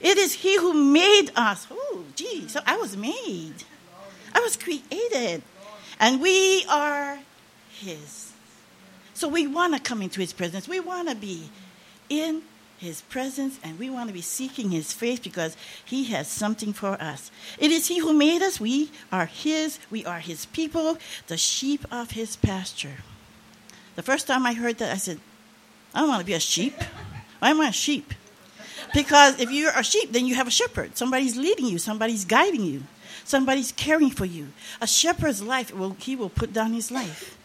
It 0.00 0.18
is 0.18 0.34
He 0.34 0.58
who 0.58 0.72
made 0.72 1.30
us. 1.36 1.66
Oh, 1.70 2.04
gee, 2.16 2.48
so 2.48 2.60
I 2.66 2.76
was 2.76 2.96
made. 2.96 3.64
I 4.34 4.40
was 4.40 4.56
created. 4.56 5.42
And 6.00 6.20
we 6.20 6.64
are 6.68 7.18
His. 7.78 8.32
So 9.14 9.28
we 9.28 9.46
want 9.46 9.74
to 9.74 9.80
come 9.80 10.02
into 10.02 10.20
His 10.20 10.32
presence. 10.32 10.66
We 10.66 10.80
want 10.80 11.08
to 11.08 11.14
be 11.14 11.48
in 12.08 12.42
his 12.82 13.00
presence 13.02 13.58
and 13.62 13.78
we 13.78 13.88
want 13.88 14.08
to 14.08 14.12
be 14.12 14.20
seeking 14.20 14.70
his 14.70 14.92
face 14.92 15.20
because 15.20 15.56
he 15.84 16.04
has 16.04 16.28
something 16.28 16.72
for 16.72 17.00
us. 17.00 17.30
It 17.58 17.70
is 17.70 17.86
he 17.86 17.98
who 17.98 18.12
made 18.12 18.42
us. 18.42 18.60
We 18.60 18.90
are 19.10 19.26
his. 19.26 19.78
We 19.88 20.04
are 20.04 20.18
his 20.18 20.46
people, 20.46 20.98
the 21.28 21.36
sheep 21.36 21.86
of 21.92 22.10
his 22.10 22.34
pasture. 22.36 22.98
The 23.94 24.02
first 24.02 24.26
time 24.26 24.44
I 24.44 24.54
heard 24.54 24.78
that, 24.78 24.92
I 24.92 24.96
said, 24.96 25.20
I 25.94 26.00
don't 26.00 26.08
want 26.08 26.20
to 26.20 26.26
be 26.26 26.32
a 26.32 26.40
sheep. 26.40 26.74
Why 27.38 27.50
am 27.50 27.60
I 27.60 27.68
a 27.68 27.72
sheep? 27.72 28.12
Because 28.92 29.38
if 29.40 29.50
you're 29.50 29.72
a 29.76 29.84
sheep, 29.84 30.12
then 30.12 30.26
you 30.26 30.34
have 30.34 30.48
a 30.48 30.50
shepherd. 30.50 30.96
Somebody's 30.96 31.36
leading 31.36 31.66
you, 31.66 31.78
somebody's 31.78 32.24
guiding 32.24 32.64
you, 32.64 32.82
somebody's 33.24 33.72
caring 33.72 34.10
for 34.10 34.24
you. 34.24 34.48
A 34.80 34.86
shepherd's 34.86 35.40
life, 35.40 35.72
will, 35.72 35.96
he 36.00 36.16
will 36.16 36.28
put 36.28 36.52
down 36.52 36.72
his 36.72 36.90
life 36.90 37.38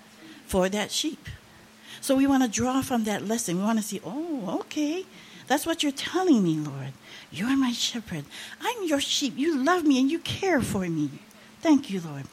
for 0.47 0.67
that 0.69 0.91
sheep. 0.91 1.29
So 2.01 2.15
we 2.15 2.25
want 2.25 2.43
to 2.43 2.49
draw 2.49 2.81
from 2.81 3.03
that 3.03 3.27
lesson. 3.27 3.57
We 3.57 3.63
want 3.63 3.79
to 3.79 3.85
see, 3.85 4.01
oh, 4.03 4.59
okay, 4.61 5.05
that's 5.47 5.65
what 5.65 5.81
you're 5.81 5.91
telling 5.91 6.43
me, 6.43 6.55
Lord. 6.55 6.93
You're 7.31 7.55
my 7.55 7.71
shepherd. 7.71 8.25
I'm 8.61 8.87
your 8.87 8.99
sheep. 8.99 9.33
You 9.37 9.63
love 9.63 9.83
me 9.83 9.99
and 9.99 10.11
you 10.11 10.19
care 10.19 10.61
for 10.61 10.87
me. 10.87 11.09
Thank 11.61 11.89
you, 11.89 12.01
Lord. 12.01 12.25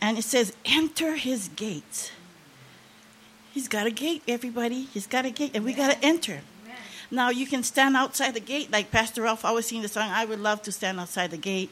And 0.00 0.18
it 0.18 0.24
says, 0.24 0.52
enter 0.64 1.16
his 1.16 1.48
gates. 1.54 2.10
He's 3.52 3.68
got 3.68 3.86
a 3.86 3.90
gate, 3.90 4.22
everybody. 4.26 4.82
He's 4.92 5.06
got 5.06 5.24
a 5.24 5.30
gate, 5.30 5.52
and 5.54 5.64
we 5.64 5.74
got 5.74 5.92
to 5.92 6.04
enter. 6.04 6.40
Now, 7.10 7.28
you 7.28 7.46
can 7.46 7.62
stand 7.62 7.96
outside 7.96 8.32
the 8.34 8.40
gate, 8.40 8.72
like 8.72 8.90
Pastor 8.90 9.22
Ralph 9.22 9.44
always 9.44 9.66
sing 9.66 9.82
the 9.82 9.88
song, 9.88 10.10
I 10.10 10.24
would 10.24 10.40
love 10.40 10.62
to 10.62 10.72
stand 10.72 10.98
outside 10.98 11.30
the 11.30 11.36
gate, 11.36 11.70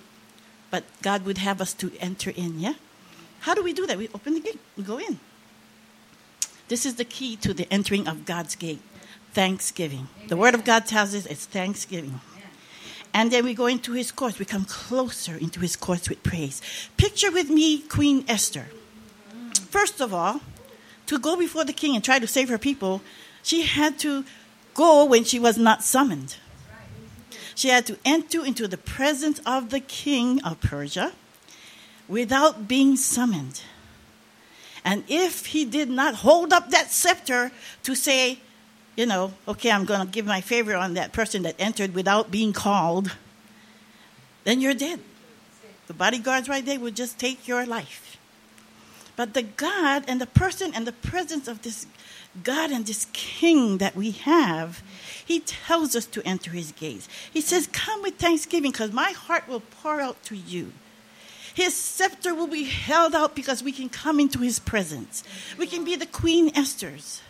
but 0.70 0.84
God 1.00 1.24
would 1.24 1.38
have 1.38 1.62
us 1.62 1.72
to 1.74 1.90
enter 1.98 2.30
in, 2.30 2.60
yeah? 2.60 2.74
How 3.40 3.54
do 3.54 3.62
we 3.62 3.72
do 3.72 3.86
that? 3.86 3.96
We 3.96 4.08
open 4.14 4.34
the 4.34 4.40
gate, 4.40 4.58
we 4.76 4.84
go 4.84 4.98
in. 4.98 5.18
This 6.68 6.84
is 6.84 6.96
the 6.96 7.06
key 7.06 7.36
to 7.36 7.54
the 7.54 7.66
entering 7.72 8.06
of 8.06 8.26
God's 8.26 8.54
gate 8.54 8.82
thanksgiving. 9.32 10.08
The 10.28 10.36
Word 10.36 10.54
of 10.54 10.64
God 10.64 10.86
tells 10.86 11.14
us 11.14 11.26
it's 11.26 11.46
thanksgiving. 11.46 12.20
And 13.12 13.30
then 13.30 13.44
we 13.44 13.54
go 13.54 13.66
into 13.66 13.92
his 13.92 14.12
courts. 14.12 14.38
We 14.38 14.44
come 14.44 14.64
closer 14.64 15.36
into 15.36 15.60
his 15.60 15.76
courts 15.76 16.08
with 16.08 16.22
praise. 16.22 16.62
Picture 16.96 17.32
with 17.32 17.50
me 17.50 17.80
Queen 17.82 18.24
Esther. 18.28 18.66
First 19.68 20.00
of 20.00 20.14
all, 20.14 20.40
to 21.06 21.18
go 21.18 21.36
before 21.36 21.64
the 21.64 21.72
king 21.72 21.94
and 21.96 22.04
try 22.04 22.18
to 22.18 22.26
save 22.26 22.48
her 22.48 22.58
people, 22.58 23.02
she 23.42 23.62
had 23.62 23.98
to 24.00 24.24
go 24.74 25.04
when 25.04 25.24
she 25.24 25.40
was 25.40 25.58
not 25.58 25.82
summoned. 25.82 26.36
She 27.54 27.68
had 27.68 27.84
to 27.86 27.98
enter 28.04 28.44
into 28.44 28.68
the 28.68 28.78
presence 28.78 29.40
of 29.44 29.70
the 29.70 29.80
king 29.80 30.42
of 30.44 30.60
Persia 30.60 31.12
without 32.08 32.68
being 32.68 32.96
summoned. 32.96 33.62
And 34.84 35.04
if 35.08 35.46
he 35.46 35.64
did 35.64 35.90
not 35.90 36.14
hold 36.16 36.52
up 36.52 36.70
that 36.70 36.90
scepter 36.90 37.52
to 37.82 37.94
say, 37.94 38.38
you 38.96 39.06
know, 39.06 39.32
okay, 39.48 39.70
I'm 39.70 39.84
going 39.84 40.00
to 40.00 40.06
give 40.06 40.26
my 40.26 40.40
favor 40.40 40.76
on 40.76 40.94
that 40.94 41.12
person 41.12 41.42
that 41.42 41.54
entered 41.58 41.94
without 41.94 42.30
being 42.30 42.52
called, 42.52 43.16
then 44.44 44.60
you're 44.60 44.74
dead. 44.74 45.00
The 45.86 45.94
bodyguards 45.94 46.48
right 46.48 46.64
there 46.64 46.78
would 46.78 46.96
just 46.96 47.18
take 47.18 47.48
your 47.48 47.66
life. 47.66 48.16
But 49.16 49.34
the 49.34 49.42
God 49.42 50.04
and 50.08 50.20
the 50.20 50.26
person 50.26 50.72
and 50.74 50.86
the 50.86 50.92
presence 50.92 51.48
of 51.48 51.62
this 51.62 51.86
God 52.44 52.70
and 52.70 52.86
this 52.86 53.06
King 53.12 53.78
that 53.78 53.96
we 53.96 54.12
have, 54.12 54.82
He 55.24 55.40
tells 55.40 55.96
us 55.96 56.06
to 56.06 56.22
enter 56.26 56.52
His 56.52 56.72
gates. 56.72 57.08
He 57.32 57.40
says, 57.40 57.68
Come 57.72 58.02
with 58.02 58.14
thanksgiving 58.14 58.70
because 58.70 58.92
my 58.92 59.10
heart 59.10 59.48
will 59.48 59.60
pour 59.60 60.00
out 60.00 60.22
to 60.24 60.36
you. 60.36 60.72
His 61.54 61.74
scepter 61.74 62.34
will 62.34 62.46
be 62.46 62.64
held 62.64 63.14
out 63.14 63.34
because 63.34 63.62
we 63.62 63.72
can 63.72 63.88
come 63.88 64.20
into 64.20 64.38
His 64.38 64.58
presence. 64.58 65.24
We 65.58 65.66
can 65.66 65.84
be 65.84 65.96
the 65.96 66.06
Queen 66.06 66.52
Esther's. 66.54 67.20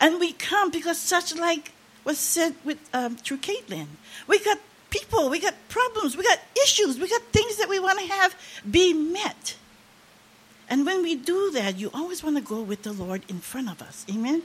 And 0.00 0.20
we 0.20 0.32
come 0.32 0.70
because, 0.70 1.00
such 1.00 1.34
like 1.36 1.72
was 2.04 2.18
said 2.18 2.54
with 2.64 2.78
um, 2.92 3.16
through 3.16 3.38
Caitlin, 3.38 3.86
we 4.26 4.38
got 4.38 4.58
people, 4.90 5.28
we 5.28 5.40
got 5.40 5.54
problems, 5.68 6.16
we 6.16 6.22
got 6.22 6.38
issues, 6.64 6.98
we 6.98 7.08
got 7.08 7.22
things 7.32 7.56
that 7.56 7.68
we 7.68 7.78
want 7.78 7.98
to 7.98 8.06
have 8.06 8.34
be 8.70 8.92
met. 8.92 9.56
And 10.68 10.84
when 10.84 11.02
we 11.02 11.14
do 11.14 11.50
that, 11.52 11.78
you 11.78 11.90
always 11.94 12.22
want 12.22 12.36
to 12.36 12.42
go 12.42 12.60
with 12.60 12.82
the 12.82 12.92
Lord 12.92 13.22
in 13.28 13.38
front 13.38 13.70
of 13.70 13.80
us. 13.80 14.04
Amen? 14.10 14.42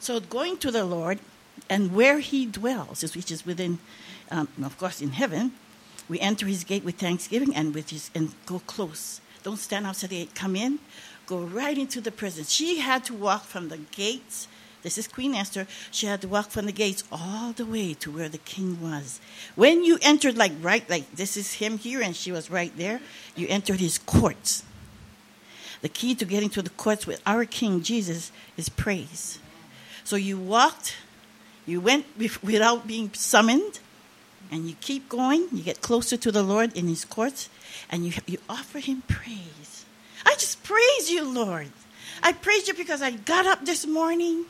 So 0.00 0.20
going 0.20 0.56
to 0.58 0.70
the 0.70 0.84
Lord 0.84 1.18
and 1.68 1.94
where 1.94 2.20
He 2.20 2.46
dwells, 2.46 3.02
which 3.14 3.30
is 3.30 3.44
within, 3.44 3.78
um, 4.30 4.48
of 4.62 4.78
course, 4.78 5.00
in 5.02 5.10
heaven, 5.10 5.52
we 6.08 6.20
enter 6.20 6.46
His 6.46 6.64
gate 6.64 6.84
with 6.84 6.96
thanksgiving 6.96 7.54
and 7.54 7.74
with 7.74 7.90
His 7.90 8.10
and 8.14 8.32
go 8.46 8.60
close. 8.60 9.20
Don't 9.42 9.58
stand 9.58 9.86
outside 9.86 10.10
the 10.10 10.16
gate. 10.20 10.34
Come 10.34 10.56
in, 10.56 10.78
go 11.26 11.40
right 11.40 11.76
into 11.76 12.00
the 12.00 12.10
presence. 12.10 12.50
She 12.50 12.78
had 12.78 13.04
to 13.04 13.14
walk 13.14 13.44
from 13.44 13.68
the 13.68 13.78
gates. 13.78 14.48
This 14.82 14.98
is 14.98 15.08
Queen 15.08 15.34
Esther. 15.34 15.66
She 15.90 16.06
had 16.06 16.20
to 16.20 16.28
walk 16.28 16.50
from 16.50 16.66
the 16.66 16.72
gates 16.72 17.02
all 17.10 17.52
the 17.52 17.66
way 17.66 17.94
to 17.94 18.10
where 18.10 18.28
the 18.28 18.38
king 18.38 18.80
was. 18.80 19.20
When 19.56 19.84
you 19.84 19.98
entered, 20.00 20.36
like 20.36 20.52
right, 20.60 20.88
like 20.88 21.10
this 21.16 21.36
is 21.36 21.54
him 21.54 21.78
here, 21.78 22.00
and 22.00 22.14
she 22.14 22.30
was 22.30 22.50
right 22.50 22.72
there, 22.76 23.00
you 23.34 23.48
entered 23.48 23.80
his 23.80 23.98
courts. 23.98 24.62
The 25.82 25.88
key 25.88 26.14
to 26.14 26.24
getting 26.24 26.50
to 26.50 26.62
the 26.62 26.70
courts 26.70 27.06
with 27.06 27.20
our 27.26 27.44
King 27.44 27.82
Jesus 27.82 28.32
is 28.56 28.68
praise. 28.68 29.38
So 30.04 30.16
you 30.16 30.38
walked, 30.38 30.96
you 31.66 31.80
went 31.80 32.06
without 32.42 32.86
being 32.86 33.12
summoned, 33.12 33.80
and 34.50 34.68
you 34.68 34.76
keep 34.80 35.08
going. 35.08 35.48
You 35.52 35.62
get 35.62 35.80
closer 35.80 36.16
to 36.16 36.30
the 36.30 36.42
Lord 36.42 36.76
in 36.76 36.86
his 36.86 37.04
courts, 37.04 37.48
and 37.90 38.06
you, 38.06 38.12
you 38.26 38.38
offer 38.48 38.78
him 38.78 39.02
praise. 39.08 39.85
I 40.24 40.34
just 40.34 40.62
praise 40.62 41.10
you, 41.10 41.24
Lord. 41.28 41.68
I 42.22 42.32
praise 42.32 42.68
you 42.68 42.74
because 42.74 43.02
I 43.02 43.10
got 43.10 43.46
up 43.46 43.64
this 43.64 43.86
morning 43.86 44.46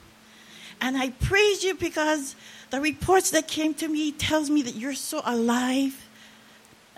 and 0.81 0.97
I 0.97 1.11
praise 1.11 1.65
you 1.65 1.75
because 1.75 2.37
the 2.71 2.81
reports 2.81 3.31
that 3.31 3.49
came 3.49 3.75
to 3.75 3.89
me 3.89 4.13
tells 4.13 4.51
me 4.51 4.63
that 4.63 4.75
you're 4.75 4.95
so 4.95 5.23
alive. 5.25 6.07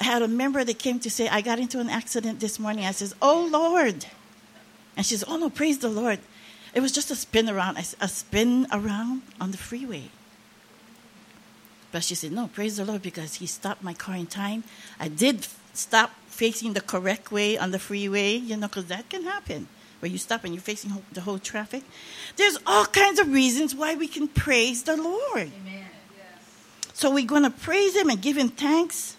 I 0.00 0.04
had 0.04 0.22
a 0.22 0.28
member 0.28 0.62
that 0.64 0.78
came 0.78 1.00
to 1.00 1.10
say, 1.10 1.28
I 1.28 1.40
got 1.40 1.58
into 1.58 1.80
an 1.80 1.88
accident 1.88 2.40
this 2.40 2.58
morning. 2.58 2.84
I 2.84 2.92
says, 2.92 3.14
Oh 3.22 3.48
Lord. 3.50 4.06
And 4.96 5.06
she 5.06 5.16
says, 5.16 5.24
Oh 5.28 5.36
no, 5.36 5.50
praise 5.50 5.78
the 5.78 5.88
Lord. 5.88 6.18
It 6.74 6.80
was 6.80 6.92
just 6.92 7.10
a 7.10 7.16
spin 7.16 7.48
around, 7.48 7.78
a 7.78 8.08
spin 8.08 8.66
around 8.70 9.22
on 9.40 9.50
the 9.52 9.56
freeway. 9.56 10.10
But 11.90 12.04
she 12.04 12.14
said, 12.14 12.32
No, 12.32 12.48
praise 12.48 12.76
the 12.76 12.84
Lord 12.84 13.02
because 13.02 13.36
he 13.36 13.46
stopped 13.46 13.82
my 13.82 13.94
car 13.94 14.16
in 14.16 14.26
time. 14.26 14.64
I 15.00 15.08
did 15.08 15.46
stop 15.72 16.12
facing 16.38 16.72
the 16.72 16.80
correct 16.80 17.32
way 17.32 17.58
on 17.58 17.72
the 17.72 17.80
freeway, 17.80 18.36
you 18.36 18.56
know, 18.56 18.68
because 18.68 18.86
that 18.86 19.08
can 19.08 19.24
happen 19.24 19.66
where 19.98 20.08
you 20.08 20.18
stop 20.18 20.44
and 20.44 20.54
you're 20.54 20.62
facing 20.62 20.92
the 21.12 21.20
whole 21.20 21.40
traffic. 21.40 21.82
There's 22.36 22.56
all 22.64 22.84
kinds 22.84 23.18
of 23.18 23.32
reasons 23.32 23.74
why 23.74 23.96
we 23.96 24.06
can 24.06 24.28
praise 24.28 24.84
the 24.84 24.96
Lord. 24.96 25.50
Amen. 25.60 25.84
Yes. 26.16 26.94
So 26.94 27.10
we're 27.12 27.26
going 27.26 27.42
to 27.42 27.50
praise 27.50 27.96
Him 27.96 28.08
and 28.08 28.22
give 28.22 28.36
Him 28.36 28.50
thanks. 28.50 29.16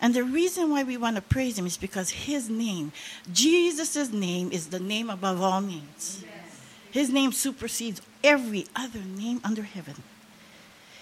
And 0.00 0.14
the 0.14 0.22
reason 0.22 0.70
why 0.70 0.84
we 0.84 0.96
want 0.96 1.16
to 1.16 1.22
praise 1.22 1.58
Him 1.58 1.66
is 1.66 1.76
because 1.76 2.10
His 2.10 2.48
name, 2.48 2.92
Jesus' 3.32 4.12
name, 4.12 4.52
is 4.52 4.68
the 4.68 4.78
name 4.78 5.10
above 5.10 5.42
all 5.42 5.60
names. 5.60 6.22
Yes. 6.22 6.60
His 6.92 7.10
name 7.10 7.32
supersedes 7.32 8.00
every 8.22 8.66
other 8.76 9.00
name 9.00 9.40
under 9.42 9.62
heaven. 9.62 9.96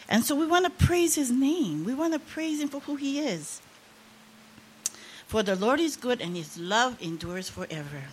And 0.09 0.25
so 0.25 0.35
we 0.35 0.47
want 0.47 0.65
to 0.65 0.87
praise 0.87 1.17
His 1.17 1.31
name. 1.31 1.85
We 1.85 1.93
want 1.93 2.15
to 2.15 2.19
praise 2.19 2.63
Him 2.63 2.69
for 2.69 2.81
who 2.81 2.97
He 2.97 3.21
is. 3.21 3.61
For 5.29 5.43
the 5.43 5.55
Lord 5.55 5.79
is 5.79 5.97
good 5.97 6.23
and 6.23 6.35
His 6.35 6.59
love 6.59 7.01
endures 7.03 7.51
forever. 7.51 8.05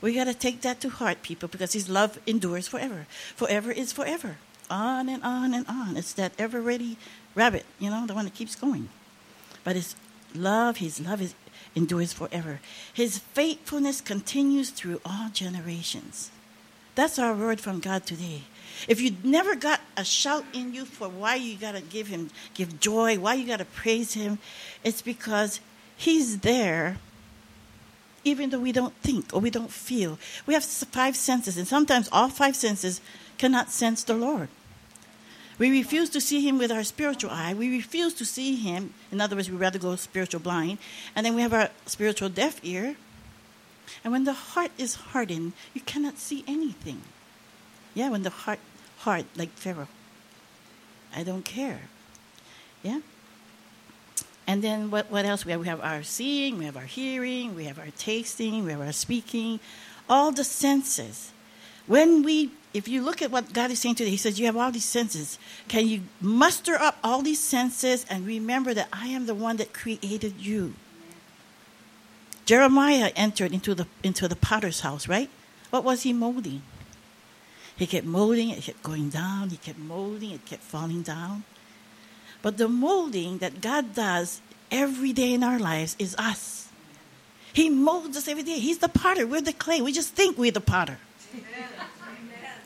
We 0.00 0.12
got 0.12 0.24
to 0.24 0.34
take 0.34 0.60
that 0.62 0.80
to 0.80 0.90
heart, 0.90 1.22
people, 1.22 1.48
because 1.48 1.72
His 1.72 1.88
love 1.88 2.18
endures 2.26 2.66
forever. 2.68 3.06
Forever 3.36 3.70
is 3.70 3.92
forever. 3.92 4.36
On 4.68 5.08
and 5.08 5.22
on 5.22 5.54
and 5.54 5.64
on. 5.68 5.96
It's 5.96 6.12
that 6.14 6.32
ever 6.36 6.60
ready 6.60 6.98
rabbit, 7.36 7.64
you 7.78 7.90
know, 7.90 8.06
the 8.06 8.14
one 8.14 8.24
that 8.24 8.34
keeps 8.34 8.56
going. 8.56 8.88
But 9.62 9.76
His 9.76 9.94
love, 10.34 10.78
His 10.78 11.00
love 11.00 11.22
is, 11.22 11.34
endures 11.76 12.12
forever. 12.12 12.60
His 12.92 13.18
faithfulness 13.18 14.00
continues 14.00 14.70
through 14.70 15.00
all 15.06 15.28
generations. 15.32 16.32
That's 16.96 17.20
our 17.20 17.34
word 17.34 17.60
from 17.60 17.78
God 17.78 18.04
today. 18.04 18.42
If 18.88 19.00
you 19.00 19.14
never 19.22 19.54
got 19.54 19.80
a 19.96 20.04
shout 20.04 20.44
in 20.52 20.74
you 20.74 20.86
for 20.86 21.08
why 21.08 21.36
you 21.36 21.56
got 21.56 21.76
to 21.76 21.80
give 21.82 22.08
Him, 22.08 22.30
give 22.54 22.80
joy, 22.80 23.16
why 23.16 23.34
you 23.34 23.46
got 23.46 23.58
to 23.58 23.64
praise 23.64 24.14
Him, 24.14 24.38
it's 24.82 25.02
because 25.02 25.60
He's 25.96 26.40
there 26.40 26.98
even 28.26 28.50
though 28.50 28.58
we 28.58 28.72
don't 28.72 28.94
think 28.96 29.32
or 29.32 29.40
we 29.40 29.50
don't 29.50 29.70
feel. 29.70 30.18
We 30.46 30.54
have 30.54 30.64
five 30.64 31.14
senses, 31.16 31.56
and 31.56 31.66
sometimes 31.66 32.08
all 32.10 32.28
five 32.28 32.56
senses 32.56 33.00
cannot 33.38 33.70
sense 33.70 34.02
the 34.02 34.14
Lord. 34.14 34.48
We 35.58 35.70
refuse 35.70 36.10
to 36.10 36.20
see 36.20 36.46
Him 36.46 36.58
with 36.58 36.72
our 36.72 36.82
spiritual 36.82 37.30
eye. 37.30 37.54
We 37.54 37.70
refuse 37.70 38.12
to 38.14 38.24
see 38.24 38.56
Him. 38.56 38.92
In 39.10 39.20
other 39.20 39.36
words, 39.36 39.50
we 39.50 39.56
rather 39.56 39.78
go 39.78 39.96
spiritual 39.96 40.40
blind. 40.40 40.78
And 41.14 41.24
then 41.24 41.34
we 41.34 41.42
have 41.42 41.54
our 41.54 41.70
spiritual 41.86 42.28
deaf 42.28 42.60
ear. 42.62 42.96
And 44.02 44.12
when 44.12 44.24
the 44.24 44.34
heart 44.34 44.72
is 44.76 44.96
hardened, 44.96 45.52
you 45.72 45.80
cannot 45.80 46.18
see 46.18 46.44
anything. 46.46 47.00
Yeah, 47.94 48.10
when 48.10 48.22
the 48.22 48.30
heart 48.30 48.58
hard 48.98 49.24
like 49.36 49.50
Pharaoh. 49.50 49.88
I 51.14 51.22
don't 51.22 51.44
care. 51.44 51.82
Yeah? 52.82 53.00
And 54.46 54.62
then 54.62 54.90
what, 54.90 55.10
what 55.10 55.24
else? 55.24 55.44
We 55.44 55.52
have, 55.52 55.60
we 55.60 55.66
have 55.66 55.80
our 55.80 56.02
seeing, 56.02 56.58
we 56.58 56.66
have 56.66 56.76
our 56.76 56.84
hearing, 56.84 57.54
we 57.56 57.64
have 57.64 57.78
our 57.78 57.90
tasting, 57.98 58.64
we 58.64 58.70
have 58.70 58.80
our 58.80 58.92
speaking, 58.92 59.58
all 60.08 60.30
the 60.30 60.44
senses. 60.44 61.32
When 61.86 62.22
we, 62.22 62.50
if 62.72 62.88
you 62.88 63.02
look 63.02 63.22
at 63.22 63.30
what 63.30 63.52
God 63.52 63.70
is 63.70 63.80
saying 63.80 63.96
today, 63.96 64.10
He 64.10 64.16
says, 64.16 64.38
You 64.38 64.46
have 64.46 64.56
all 64.56 64.70
these 64.70 64.84
senses. 64.84 65.38
Can 65.68 65.88
you 65.88 66.02
muster 66.20 66.74
up 66.74 66.98
all 67.02 67.22
these 67.22 67.40
senses 67.40 68.06
and 68.08 68.26
remember 68.26 68.72
that 68.74 68.88
I 68.92 69.08
am 69.08 69.26
the 69.26 69.34
one 69.34 69.56
that 69.56 69.72
created 69.72 70.34
you? 70.38 70.74
Jeremiah 72.44 73.10
entered 73.16 73.52
into 73.52 73.74
the, 73.74 73.88
into 74.04 74.28
the 74.28 74.36
potter's 74.36 74.80
house, 74.80 75.08
right? 75.08 75.28
What 75.70 75.82
was 75.82 76.02
he 76.02 76.12
molding? 76.12 76.62
He 77.76 77.86
kept 77.86 78.06
molding 78.06 78.50
it, 78.50 78.62
kept 78.62 78.82
going 78.82 79.10
down, 79.10 79.50
he 79.50 79.56
kept 79.56 79.78
molding, 79.78 80.30
it 80.30 80.46
kept 80.46 80.62
falling 80.62 81.02
down. 81.02 81.42
But 82.42 82.56
the 82.58 82.68
molding 82.68 83.38
that 83.38 83.60
God 83.60 83.94
does 83.94 84.40
every 84.70 85.12
day 85.12 85.32
in 85.34 85.42
our 85.42 85.58
lives 85.58 85.96
is 85.98 86.14
us. 86.16 86.68
He 87.52 87.70
molds 87.70 88.16
us 88.16 88.28
every 88.28 88.42
day. 88.42 88.58
He's 88.58 88.78
the 88.78 88.88
potter, 88.88 89.26
we're 89.26 89.40
the 89.40 89.52
clay. 89.52 89.80
We 89.80 89.92
just 89.92 90.14
think 90.14 90.36
we're 90.36 90.52
the 90.52 90.60
potter. 90.60 90.98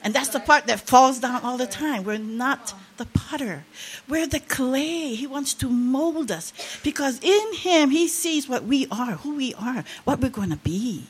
And 0.02 0.14
that's 0.14 0.30
the 0.30 0.40
part 0.40 0.66
that 0.66 0.80
falls 0.80 1.18
down 1.18 1.42
all 1.42 1.58
the 1.58 1.66
time. 1.66 2.04
We're 2.04 2.18
not 2.18 2.74
the 2.96 3.04
potter. 3.04 3.64
We're 4.08 4.26
the 4.26 4.40
clay. 4.40 5.14
He 5.14 5.26
wants 5.26 5.52
to 5.54 5.68
mold 5.68 6.30
us 6.30 6.52
because 6.82 7.20
in 7.22 7.54
Him, 7.54 7.90
He 7.90 8.08
sees 8.08 8.48
what 8.48 8.64
we 8.64 8.86
are, 8.90 9.12
who 9.12 9.36
we 9.36 9.52
are, 9.54 9.84
what 10.04 10.20
we're 10.20 10.30
going 10.30 10.50
to 10.50 10.56
be. 10.56 11.04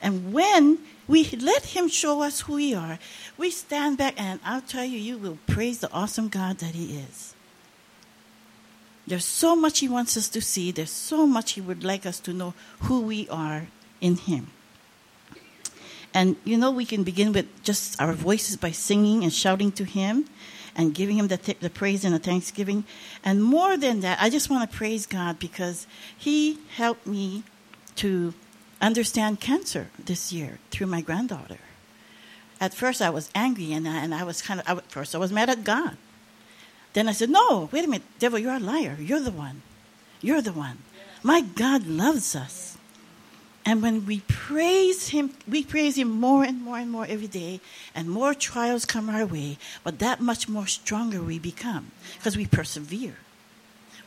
And 0.00 0.32
when 0.32 0.78
we 1.06 1.24
let 1.30 1.66
Him 1.66 1.88
show 1.88 2.22
us 2.22 2.40
who 2.40 2.54
we 2.54 2.74
are, 2.74 2.98
we 3.36 3.50
stand 3.50 3.98
back 3.98 4.14
and 4.16 4.40
I'll 4.44 4.62
tell 4.62 4.84
you, 4.84 4.98
you 4.98 5.18
will 5.18 5.38
praise 5.46 5.80
the 5.80 5.92
awesome 5.92 6.28
God 6.28 6.58
that 6.58 6.74
He 6.74 6.98
is. 6.98 7.34
There's 9.08 9.24
so 9.24 9.56
much 9.56 9.78
He 9.78 9.88
wants 9.88 10.16
us 10.16 10.28
to 10.28 10.40
see, 10.40 10.70
there's 10.70 10.90
so 10.90 11.26
much 11.26 11.52
He 11.52 11.60
would 11.60 11.82
like 11.82 12.04
us 12.04 12.20
to 12.20 12.32
know 12.32 12.52
who 12.80 13.00
we 13.00 13.28
are 13.28 13.68
in 14.00 14.16
Him. 14.16 14.48
And 16.12 16.36
you 16.44 16.58
know, 16.58 16.70
we 16.70 16.84
can 16.84 17.04
begin 17.04 17.32
with 17.32 17.46
just 17.64 18.00
our 18.00 18.12
voices 18.12 18.56
by 18.56 18.70
singing 18.70 19.22
and 19.22 19.32
shouting 19.32 19.72
to 19.72 19.84
Him 19.84 20.26
and 20.76 20.94
giving 20.94 21.16
Him 21.16 21.28
the, 21.28 21.38
th- 21.38 21.60
the 21.60 21.70
praise 21.70 22.04
and 22.04 22.14
the 22.14 22.18
thanksgiving. 22.18 22.84
And 23.24 23.42
more 23.42 23.76
than 23.76 24.00
that, 24.00 24.18
I 24.20 24.28
just 24.28 24.50
want 24.50 24.70
to 24.70 24.76
praise 24.76 25.06
God 25.06 25.38
because 25.38 25.86
He 26.16 26.58
helped 26.76 27.06
me 27.06 27.44
to 27.96 28.34
understand 28.80 29.40
cancer 29.40 29.88
this 29.98 30.32
year 30.32 30.58
through 30.70 30.86
my 30.86 31.00
granddaughter. 31.00 31.58
At 32.60 32.74
first, 32.74 33.00
I 33.00 33.10
was 33.10 33.30
angry 33.34 33.72
and 33.72 33.88
I, 33.88 33.98
and 33.98 34.14
I 34.14 34.24
was 34.24 34.42
kind 34.42 34.60
of, 34.60 34.78
at 34.78 34.90
first, 34.90 35.14
I 35.14 35.18
was 35.18 35.32
mad 35.32 35.48
at 35.48 35.64
God. 35.64 35.96
Then 36.92 37.08
I 37.08 37.12
said, 37.12 37.30
No, 37.30 37.68
wait 37.72 37.84
a 37.84 37.88
minute, 37.88 38.06
devil, 38.18 38.38
you're 38.38 38.54
a 38.54 38.60
liar. 38.60 38.96
You're 39.00 39.20
the 39.20 39.30
one. 39.30 39.62
You're 40.20 40.42
the 40.42 40.52
one. 40.52 40.78
My 41.22 41.40
God 41.40 41.86
loves 41.86 42.34
us. 42.34 42.76
And 43.64 43.82
when 43.82 44.06
we 44.06 44.20
praise 44.20 45.08
Him, 45.08 45.34
we 45.46 45.62
praise 45.62 45.96
Him 45.96 46.08
more 46.08 46.42
and 46.42 46.62
more 46.62 46.78
and 46.78 46.90
more 46.90 47.04
every 47.06 47.26
day, 47.26 47.60
and 47.94 48.08
more 48.08 48.32
trials 48.32 48.86
come 48.86 49.10
our 49.10 49.26
way, 49.26 49.58
but 49.84 49.98
that 49.98 50.20
much 50.20 50.48
more 50.48 50.66
stronger 50.66 51.20
we 51.20 51.38
become 51.38 51.90
because 52.16 52.36
we 52.36 52.46
persevere. 52.46 53.16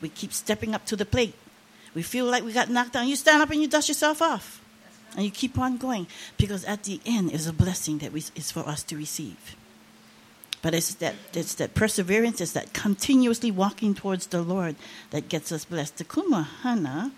We 0.01 0.09
keep 0.09 0.33
stepping 0.33 0.73
up 0.73 0.85
to 0.87 0.95
the 0.95 1.05
plate. 1.05 1.35
We 1.93 2.01
feel 2.01 2.25
like 2.25 2.43
we 2.43 2.53
got 2.53 2.69
knocked 2.69 2.93
down. 2.93 3.07
You 3.07 3.15
stand 3.15 3.43
up 3.43 3.51
and 3.51 3.61
you 3.61 3.67
dust 3.67 3.87
yourself 3.87 4.21
off. 4.21 4.61
And 5.15 5.25
you 5.25 5.31
keep 5.31 5.59
on 5.59 5.77
going 5.77 6.07
because 6.37 6.63
at 6.65 6.85
the 6.85 6.99
end 7.05 7.31
is 7.31 7.45
a 7.45 7.53
blessing 7.53 7.99
that 7.99 8.15
is 8.15 8.51
for 8.51 8.61
us 8.61 8.81
to 8.83 8.95
receive. 8.95 9.55
But 10.61 10.75
it's 10.75 10.93
that, 10.95 11.15
it's 11.33 11.55
that 11.55 11.73
perseverance, 11.73 12.39
it's 12.39 12.51
that 12.51 12.73
continuously 12.73 13.49
walking 13.49 13.95
towards 13.95 14.27
the 14.27 14.41
Lord 14.43 14.75
that 15.09 15.27
gets 15.27 15.51
us 15.51 15.65
blessed. 15.65 15.97
The 15.97 16.03
Kumuhana 16.03 17.11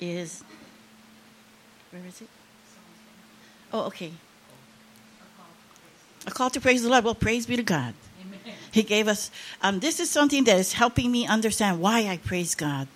is, 0.00 0.42
where 1.90 2.02
is 2.06 2.22
it? 2.22 2.28
Oh, 3.72 3.86
okay. 3.86 4.12
A 6.26 6.30
call 6.30 6.48
to 6.50 6.60
praise 6.60 6.82
the 6.82 6.88
Lord. 6.88 7.04
Well, 7.04 7.14
praise 7.14 7.44
be 7.44 7.56
to 7.56 7.62
God. 7.62 7.94
He 8.70 8.82
gave 8.82 9.06
us, 9.08 9.30
um, 9.62 9.80
this 9.80 10.00
is 10.00 10.10
something 10.10 10.44
that 10.44 10.58
is 10.58 10.72
helping 10.72 11.12
me 11.12 11.26
understand 11.26 11.80
why 11.80 12.08
I 12.08 12.16
praise 12.16 12.54
God. 12.54 12.88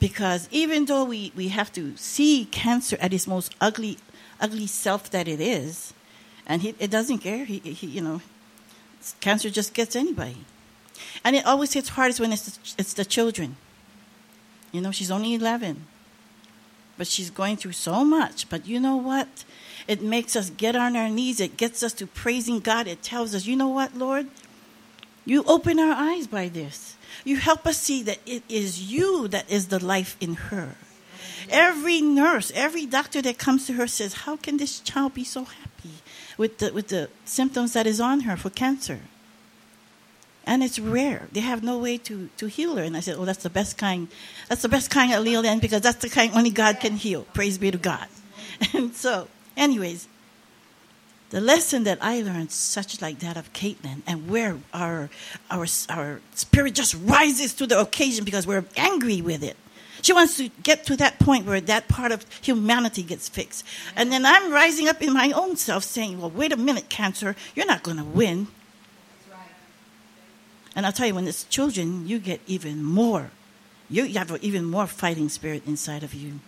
Because 0.00 0.48
even 0.50 0.84
though 0.84 1.04
we, 1.04 1.32
we 1.34 1.48
have 1.48 1.72
to 1.72 1.96
see 1.96 2.46
cancer 2.46 2.98
at 3.00 3.14
its 3.14 3.26
most 3.26 3.54
ugly, 3.60 3.98
ugly 4.40 4.66
self 4.66 5.10
that 5.10 5.28
it 5.28 5.40
is, 5.40 5.94
and 6.46 6.62
he, 6.62 6.74
it 6.78 6.90
doesn't 6.90 7.18
care, 7.18 7.44
he, 7.44 7.58
he, 7.58 7.86
you 7.86 8.00
know, 8.00 8.20
cancer 9.20 9.50
just 9.50 9.74
gets 9.74 9.96
anybody. 9.96 10.44
And 11.24 11.34
it 11.36 11.46
always 11.46 11.72
hits 11.72 11.90
hardest 11.90 12.20
when 12.20 12.32
it's 12.32 12.56
the, 12.56 12.74
it's 12.78 12.94
the 12.94 13.04
children. 13.04 13.56
You 14.72 14.80
know, 14.80 14.90
she's 14.90 15.10
only 15.10 15.34
11, 15.34 15.86
but 16.98 17.06
she's 17.06 17.30
going 17.30 17.56
through 17.56 17.72
so 17.72 18.04
much. 18.04 18.48
But 18.48 18.66
you 18.66 18.80
know 18.80 18.96
what? 18.96 19.44
It 19.86 20.02
makes 20.02 20.36
us 20.36 20.50
get 20.50 20.74
on 20.76 20.96
our 20.96 21.08
knees. 21.08 21.40
It 21.40 21.56
gets 21.56 21.82
us 21.82 21.92
to 21.94 22.06
praising 22.06 22.60
God. 22.60 22.86
It 22.86 23.02
tells 23.02 23.34
us, 23.34 23.46
you 23.46 23.56
know 23.56 23.68
what, 23.68 23.96
Lord? 23.96 24.26
You 25.24 25.44
open 25.44 25.78
our 25.78 25.92
eyes 25.92 26.26
by 26.26 26.48
this. 26.48 26.96
You 27.24 27.36
help 27.36 27.66
us 27.66 27.78
see 27.78 28.02
that 28.02 28.18
it 28.26 28.42
is 28.48 28.92
you 28.92 29.28
that 29.28 29.50
is 29.50 29.68
the 29.68 29.82
life 29.82 30.16
in 30.20 30.34
her. 30.34 30.76
Every 31.48 32.00
nurse, 32.00 32.50
every 32.54 32.86
doctor 32.86 33.22
that 33.22 33.38
comes 33.38 33.66
to 33.66 33.74
her 33.74 33.86
says, 33.86 34.14
How 34.14 34.36
can 34.36 34.56
this 34.56 34.80
child 34.80 35.14
be 35.14 35.24
so 35.24 35.44
happy 35.44 35.63
with 36.36 36.58
the, 36.58 36.72
with 36.72 36.88
the 36.88 37.08
symptoms 37.24 37.72
that 37.72 37.86
is 37.86 38.00
on 38.00 38.20
her 38.20 38.36
for 38.36 38.50
cancer? 38.50 39.00
And 40.46 40.62
it's 40.62 40.78
rare. 40.78 41.28
They 41.32 41.40
have 41.40 41.62
no 41.62 41.78
way 41.78 41.96
to, 41.98 42.28
to 42.36 42.46
heal 42.46 42.76
her. 42.76 42.82
And 42.82 42.96
I 42.96 43.00
said, 43.00 43.16
Oh, 43.18 43.24
that's 43.24 43.42
the 43.42 43.50
best 43.50 43.78
kind. 43.78 44.08
That's 44.48 44.62
the 44.62 44.68
best 44.68 44.90
kind 44.90 45.12
of 45.12 45.24
Leland 45.24 45.62
because 45.62 45.80
that's 45.80 46.02
the 46.02 46.10
kind 46.10 46.32
only 46.34 46.50
God 46.50 46.80
can 46.80 46.96
heal. 46.96 47.22
Praise 47.32 47.58
be 47.58 47.70
to 47.70 47.78
God. 47.78 48.06
And 48.72 48.94
so, 48.94 49.26
anyways, 49.56 50.06
the 51.30 51.40
lesson 51.40 51.82
that 51.84 51.98
I 52.00 52.22
learned, 52.22 52.52
such 52.52 53.02
like 53.02 53.18
that 53.18 53.36
of 53.36 53.52
Caitlin, 53.52 54.02
and 54.06 54.30
where 54.30 54.58
our, 54.72 55.10
our, 55.50 55.66
our 55.88 56.20
spirit 56.34 56.74
just 56.76 56.94
rises 56.94 57.54
to 57.54 57.66
the 57.66 57.80
occasion 57.80 58.24
because 58.24 58.46
we're 58.46 58.64
angry 58.76 59.20
with 59.20 59.42
it. 59.42 59.56
She 60.04 60.12
wants 60.12 60.36
to 60.36 60.50
get 60.62 60.84
to 60.86 60.96
that 60.96 61.18
point 61.18 61.46
where 61.46 61.60
that 61.62 61.88
part 61.88 62.12
of 62.12 62.24
humanity 62.42 63.02
gets 63.02 63.28
fixed. 63.28 63.64
And 63.96 64.12
then 64.12 64.24
I'm 64.26 64.52
rising 64.52 64.86
up 64.86 65.02
in 65.02 65.12
my 65.12 65.32
own 65.32 65.56
self 65.56 65.82
saying, 65.82 66.20
well, 66.20 66.30
wait 66.30 66.52
a 66.52 66.56
minute, 66.56 66.88
cancer, 66.88 67.34
you're 67.54 67.66
not 67.66 67.82
going 67.82 67.96
to 67.96 68.04
win. 68.04 68.48
And 70.76 70.84
I'll 70.84 70.92
tell 70.92 71.06
you, 71.06 71.14
when 71.14 71.26
it's 71.26 71.44
children, 71.44 72.06
you 72.06 72.18
get 72.18 72.40
even 72.46 72.82
more. 72.82 73.30
You, 73.88 74.06
have 74.14 74.36
even 74.42 74.64
more 74.64 74.86
fighting 74.86 75.28
spirit 75.28 75.62
inside 75.66 76.02
of 76.02 76.14
you. 76.14 76.40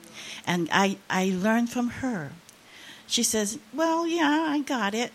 And 0.46 0.68
I, 0.72 0.98
I 1.08 1.32
learned 1.34 1.70
from 1.70 1.88
her 2.02 2.32
she 3.06 3.22
says, 3.22 3.58
Well, 3.72 4.06
yeah, 4.06 4.46
I 4.48 4.60
got 4.60 4.94
it. 4.94 5.12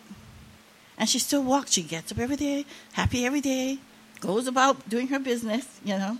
And 0.98 1.10
she 1.10 1.20
still 1.20 1.44
walks. 1.44 1.72
She 1.72 1.84
gets 1.84 2.12
up 2.12 2.20
every 2.20 2.36
day, 2.36 2.66
happy 2.94 3.26
every 3.26 3.42
day, 3.42 3.80
goes 4.20 4.48
about 4.48 4.88
doing 4.88 5.08
her 5.08 5.20
business, 5.20 5.80
you 5.84 5.98
know. 5.98 6.18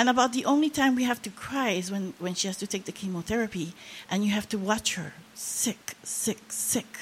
And 0.00 0.08
about 0.08 0.32
the 0.32 0.46
only 0.46 0.70
time 0.70 0.94
we 0.94 1.04
have 1.04 1.20
to 1.20 1.28
cry 1.28 1.72
is 1.72 1.90
when, 1.90 2.14
when 2.18 2.32
she 2.32 2.46
has 2.46 2.56
to 2.56 2.66
take 2.66 2.86
the 2.86 2.90
chemotherapy 2.90 3.74
and 4.10 4.24
you 4.24 4.30
have 4.30 4.48
to 4.48 4.56
watch 4.56 4.94
her 4.94 5.12
sick, 5.34 5.94
sick, 6.02 6.38
sick 6.48 7.00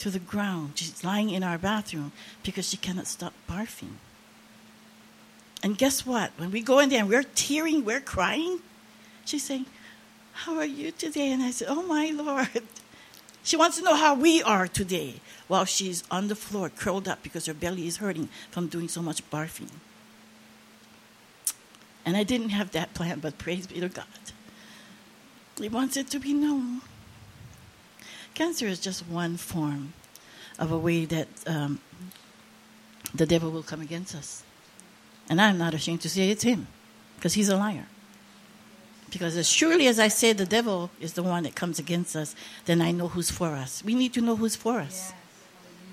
to 0.00 0.10
the 0.10 0.18
ground. 0.18 0.72
She's 0.74 1.04
lying 1.04 1.30
in 1.30 1.44
our 1.44 1.58
bathroom 1.58 2.10
because 2.42 2.68
she 2.68 2.76
cannot 2.76 3.06
stop 3.06 3.34
barfing. 3.48 3.98
And 5.62 5.78
guess 5.78 6.04
what? 6.04 6.32
When 6.38 6.50
we 6.50 6.60
go 6.60 6.80
in 6.80 6.88
there 6.88 7.02
and 7.02 7.08
we're 7.08 7.22
tearing, 7.22 7.84
we're 7.84 8.00
crying, 8.00 8.58
she's 9.24 9.44
saying, 9.44 9.66
how 10.32 10.56
are 10.56 10.66
you 10.66 10.90
today? 10.90 11.30
And 11.30 11.40
I 11.40 11.52
said, 11.52 11.68
Oh 11.70 11.84
my 11.84 12.10
Lord. 12.10 12.64
She 13.44 13.56
wants 13.56 13.78
to 13.78 13.84
know 13.84 13.94
how 13.94 14.16
we 14.16 14.42
are 14.42 14.66
today 14.66 15.20
while 15.46 15.66
she's 15.66 16.02
on 16.10 16.26
the 16.26 16.34
floor, 16.34 16.68
curled 16.68 17.06
up 17.06 17.22
because 17.22 17.46
her 17.46 17.54
belly 17.54 17.86
is 17.86 17.98
hurting 17.98 18.28
from 18.50 18.66
doing 18.66 18.88
so 18.88 19.00
much 19.00 19.22
barfing. 19.30 19.70
And 22.06 22.16
I 22.16 22.22
didn't 22.22 22.50
have 22.50 22.70
that 22.70 22.94
plan, 22.94 23.18
but 23.18 23.36
praise 23.36 23.66
be 23.66 23.80
to 23.80 23.88
God. 23.88 24.06
He 25.58 25.68
wants 25.68 25.96
it 25.96 26.08
to 26.10 26.20
be 26.20 26.32
known. 26.32 26.82
Cancer 28.34 28.66
is 28.66 28.78
just 28.78 29.08
one 29.08 29.36
form 29.36 29.92
of 30.58 30.70
a 30.70 30.78
way 30.78 31.04
that 31.04 31.28
um, 31.46 31.80
the 33.14 33.26
devil 33.26 33.50
will 33.50 33.62
come 33.62 33.80
against 33.80 34.14
us. 34.14 34.44
And 35.28 35.40
I'm 35.40 35.58
not 35.58 35.74
ashamed 35.74 36.02
to 36.02 36.08
say 36.08 36.30
it's 36.30 36.44
him, 36.44 36.68
because 37.16 37.34
he's 37.34 37.48
a 37.48 37.56
liar. 37.56 37.86
Because 39.10 39.36
as 39.36 39.48
surely 39.48 39.86
as 39.86 39.98
I 39.98 40.08
say 40.08 40.32
the 40.32 40.46
devil 40.46 40.90
is 41.00 41.14
the 41.14 41.22
one 41.22 41.44
that 41.44 41.54
comes 41.54 41.78
against 41.78 42.14
us, 42.14 42.36
then 42.66 42.80
I 42.80 42.92
know 42.92 43.08
who's 43.08 43.30
for 43.30 43.48
us. 43.48 43.82
We 43.84 43.94
need 43.94 44.12
to 44.14 44.20
know 44.20 44.36
who's 44.36 44.56
for 44.56 44.78
us. 44.78 45.12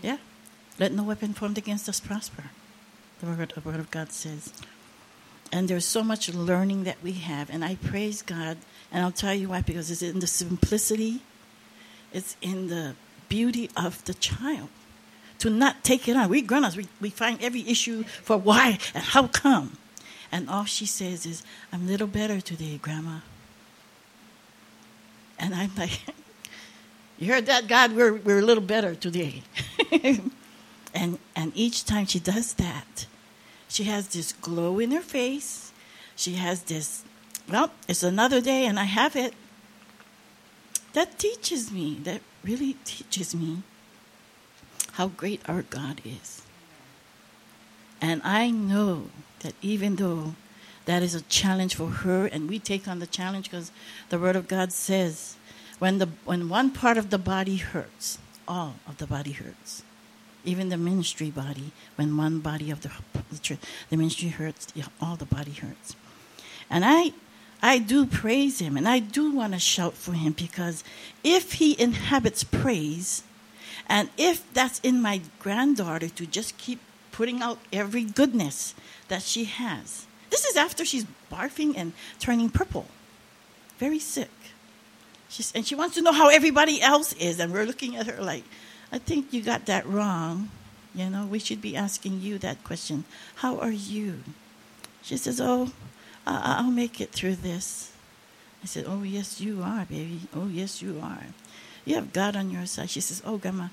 Yeah. 0.02 0.18
Let 0.78 0.92
no 0.92 1.04
weapon 1.04 1.34
formed 1.34 1.58
against 1.58 1.88
us 1.88 2.00
prosper. 2.00 2.46
The 3.22 3.28
word, 3.28 3.54
the 3.56 3.62
word 3.62 3.80
of 3.80 3.90
God 3.90 4.12
says. 4.12 4.52
And 5.54 5.68
there's 5.68 5.86
so 5.86 6.04
much 6.04 6.34
learning 6.34 6.84
that 6.86 6.98
we 7.04 7.12
have. 7.12 7.52
And 7.52 7.64
I 7.64 7.76
praise 7.76 8.24
God. 8.24 8.58
And 8.92 9.04
I'll 9.04 9.12
tell 9.12 9.36
you 9.36 9.50
why, 9.50 9.62
because 9.62 9.92
it's 9.92 10.02
in 10.02 10.20
the 10.20 10.26
simplicity, 10.26 11.22
it's 12.12 12.36
in 12.42 12.70
the 12.70 12.96
beauty 13.30 13.70
of 13.78 14.04
the 14.06 14.16
child. 14.16 14.70
To 15.38 15.52
not 15.52 15.84
take 15.84 16.08
it 16.08 16.18
on. 16.18 16.30
We 16.30 16.42
grown 16.42 16.66
ups, 16.66 16.76
we, 16.76 16.88
we 17.00 17.12
find 17.12 17.40
every 17.40 17.62
issue 17.70 18.02
for 18.04 18.36
why 18.36 18.80
and 18.96 19.04
how 19.04 19.28
come. 19.28 19.78
And 20.32 20.50
all 20.50 20.66
she 20.66 20.88
says 20.88 21.24
is, 21.28 21.44
I'm 21.72 21.84
a 21.84 21.86
little 21.86 22.08
better 22.08 22.42
today, 22.42 22.80
Grandma. 22.82 23.20
And 25.38 25.54
I'm 25.54 25.72
like, 25.78 26.02
You 27.20 27.32
heard 27.32 27.46
that, 27.46 27.68
God? 27.68 27.96
We're, 27.96 28.16
we're 28.16 28.40
a 28.40 28.46
little 28.46 28.64
better 28.64 28.96
today. 28.96 29.44
and, 30.94 31.20
and 31.36 31.52
each 31.56 31.86
time 31.86 32.08
she 32.08 32.20
does 32.20 32.56
that, 32.56 33.06
she 33.74 33.86
has 33.86 34.10
this 34.10 34.34
glow 34.34 34.78
in 34.78 34.92
her 34.92 35.02
face. 35.02 35.72
She 36.16 36.34
has 36.36 36.62
this, 36.62 37.04
well, 37.50 37.72
it's 37.88 38.04
another 38.04 38.40
day 38.40 38.68
and 38.68 38.80
I 38.80 38.84
have 38.84 39.16
it. 39.16 39.34
That 40.94 41.18
teaches 41.18 41.72
me 41.72 41.98
that 42.04 42.22
really 42.44 42.78
teaches 42.86 43.34
me 43.34 43.64
how 44.92 45.08
great 45.08 45.42
our 45.50 45.64
God 45.64 46.02
is. 46.06 46.44
And 48.00 48.22
I 48.24 48.52
know 48.52 49.10
that 49.40 49.56
even 49.64 49.96
though 49.96 50.36
that 50.86 51.02
is 51.02 51.16
a 51.16 51.22
challenge 51.22 51.74
for 51.74 51.88
her, 51.88 52.28
and 52.28 52.48
we 52.48 52.60
take 52.60 52.88
on 52.88 53.00
the 53.00 53.08
challenge 53.08 53.50
because 53.50 53.72
the 54.10 54.20
Word 54.20 54.36
of 54.36 54.48
God 54.48 54.72
says 54.72 55.36
when, 55.80 55.98
the, 55.98 56.10
when 56.26 56.48
one 56.48 56.70
part 56.70 57.00
of 57.00 57.10
the 57.10 57.18
body 57.18 57.58
hurts, 57.58 58.20
all 58.48 58.76
of 58.88 58.98
the 58.98 59.08
body 59.08 59.32
hurts. 59.32 59.82
Even 60.46 60.70
the 60.70 60.78
ministry 60.78 61.32
body, 61.32 61.72
when 61.96 62.18
one 62.18 62.40
body 62.40 62.70
of 62.70 62.82
the, 62.82 62.92
the 63.90 63.98
ministry 63.98 64.30
hurts, 64.30 64.68
all 65.02 65.16
the 65.16 65.26
body 65.26 65.52
hurts. 65.52 65.96
And 66.70 66.84
I, 66.86 67.14
I 67.62 67.78
do 67.78 68.06
praise 68.06 68.60
him, 68.60 68.76
and 68.76 68.88
I 68.88 69.00
do 69.00 69.32
want 69.32 69.54
to 69.54 69.60
shout 69.60 69.94
for 69.94 70.14
him 70.14 70.34
because 70.34 70.84
if 71.24 71.54
he 71.54 71.80
inhabits 71.80 72.44
praise, 72.44 73.24
and 73.88 74.10
if 74.18 74.52
that's 74.54 74.80
in 74.80 75.02
my 75.02 75.22
granddaughter 75.40 76.10
to 76.10 76.26
just 76.26 76.58
keep 76.58 76.80
putting 77.12 77.42
out 77.42 77.60
every 77.72 78.04
goodness 78.04 78.74
that 79.08 79.22
she 79.22 79.46
has, 79.46 80.08
this 80.30 80.46
is 80.46 80.58
after 80.58 80.84
she's 80.84 81.06
barfing 81.32 81.76
and 81.78 81.94
turning 82.20 82.50
purple, 82.50 82.88
very 83.78 84.00
sick. 84.00 84.32
She's, 85.30 85.52
and 85.54 85.66
she 85.66 85.76
wants 85.76 85.96
to 85.96 86.02
know 86.02 86.12
how 86.12 86.30
everybody 86.30 86.82
else 86.82 87.14
is, 87.14 87.40
and 87.40 87.54
we're 87.54 87.66
looking 87.66 87.96
at 87.96 88.08
her 88.08 88.22
like, 88.22 88.44
I 88.94 89.00
think 89.00 89.34
you 89.34 89.42
got 89.42 89.66
that 89.66 89.88
wrong. 89.88 90.52
You 90.94 91.10
know, 91.10 91.26
we 91.26 91.40
should 91.40 91.62
be 91.62 91.76
asking 91.76 92.22
you 92.22 92.38
that 92.38 92.64
question. 92.64 93.06
How 93.38 93.58
are 93.58 93.72
you? 93.72 94.20
She 95.02 95.18
says, 95.18 95.42
Oh, 95.42 95.72
I'll 96.28 96.70
make 96.70 97.02
it 97.02 97.10
through 97.10 97.38
this. 97.38 97.92
I 98.62 98.68
said, 98.68 98.86
Oh, 98.88 99.02
yes, 99.02 99.42
you 99.42 99.64
are, 99.64 99.86
baby. 99.86 100.22
Oh, 100.36 100.48
yes, 100.48 100.84
you 100.84 101.00
are. 101.02 101.26
You 101.86 101.96
have 101.96 102.14
God 102.14 102.36
on 102.36 102.52
your 102.52 102.68
side. 102.68 102.92
She 102.92 103.02
says, 103.02 103.24
Oh, 103.26 103.38
Grandma, 103.38 103.70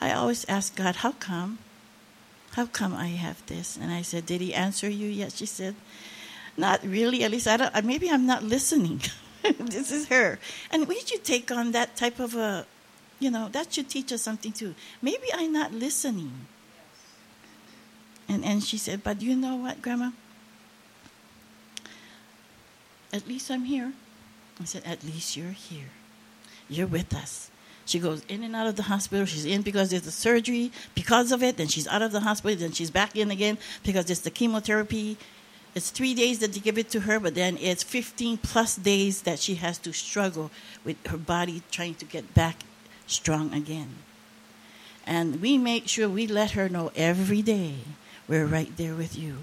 I 0.00 0.12
always 0.12 0.44
ask 0.48 0.76
God, 0.76 0.96
How 0.96 1.10
come? 1.10 1.58
How 2.52 2.66
come 2.66 2.94
I 2.94 3.08
have 3.08 3.44
this? 3.46 3.76
And 3.76 3.92
I 3.92 4.02
said, 4.02 4.26
Did 4.26 4.40
he 4.40 4.54
answer 4.54 4.88
you 4.88 5.08
yet? 5.08 5.32
She 5.32 5.46
said, 5.46 5.74
Not 6.56 6.86
really. 6.86 7.24
At 7.24 7.32
least 7.32 7.48
I 7.48 7.56
don't, 7.56 7.84
maybe 7.84 8.08
I'm 8.08 8.26
not 8.26 8.44
listening. 8.44 9.00
this 9.58 9.90
is 9.90 10.06
her. 10.06 10.38
And 10.70 10.86
we 10.86 11.00
should 11.00 11.24
take 11.24 11.50
on 11.50 11.72
that 11.72 11.96
type 11.96 12.20
of 12.20 12.36
a, 12.36 12.64
you 13.22 13.30
know, 13.30 13.48
that 13.52 13.72
should 13.72 13.88
teach 13.88 14.12
us 14.12 14.20
something 14.20 14.52
too. 14.52 14.74
Maybe 15.00 15.28
I'm 15.32 15.52
not 15.52 15.72
listening. 15.72 16.46
And, 18.28 18.44
and 18.44 18.62
she 18.62 18.78
said, 18.78 19.04
But 19.04 19.22
you 19.22 19.36
know 19.36 19.56
what, 19.56 19.80
Grandma? 19.80 20.10
At 23.12 23.28
least 23.28 23.50
I'm 23.50 23.64
here. 23.64 23.92
I 24.60 24.64
said, 24.64 24.82
At 24.84 25.04
least 25.04 25.36
you're 25.36 25.50
here. 25.50 25.90
You're 26.68 26.88
with 26.88 27.14
us. 27.14 27.50
She 27.84 27.98
goes 27.98 28.24
in 28.28 28.42
and 28.42 28.56
out 28.56 28.66
of 28.66 28.76
the 28.76 28.84
hospital. 28.84 29.26
She's 29.26 29.44
in 29.44 29.62
because 29.62 29.90
there's 29.90 30.06
a 30.06 30.12
surgery 30.12 30.72
because 30.94 31.30
of 31.30 31.42
it. 31.42 31.56
Then 31.56 31.68
she's 31.68 31.86
out 31.86 32.02
of 32.02 32.12
the 32.12 32.20
hospital. 32.20 32.56
Then 32.58 32.72
she's 32.72 32.90
back 32.90 33.16
in 33.16 33.30
again 33.30 33.58
because 33.84 34.08
it's 34.10 34.20
the 34.20 34.30
chemotherapy. 34.30 35.16
It's 35.74 35.90
three 35.90 36.14
days 36.14 36.40
that 36.40 36.52
they 36.52 36.60
give 36.60 36.78
it 36.78 36.90
to 36.90 37.00
her, 37.00 37.18
but 37.18 37.34
then 37.34 37.56
it's 37.60 37.82
15 37.82 38.38
plus 38.38 38.76
days 38.76 39.22
that 39.22 39.38
she 39.38 39.56
has 39.56 39.78
to 39.78 39.92
struggle 39.92 40.50
with 40.84 41.04
her 41.06 41.16
body 41.16 41.62
trying 41.70 41.94
to 41.96 42.04
get 42.04 42.34
back 42.34 42.64
strong 43.12 43.52
again. 43.52 43.96
And 45.06 45.40
we 45.40 45.58
make 45.58 45.88
sure 45.88 46.08
we 46.08 46.26
let 46.26 46.52
her 46.52 46.68
know 46.68 46.92
every 46.94 47.42
day 47.42 47.76
we're 48.28 48.46
right 48.46 48.74
there 48.76 48.94
with 48.94 49.18
you. 49.18 49.38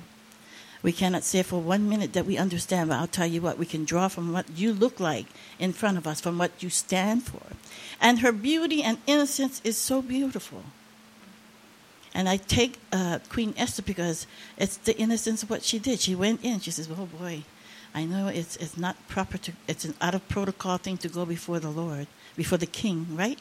We 0.82 0.94
cannot 0.94 1.24
say 1.24 1.44
for 1.44 1.60
one 1.60 1.90
minute 1.90 2.14
that 2.14 2.26
we 2.26 2.38
understand, 2.38 2.90
but 2.90 2.96
I'll 2.96 3.08
tell 3.08 3.28
you 3.28 3.42
what, 3.42 3.58
we 3.58 3.66
can 3.66 3.84
draw 3.84 4.08
from 4.08 4.32
what 4.32 4.46
you 4.56 4.72
look 4.72 5.00
like 5.00 5.26
in 5.60 5.74
front 5.74 5.98
of 5.98 6.08
us, 6.08 6.22
from 6.22 6.38
what 6.38 6.64
you 6.64 6.70
stand 6.70 7.24
for. 7.24 7.42
And 8.00 8.20
her 8.20 8.32
beauty 8.32 8.82
and 8.82 8.98
innocence 9.06 9.62
is 9.66 9.78
so 9.78 10.02
beautiful. 10.02 10.64
And 12.14 12.30
I 12.30 12.38
take 12.38 12.80
uh, 12.94 13.20
Queen 13.28 13.54
Esther 13.58 13.82
because 13.82 14.26
it's 14.58 14.78
the 14.78 14.98
innocence 14.98 15.44
of 15.44 15.50
what 15.50 15.64
she 15.64 15.80
did. 15.80 16.00
She 16.00 16.16
went 16.16 16.44
in. 16.44 16.60
She 16.60 16.72
says, 16.72 16.90
"Oh 16.90 17.06
boy, 17.06 17.44
I 17.94 18.06
know 18.06 18.28
it's 18.28 18.56
it's 18.56 18.78
not 18.78 18.96
proper 19.08 19.38
to. 19.38 19.52
It's 19.68 19.86
an 19.86 19.94
out 20.02 20.16
of 20.16 20.28
protocol 20.28 20.78
thing 20.78 20.98
to 21.00 21.10
go 21.10 21.26
before 21.26 21.60
the 21.60 21.70
Lord, 21.70 22.08
before 22.36 22.58
the 22.58 22.66
King, 22.66 23.06
right? 23.12 23.38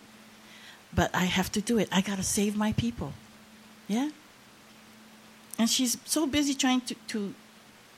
But 0.95 1.15
I 1.15 1.25
have 1.25 1.53
to 1.53 1.61
do 1.61 1.79
it. 1.79 1.89
I 1.93 2.01
got 2.01 2.17
to 2.17 2.23
save 2.23 2.57
my 2.57 2.73
people. 2.73 3.13
Yeah. 3.87 4.11
And 5.59 5.69
she's 5.69 5.99
so 6.05 6.27
busy 6.27 6.55
trying 6.55 6.81
to, 6.83 6.95
to, 7.09 7.35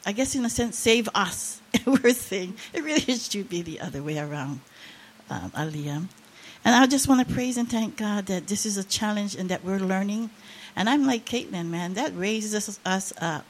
I 0.07 0.13
guess 0.13 0.35
in 0.35 0.45
a 0.45 0.51
sense, 0.51 0.79
save 0.79 1.09
us. 1.15 1.61
We're 1.87 2.15
saying 2.15 2.57
it 2.73 2.83
really 2.83 3.15
should 3.17 3.49
be 3.49 3.63
the 3.63 3.81
other 3.81 4.03
way 4.03 4.19
around, 4.19 4.61
um, 5.29 5.51
Aliyah. 5.51 6.07
And 6.65 6.75
I 6.75 6.87
just 6.87 7.09
want 7.09 7.27
to 7.27 7.35
praise 7.35 7.57
and 7.57 7.71
thank 7.71 7.97
God 7.97 8.27
that 8.27 8.47
this 8.47 8.67
is 8.67 8.77
a 8.77 8.85
challenge 8.85 9.35
and 9.35 9.49
that 9.49 9.65
we're 9.65 9.79
learning. 9.79 10.31
And 10.77 10.89
I'm 10.89 11.07
like 11.07 11.25
Caitlin, 11.25 11.69
man, 11.71 11.95
that 11.95 12.17
raises 12.17 12.79
us 12.85 13.13
up. 13.21 13.45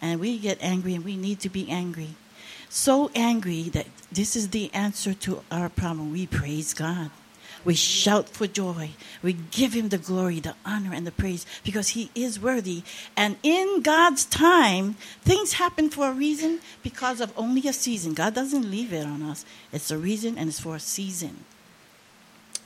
And 0.00 0.20
we 0.20 0.38
get 0.38 0.58
angry 0.62 0.94
and 0.94 1.04
we 1.04 1.16
need 1.16 1.40
to 1.40 1.50
be 1.50 1.68
angry. 1.70 2.14
So 2.70 3.10
angry 3.14 3.64
that 3.70 3.86
this 4.10 4.36
is 4.36 4.50
the 4.50 4.72
answer 4.72 5.12
to 5.12 5.42
our 5.50 5.68
problem. 5.68 6.12
We 6.12 6.26
praise 6.26 6.72
God. 6.72 7.10
We 7.64 7.74
shout 7.74 8.28
for 8.28 8.46
joy. 8.46 8.90
We 9.22 9.34
give 9.34 9.74
him 9.74 9.90
the 9.90 9.98
glory, 9.98 10.40
the 10.40 10.54
honor, 10.64 10.94
and 10.94 11.06
the 11.06 11.12
praise 11.12 11.44
because 11.62 11.90
he 11.90 12.10
is 12.14 12.40
worthy. 12.40 12.82
And 13.16 13.36
in 13.42 13.82
God's 13.82 14.24
time, 14.24 14.94
things 15.22 15.54
happen 15.54 15.90
for 15.90 16.08
a 16.08 16.12
reason 16.12 16.60
because 16.82 17.20
of 17.20 17.32
only 17.36 17.68
a 17.68 17.72
season. 17.72 18.14
God 18.14 18.34
doesn't 18.34 18.70
leave 18.70 18.92
it 18.92 19.06
on 19.06 19.22
us. 19.22 19.44
It's 19.72 19.90
a 19.90 19.98
reason 19.98 20.38
and 20.38 20.48
it's 20.48 20.60
for 20.60 20.76
a 20.76 20.80
season 20.80 21.44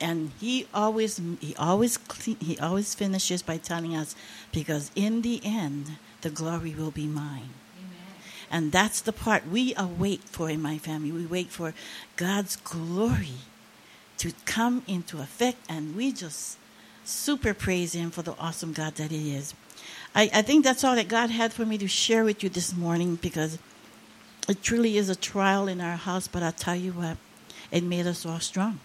and 0.00 0.32
he 0.40 0.66
always 0.74 1.20
he 1.40 1.54
always 1.56 1.98
he 2.40 2.58
always 2.58 2.94
finishes 2.94 3.42
by 3.42 3.56
telling 3.56 3.96
us 3.96 4.14
because 4.52 4.90
in 4.94 5.22
the 5.22 5.40
end 5.44 5.96
the 6.22 6.30
glory 6.30 6.74
will 6.76 6.90
be 6.90 7.06
mine 7.06 7.50
Amen. 7.78 8.14
and 8.50 8.72
that's 8.72 9.00
the 9.00 9.12
part 9.12 9.46
we 9.46 9.72
await 9.76 10.22
for 10.24 10.50
in 10.50 10.60
my 10.60 10.78
family 10.78 11.12
we 11.12 11.26
wait 11.26 11.48
for 11.48 11.74
god's 12.16 12.56
glory 12.56 13.38
to 14.24 14.32
come 14.46 14.82
into 14.86 15.20
effect 15.20 15.58
and 15.68 15.94
we 15.94 16.10
just 16.10 16.56
super 17.04 17.52
praise 17.52 17.94
him 17.94 18.10
for 18.10 18.22
the 18.22 18.34
awesome 18.38 18.72
god 18.72 18.94
that 18.94 19.10
he 19.10 19.34
is 19.36 19.52
I, 20.14 20.30
I 20.32 20.40
think 20.40 20.64
that's 20.64 20.82
all 20.82 20.94
that 20.94 21.08
god 21.08 21.28
had 21.28 21.52
for 21.52 21.66
me 21.66 21.76
to 21.76 21.86
share 21.86 22.24
with 22.24 22.42
you 22.42 22.48
this 22.48 22.74
morning 22.74 23.16
because 23.16 23.58
it 24.48 24.62
truly 24.62 24.96
is 24.96 25.10
a 25.10 25.14
trial 25.14 25.68
in 25.68 25.78
our 25.82 25.96
house 25.96 26.26
but 26.26 26.42
i 26.42 26.52
tell 26.52 26.74
you 26.74 26.92
what 26.92 27.18
it 27.70 27.84
made 27.84 28.06
us 28.06 28.24
all 28.24 28.40
strong 28.40 28.80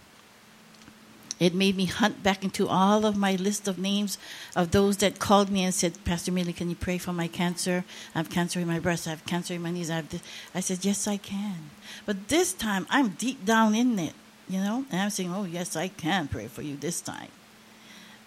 it 1.38 1.54
made 1.54 1.74
me 1.74 1.86
hunt 1.86 2.22
back 2.22 2.44
into 2.44 2.68
all 2.68 3.06
of 3.06 3.16
my 3.16 3.36
list 3.36 3.66
of 3.66 3.78
names 3.78 4.18
of 4.54 4.72
those 4.72 4.98
that 4.98 5.18
called 5.18 5.48
me 5.48 5.64
and 5.64 5.72
said, 5.72 6.04
Pastor 6.04 6.30
Millie, 6.30 6.52
can 6.52 6.68
you 6.68 6.76
pray 6.76 6.98
for 6.98 7.14
my 7.14 7.28
cancer? 7.28 7.82
I 8.14 8.18
have 8.18 8.28
cancer 8.28 8.60
in 8.60 8.68
my 8.68 8.78
breast. 8.78 9.06
I 9.06 9.10
have 9.10 9.24
cancer 9.24 9.54
in 9.54 9.62
my 9.62 9.70
knees. 9.70 9.88
I 9.88 9.96
have 9.96 10.10
this. 10.10 10.20
I 10.54 10.60
said, 10.60 10.84
yes, 10.84 11.08
I 11.08 11.16
can. 11.16 11.70
But 12.04 12.28
this 12.28 12.52
time, 12.52 12.86
I'm 12.90 13.16
deep 13.16 13.46
down 13.46 13.74
in 13.74 13.98
it, 13.98 14.12
you 14.50 14.60
know? 14.60 14.84
And 14.90 15.00
I'm 15.00 15.10
saying, 15.10 15.32
oh, 15.32 15.44
yes, 15.44 15.76
I 15.76 15.88
can 15.88 16.28
pray 16.28 16.48
for 16.48 16.62
you 16.62 16.76
this 16.76 17.00
time. 17.00 17.28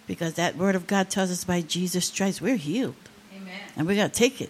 Because 0.08 0.34
that 0.34 0.58
word 0.58 0.76
of 0.76 0.88
God 0.88 1.10
tells 1.10 1.32
us 1.32 1.44
by 1.44 1.62
Jesus' 1.62 2.10
Christ, 2.10 2.42
we're 2.42 2.58
healed. 2.58 2.96
Amen. 3.36 3.60
And 3.76 3.88
we 3.88 3.96
got 3.96 4.14
to 4.14 4.20
take 4.20 4.42
it. 4.42 4.50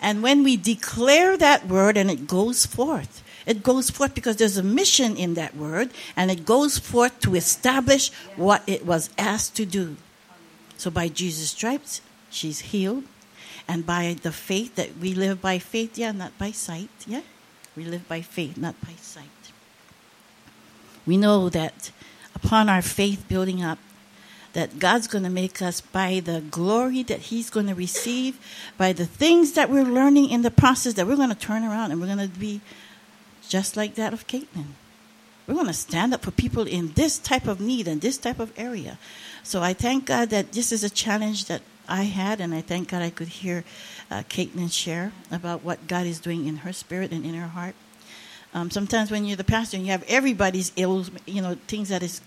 And 0.00 0.22
when 0.22 0.44
we 0.44 0.56
declare 0.56 1.36
that 1.36 1.66
word 1.66 1.96
and 1.96 2.10
it 2.10 2.26
goes 2.26 2.66
forth, 2.66 3.22
it 3.46 3.62
goes 3.62 3.90
forth 3.90 4.14
because 4.14 4.36
there's 4.36 4.56
a 4.56 4.62
mission 4.62 5.16
in 5.16 5.34
that 5.34 5.56
word, 5.56 5.90
and 6.16 6.30
it 6.30 6.46
goes 6.46 6.78
forth 6.78 7.20
to 7.20 7.34
establish 7.34 8.10
what 8.36 8.62
it 8.66 8.86
was 8.86 9.10
asked 9.18 9.54
to 9.56 9.66
do. 9.66 9.96
So 10.76 10.90
by 10.90 11.08
Jesus' 11.08 11.50
stripes, 11.50 12.00
she's 12.30 12.60
healed. 12.60 13.04
And 13.66 13.86
by 13.86 14.16
the 14.20 14.32
faith 14.32 14.76
that 14.76 14.98
we 14.98 15.14
live 15.14 15.40
by 15.40 15.58
faith, 15.58 15.96
yeah, 15.96 16.12
not 16.12 16.36
by 16.38 16.50
sight, 16.50 16.90
yeah? 17.06 17.22
We 17.76 17.84
live 17.84 18.06
by 18.08 18.20
faith, 18.20 18.58
not 18.58 18.78
by 18.82 18.92
sight. 19.00 19.33
We 21.06 21.16
know 21.16 21.48
that 21.50 21.90
upon 22.34 22.68
our 22.68 22.82
faith 22.82 23.26
building 23.28 23.62
up, 23.62 23.78
that 24.54 24.78
God's 24.78 25.08
going 25.08 25.24
to 25.24 25.30
make 25.30 25.60
us 25.60 25.80
by 25.80 26.20
the 26.20 26.40
glory 26.40 27.02
that 27.04 27.20
He's 27.20 27.50
going 27.50 27.66
to 27.66 27.74
receive, 27.74 28.38
by 28.78 28.92
the 28.92 29.06
things 29.06 29.52
that 29.52 29.68
we're 29.68 29.84
learning 29.84 30.30
in 30.30 30.42
the 30.42 30.50
process, 30.50 30.94
that 30.94 31.06
we're 31.06 31.16
going 31.16 31.28
to 31.28 31.34
turn 31.34 31.64
around 31.64 31.90
and 31.90 32.00
we're 32.00 32.14
going 32.14 32.30
to 32.30 32.38
be 32.38 32.60
just 33.48 33.76
like 33.76 33.96
that 33.96 34.12
of 34.12 34.26
Caitlin. 34.26 34.74
We're 35.46 35.54
going 35.54 35.66
to 35.66 35.74
stand 35.74 36.14
up 36.14 36.22
for 36.22 36.30
people 36.30 36.66
in 36.66 36.92
this 36.92 37.18
type 37.18 37.46
of 37.46 37.60
need 37.60 37.86
and 37.86 38.00
this 38.00 38.16
type 38.16 38.38
of 38.38 38.52
area. 38.56 38.98
So 39.42 39.60
I 39.60 39.74
thank 39.74 40.06
God 40.06 40.30
that 40.30 40.52
this 40.52 40.72
is 40.72 40.82
a 40.82 40.88
challenge 40.88 41.46
that 41.46 41.60
I 41.86 42.04
had, 42.04 42.40
and 42.40 42.54
I 42.54 42.62
thank 42.62 42.88
God 42.88 43.02
I 43.02 43.10
could 43.10 43.28
hear 43.28 43.62
uh, 44.10 44.22
Caitlin 44.28 44.72
share 44.72 45.12
about 45.30 45.62
what 45.62 45.86
God 45.86 46.06
is 46.06 46.18
doing 46.18 46.46
in 46.46 46.58
her 46.58 46.72
spirit 46.72 47.12
and 47.12 47.26
in 47.26 47.34
her 47.34 47.48
heart. 47.48 47.74
Um, 48.54 48.70
sometimes 48.70 49.10
when 49.10 49.24
you're 49.24 49.36
the 49.36 49.44
pastor 49.44 49.76
and 49.76 49.84
you 49.84 49.92
have 49.92 50.04
everybody's 50.08 50.72
ills, 50.76 51.10
you 51.26 51.42
know, 51.42 51.56
things 51.66 51.88
that 51.88 52.02
is 52.02 52.20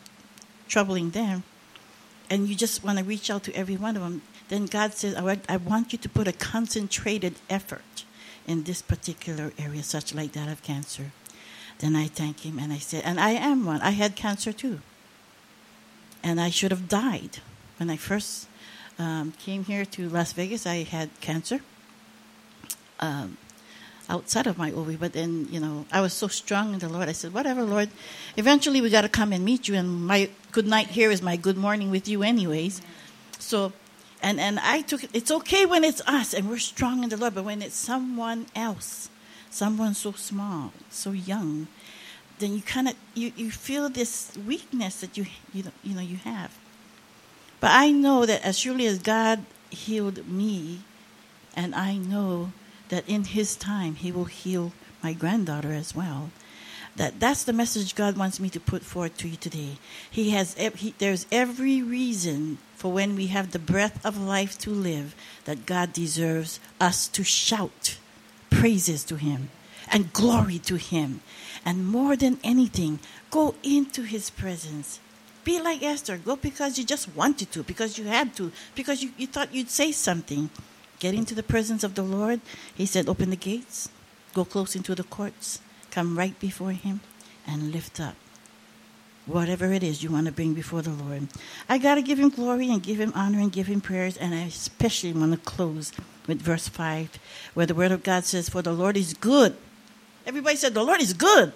troubling 0.68 1.12
them, 1.12 1.44
and 2.30 2.48
you 2.50 2.56
just 2.56 2.84
want 2.84 2.98
to 3.00 3.04
reach 3.06 3.30
out 3.30 3.44
to 3.44 3.54
every 3.54 3.78
one 3.78 3.96
of 3.96 4.04
them, 4.04 4.22
then 4.50 4.66
God 4.66 4.94
says, 4.94 5.16
I 5.16 5.58
want 5.58 5.94
you 5.94 6.00
to 6.00 6.10
put 6.10 6.28
a 6.28 6.34
concentrated 6.34 7.36
effort 7.50 8.04
in 8.46 8.64
this 8.64 8.82
particular 8.82 9.54
area, 9.58 9.84
such 9.84 10.14
like 10.14 10.34
that 10.34 10.50
of 10.50 10.62
cancer. 10.64 11.12
Then 11.80 11.96
I 11.96 12.08
thank 12.08 12.46
him 12.46 12.60
and 12.60 12.74
I 12.74 12.80
said, 12.80 13.04
and 13.06 13.20
I 13.20 13.32
am 13.32 13.66
one. 13.66 13.82
I 13.82 13.92
had 13.92 14.16
cancer 14.16 14.52
too. 14.52 14.80
and 16.24 16.42
I 16.42 16.50
should 16.50 16.72
have 16.72 16.90
died. 16.90 17.40
When 17.78 17.90
I 17.90 17.98
first 17.98 18.48
um, 19.00 19.34
came 19.40 19.64
here 19.66 19.86
to 19.86 20.10
Las 20.10 20.34
Vegas, 20.34 20.66
I 20.66 20.84
had 20.84 21.10
cancer 21.22 21.62
um, 23.00 23.38
outside 24.10 24.47
of 24.47 24.58
my 24.58 24.72
ovary. 24.72 24.95
But 24.95 25.14
then, 25.14 25.47
you 25.51 25.60
know, 25.60 25.86
I 25.91 26.01
was 26.01 26.14
so 26.14 26.28
strong 26.28 26.74
in 26.74 26.80
the 26.80 26.89
Lord. 26.89 27.10
I 27.10 27.12
said, 27.12 27.34
whatever, 27.34 27.64
Lord. 27.64 27.89
Eventually, 28.36 28.82
we 28.82 28.89
got 28.89 29.01
to 29.01 29.10
come 29.10 29.34
and 29.34 29.43
meet 29.43 29.68
you. 29.68 29.76
And 29.76 30.05
my 30.05 30.30
good 30.51 30.68
night 30.68 30.88
here 30.88 31.12
is 31.12 31.22
my 31.22 31.36
good 31.36 31.58
morning 31.58 31.91
with 31.91 32.08
you, 32.08 32.24
anyways. 32.24 32.82
So, 33.39 33.74
and, 34.22 34.39
and 34.39 34.60
I 34.60 34.82
took 34.82 35.03
it, 35.03 35.12
it's 35.14 35.32
okay 35.32 35.66
when 35.66 35.84
it's 35.84 36.01
us 36.08 36.34
and 36.34 36.49
we're 36.49 36.58
strong 36.58 37.03
in 37.03 37.10
the 37.10 37.18
Lord, 37.18 37.36
but 37.36 37.43
when 37.43 37.62
it's 37.62 37.76
someone 37.76 38.47
else, 38.55 39.10
someone 39.49 39.93
so 39.93 40.12
small, 40.14 40.74
so 40.89 41.12
young, 41.12 41.68
then 42.39 42.53
you 42.53 42.62
kind 42.62 42.88
of 42.89 42.95
you, 43.14 43.32
you 43.36 43.51
feel 43.51 43.89
this 43.89 44.32
weakness 44.45 45.01
that 45.01 45.18
you 45.18 45.26
you 45.53 45.64
know, 45.64 45.72
you 45.84 45.95
know 45.95 46.01
you 46.01 46.18
have. 46.18 46.55
But 47.60 47.72
I 47.74 47.91
know 47.91 48.26
that 48.26 48.43
as 48.43 48.58
surely 48.60 48.86
as 48.86 48.99
God 48.99 49.43
healed 49.70 50.28
me, 50.28 50.82
and 51.55 51.74
I 51.74 51.95
know 51.97 52.51
that 52.90 53.08
in 53.08 53.26
His 53.26 53.56
time 53.56 53.96
He 53.96 54.12
will 54.12 54.26
heal 54.26 54.74
my 55.04 55.14
granddaughter 55.14 55.72
as 55.72 55.96
well. 55.96 56.32
That 56.96 57.20
that's 57.20 57.44
the 57.44 57.54
message 57.54 57.96
God 57.96 58.18
wants 58.18 58.40
me 58.40 58.50
to 58.50 58.60
put 58.60 58.84
forth 58.84 59.18
to 59.18 59.28
you 59.28 59.36
today. 59.36 59.78
He 60.10 60.32
has 60.32 60.56
he, 60.56 60.96
there's 60.98 61.28
every 61.32 61.82
reason 61.82 62.58
for 62.76 62.92
when 62.92 63.16
we 63.16 63.28
have 63.28 63.52
the 63.52 63.60
breath 63.60 64.04
of 64.06 64.18
life 64.18 64.58
to 64.60 64.72
live 64.72 65.16
that 65.46 65.66
God 65.66 65.94
deserves 65.94 66.60
us 66.80 67.08
to 67.10 67.24
shout 67.24 67.98
praises 68.50 69.04
to 69.06 69.16
Him 69.16 69.50
and 69.92 70.14
glory 70.14 70.60
to 70.60 70.76
Him. 70.76 71.22
And 71.66 71.88
more 71.88 72.16
than 72.16 72.40
anything, 72.44 73.00
go 73.30 73.56
into 73.64 74.04
His 74.04 74.30
presence. 74.30 75.00
Be 75.44 75.62
like 75.62 75.82
Esther. 75.82 76.18
Go 76.18 76.36
because 76.36 76.78
you 76.78 76.84
just 76.84 77.16
wanted 77.16 77.52
to, 77.52 77.64
because 77.64 77.98
you 77.98 78.06
had 78.06 78.36
to, 78.36 78.52
because 78.76 79.02
you, 79.04 79.12
you 79.18 79.28
thought 79.28 79.54
you'd 79.54 79.70
say 79.70 79.92
something. 79.92 80.50
Get 81.00 81.14
into 81.14 81.36
the 81.36 81.43
presence 81.43 81.84
of 81.84 81.95
the 81.95 82.04
Lord. 82.04 82.41
He 82.76 82.86
said, 82.86 83.08
Open 83.08 83.30
the 83.30 83.36
gates, 83.36 83.89
go 84.34 84.45
close 84.45 84.76
into 84.76 84.95
the 84.95 85.04
courts, 85.04 85.62
come 85.91 86.18
right 86.18 86.38
before 86.39 86.72
Him, 86.72 87.02
and 87.45 87.72
lift 87.72 88.00
up 88.00 88.16
whatever 89.28 89.74
it 89.74 89.84
is 89.84 90.02
you 90.02 90.10
want 90.10 90.26
to 90.26 90.32
bring 90.32 90.54
before 90.54 90.82
the 90.82 90.89
Lord. 90.89 91.28
I 91.68 91.78
got 91.78 91.95
to 91.95 92.02
give 92.02 92.18
Him 92.18 92.30
glory 92.30 92.72
and 92.72 92.82
give 92.82 93.00
Him 93.00 93.12
honor 93.14 93.39
and 93.39 93.52
give 93.52 93.68
Him 93.68 93.82
prayers, 93.82 94.18
and 94.18 94.34
I 94.34 94.43
especially 94.43 95.14
want 95.14 95.34
to 95.34 95.38
close 95.38 95.91
with 96.28 96.41
verse 96.41 96.68
5, 96.68 97.20
where 97.54 97.66
the 97.66 97.76
Word 97.76 97.91
of 97.91 98.04
God 98.04 98.26
says, 98.26 98.50
For 98.50 98.62
the 98.62 98.72
Lord 98.72 98.98
is 98.98 99.14
good. 99.14 99.56
Everybody 100.26 100.56
said, 100.56 100.74
The 100.74 100.84
Lord 100.84 101.02
is 101.02 101.14
good. 101.14 101.54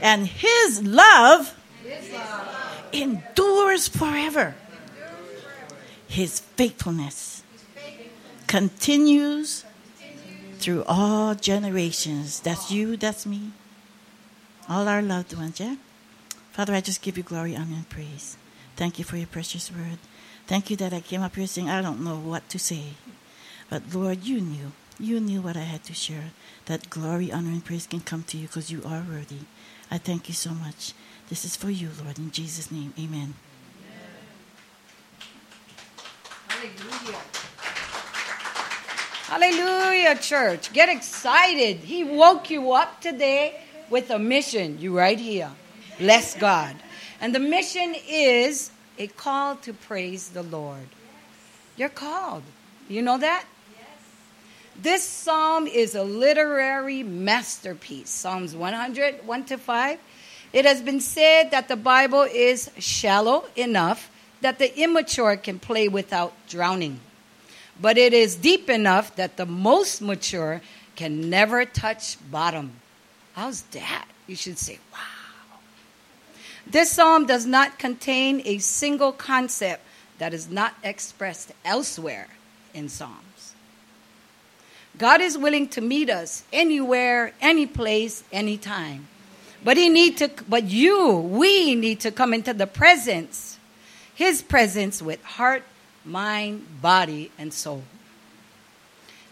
And 0.00 0.26
His 0.26 0.82
love, 0.82 1.54
His 1.84 2.12
love. 2.12 2.84
endures 2.92 3.86
forever. 3.86 4.54
His 6.08 6.40
faithfulness 6.40 7.41
continues 8.52 9.64
through 10.58 10.84
all 10.86 11.34
generations. 11.34 12.38
That's 12.40 12.70
you, 12.70 12.98
that's 12.98 13.24
me, 13.24 13.50
all 14.68 14.88
our 14.88 15.00
loved 15.00 15.34
ones, 15.34 15.58
yeah? 15.58 15.76
Father, 16.50 16.74
I 16.74 16.82
just 16.82 17.00
give 17.00 17.16
you 17.16 17.22
glory, 17.22 17.56
honor, 17.56 17.76
and 17.76 17.88
praise. 17.88 18.36
Thank 18.76 18.98
you 18.98 19.06
for 19.06 19.16
your 19.16 19.26
precious 19.26 19.72
word. 19.72 19.96
Thank 20.46 20.68
you 20.68 20.76
that 20.76 20.92
I 20.92 21.00
came 21.00 21.22
up 21.22 21.34
here 21.34 21.46
saying, 21.46 21.70
I 21.70 21.80
don't 21.80 22.04
know 22.04 22.16
what 22.16 22.46
to 22.50 22.58
say. 22.58 22.92
But 23.70 23.94
Lord, 23.94 24.24
you 24.24 24.42
knew. 24.42 24.72
You 25.00 25.18
knew 25.18 25.40
what 25.40 25.56
I 25.56 25.64
had 25.64 25.82
to 25.84 25.94
share. 25.94 26.32
That 26.66 26.90
glory, 26.90 27.32
honor, 27.32 27.52
and 27.52 27.64
praise 27.64 27.86
can 27.86 28.00
come 28.00 28.22
to 28.24 28.36
you 28.36 28.48
because 28.48 28.70
you 28.70 28.82
are 28.84 29.02
worthy. 29.08 29.46
I 29.90 29.96
thank 29.96 30.28
you 30.28 30.34
so 30.34 30.50
much. 30.50 30.92
This 31.30 31.46
is 31.46 31.56
for 31.56 31.70
you, 31.70 31.88
Lord. 32.04 32.18
In 32.18 32.30
Jesus' 32.30 32.70
name, 32.70 32.92
amen. 33.00 33.32
Hallelujah, 39.32 40.16
church. 40.16 40.74
Get 40.74 40.90
excited. 40.90 41.78
He 41.78 42.04
woke 42.04 42.50
you 42.50 42.72
up 42.72 43.00
today 43.00 43.58
with 43.88 44.10
a 44.10 44.18
mission. 44.18 44.78
You 44.78 44.94
right 44.94 45.18
here. 45.18 45.50
Bless 45.98 46.34
God. 46.34 46.76
And 47.18 47.34
the 47.34 47.38
mission 47.38 47.94
is 48.06 48.70
a 48.98 49.06
call 49.06 49.56
to 49.64 49.72
praise 49.72 50.28
the 50.28 50.42
Lord. 50.42 50.86
You're 51.78 51.88
called. 51.88 52.42
You 52.90 53.00
know 53.00 53.16
that? 53.16 53.46
This 54.78 55.02
psalm 55.02 55.66
is 55.66 55.94
a 55.94 56.02
literary 56.04 57.02
masterpiece. 57.02 58.10
Psalms 58.10 58.54
100, 58.54 59.26
1 59.26 59.44
to 59.46 59.56
5. 59.56 59.98
It 60.52 60.66
has 60.66 60.82
been 60.82 61.00
said 61.00 61.52
that 61.52 61.68
the 61.68 61.76
Bible 61.76 62.28
is 62.30 62.70
shallow 62.78 63.46
enough 63.56 64.10
that 64.42 64.58
the 64.58 64.78
immature 64.78 65.36
can 65.36 65.58
play 65.58 65.88
without 65.88 66.34
drowning. 66.50 67.00
But 67.82 67.98
it 67.98 68.14
is 68.14 68.36
deep 68.36 68.70
enough 68.70 69.16
that 69.16 69.36
the 69.36 69.44
most 69.44 70.00
mature 70.00 70.62
can 70.94 71.28
never 71.28 71.64
touch 71.64 72.16
bottom. 72.30 72.74
How's 73.34 73.62
that? 73.72 74.06
You 74.28 74.36
should 74.36 74.56
say, 74.56 74.78
wow. 74.92 75.58
This 76.64 76.92
psalm 76.92 77.26
does 77.26 77.44
not 77.44 77.80
contain 77.80 78.40
a 78.44 78.58
single 78.58 79.10
concept 79.10 79.82
that 80.18 80.32
is 80.32 80.48
not 80.48 80.74
expressed 80.84 81.50
elsewhere 81.64 82.28
in 82.72 82.88
Psalms. 82.88 83.54
God 84.96 85.20
is 85.20 85.36
willing 85.36 85.68
to 85.70 85.80
meet 85.80 86.08
us 86.08 86.44
anywhere, 86.52 87.32
any 87.40 87.66
place, 87.66 88.22
anytime. 88.30 89.08
But 89.64 89.76
he 89.76 89.88
need 89.88 90.18
to 90.18 90.30
but 90.48 90.64
you, 90.64 91.16
we 91.16 91.74
need 91.74 92.00
to 92.00 92.12
come 92.12 92.32
into 92.32 92.54
the 92.54 92.66
presence, 92.66 93.58
his 94.14 94.42
presence 94.42 95.02
with 95.02 95.22
heart, 95.24 95.64
mind, 96.04 96.66
body, 96.80 97.30
and 97.38 97.52
soul. 97.52 97.82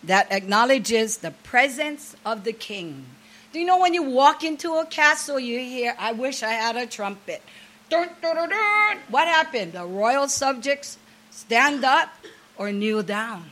That 0.05 0.33
acknowledges 0.33 1.18
the 1.18 1.31
presence 1.31 2.16
of 2.25 2.45
the 2.45 2.53
king. 2.53 3.07
Do 3.53 3.59
you 3.59 3.66
know 3.66 3.79
when 3.79 3.95
you 3.95 4.03
walk 4.03 4.45
into 4.45 4.75
a 4.75 4.87
castle, 4.87 5.39
you 5.39 5.59
hear, 5.59 5.95
I 5.99 6.12
wish 6.12 6.43
I 6.43 6.53
had 6.53 6.77
a 6.77 6.87
trumpet. 6.87 7.43
Dun, 7.89 8.09
dun, 8.23 8.37
dun, 8.37 8.49
dun. 8.49 8.99
What 9.09 9.27
happened? 9.27 9.73
The 9.73 9.85
royal 9.85 10.29
subjects 10.29 10.99
stand 11.31 11.85
up 11.85 12.11
or 12.57 12.71
kneel 12.71 13.03
down. 13.03 13.51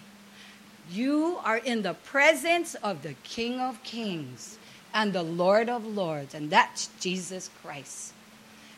You 0.90 1.38
are 1.44 1.58
in 1.58 1.82
the 1.82 1.94
presence 1.94 2.74
of 2.76 3.02
the 3.02 3.14
King 3.24 3.60
of 3.60 3.82
Kings 3.82 4.58
and 4.94 5.12
the 5.12 5.22
Lord 5.22 5.68
of 5.68 5.84
Lords, 5.86 6.34
and 6.34 6.50
that's 6.50 6.88
Jesus 7.00 7.50
Christ. 7.62 8.12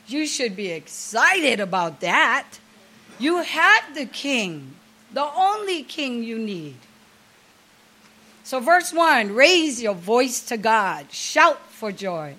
You 0.07 0.26
should 0.26 0.57
be 0.57 0.70
excited 0.70 1.61
about 1.61 2.01
that. 2.01 2.59
You 3.21 3.43
have 3.43 3.95
the 3.95 4.07
King, 4.07 4.75
the 5.12 5.25
only 5.25 5.83
King 5.83 6.25
you 6.25 6.39
need. 6.39 6.77
So, 8.43 8.59
verse 8.59 8.93
1 8.93 9.35
raise 9.35 9.81
your 9.81 9.95
voice 9.95 10.41
to 10.47 10.57
God, 10.57 11.12
shout 11.12 11.61
for 11.71 11.93
joy. 11.93 12.35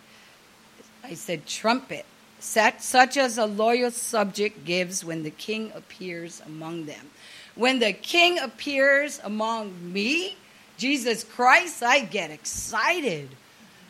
I 1.03 1.13
said, 1.13 1.45
trumpet, 1.45 2.05
such 2.39 3.17
as 3.17 3.37
a 3.37 3.45
loyal 3.45 3.91
subject 3.91 4.65
gives 4.65 5.05
when 5.05 5.23
the 5.23 5.29
king 5.31 5.71
appears 5.75 6.41
among 6.45 6.85
them. 6.85 7.11
When 7.55 7.79
the 7.79 7.93
king 7.93 8.39
appears 8.39 9.19
among 9.23 9.93
me, 9.93 10.37
Jesus 10.77 11.23
Christ, 11.23 11.83
I 11.83 11.99
get 12.01 12.31
excited. 12.31 13.29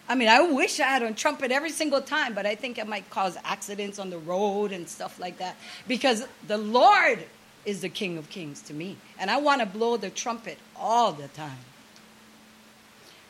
I 0.09 0.15
mean, 0.15 0.27
I 0.27 0.41
wish 0.41 0.79
I 0.79 0.87
had 0.87 1.03
a 1.03 1.13
trumpet 1.13 1.51
every 1.51 1.69
single 1.69 2.01
time, 2.01 2.33
but 2.33 2.45
I 2.45 2.55
think 2.55 2.77
it 2.77 2.87
might 2.87 3.09
cause 3.09 3.37
accidents 3.45 3.99
on 3.99 4.09
the 4.09 4.17
road 4.17 4.71
and 4.71 4.87
stuff 4.89 5.19
like 5.19 5.37
that 5.37 5.55
because 5.87 6.27
the 6.47 6.57
Lord 6.57 7.19
is 7.65 7.81
the 7.81 7.89
King 7.89 8.17
of 8.17 8.29
Kings 8.29 8.61
to 8.63 8.73
me. 8.73 8.97
And 9.19 9.29
I 9.29 9.37
want 9.37 9.61
to 9.61 9.67
blow 9.67 9.97
the 9.97 10.09
trumpet 10.09 10.57
all 10.75 11.11
the 11.11 11.27
time. 11.29 11.59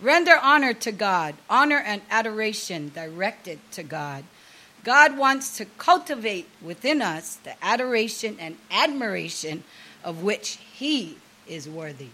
Render 0.02 0.38
honor 0.42 0.74
to 0.74 0.92
God, 0.92 1.36
honor 1.50 1.78
and 1.78 2.02
adoration 2.10 2.92
directed 2.96 3.60
to 3.74 3.84
God. 3.84 4.24
God 4.84 5.16
wants 5.16 5.58
to 5.58 5.66
cultivate 5.78 6.48
within 6.62 7.04
us 7.04 7.36
the 7.36 7.54
adoration 7.64 8.38
and 8.40 8.58
admiration 8.72 9.64
of 10.04 10.24
which 10.24 10.58
He 10.74 11.18
is 11.48 11.70
worthy. 11.70 12.10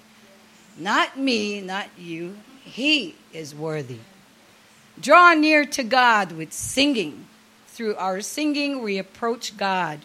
Not 0.77 1.17
me, 1.17 1.61
not 1.61 1.87
you. 1.97 2.37
He 2.63 3.15
is 3.31 3.55
worthy. 3.55 3.99
Draw 4.99 5.35
near 5.35 5.65
to 5.65 5.83
God 5.83 6.31
with 6.31 6.51
singing. 6.53 7.27
Through 7.67 7.95
our 7.95 8.21
singing, 8.21 8.81
we 8.81 8.97
approach 8.97 9.55
God. 9.55 9.99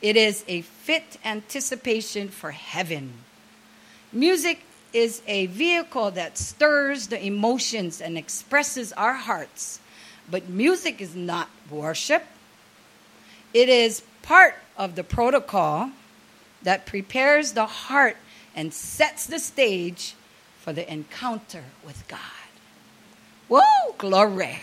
It 0.00 0.16
is 0.16 0.44
a 0.48 0.62
fit 0.62 1.16
anticipation 1.24 2.28
for 2.28 2.50
heaven. 2.50 3.12
Music 4.12 4.60
is 4.92 5.22
a 5.26 5.46
vehicle 5.46 6.10
that 6.10 6.36
stirs 6.36 7.06
the 7.06 7.24
emotions 7.24 8.00
and 8.00 8.18
expresses 8.18 8.92
our 8.94 9.14
hearts. 9.14 9.78
But 10.30 10.48
music 10.48 11.00
is 11.00 11.14
not 11.14 11.48
worship, 11.70 12.24
it 13.54 13.68
is 13.68 14.02
part 14.22 14.54
of 14.76 14.94
the 14.94 15.04
protocol 15.04 15.90
that 16.62 16.86
prepares 16.86 17.52
the 17.52 17.66
heart 17.66 18.16
and 18.54 18.72
sets 18.72 19.26
the 19.26 19.38
stage 19.38 20.14
for 20.60 20.72
the 20.72 20.90
encounter 20.90 21.64
with 21.84 22.06
God. 22.08 22.41
Whoa, 23.52 23.94
glory. 23.98 24.60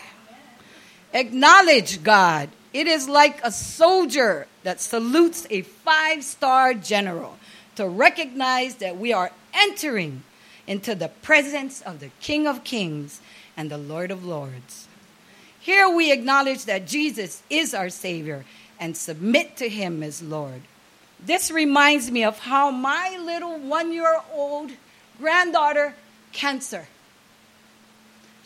Acknowledge 1.14 2.02
God 2.02 2.48
It 2.72 2.88
is 2.88 3.08
like 3.08 3.40
a 3.44 3.52
soldier 3.52 4.48
that 4.64 4.80
salutes 4.80 5.46
a 5.48 5.62
five 5.62 6.24
star 6.24 6.74
general 6.74 7.38
to 7.76 7.88
recognize 7.88 8.76
that 8.76 8.96
we 8.96 9.12
are 9.12 9.30
entering 9.54 10.24
into 10.66 10.96
the 10.96 11.06
presence 11.22 11.80
of 11.82 12.00
the 12.00 12.10
King 12.20 12.48
of 12.48 12.64
Kings 12.64 13.20
and 13.56 13.70
the 13.70 13.78
Lord 13.78 14.10
of 14.10 14.24
Lords. 14.24 14.88
Here 15.60 15.88
we 15.88 16.10
acknowledge 16.10 16.64
that 16.64 16.88
Jesus 16.88 17.44
is 17.48 17.74
our 17.74 17.90
Savior 17.90 18.44
and 18.80 18.96
submit 18.96 19.56
to 19.58 19.68
Him 19.68 20.02
as 20.02 20.20
Lord. 20.20 20.62
This 21.24 21.52
reminds 21.52 22.10
me 22.10 22.24
of 22.24 22.40
how 22.40 22.72
my 22.72 23.16
little 23.20 23.56
one 23.56 23.92
year 23.92 24.20
old 24.32 24.72
granddaughter, 25.20 25.94
Cancer, 26.32 26.88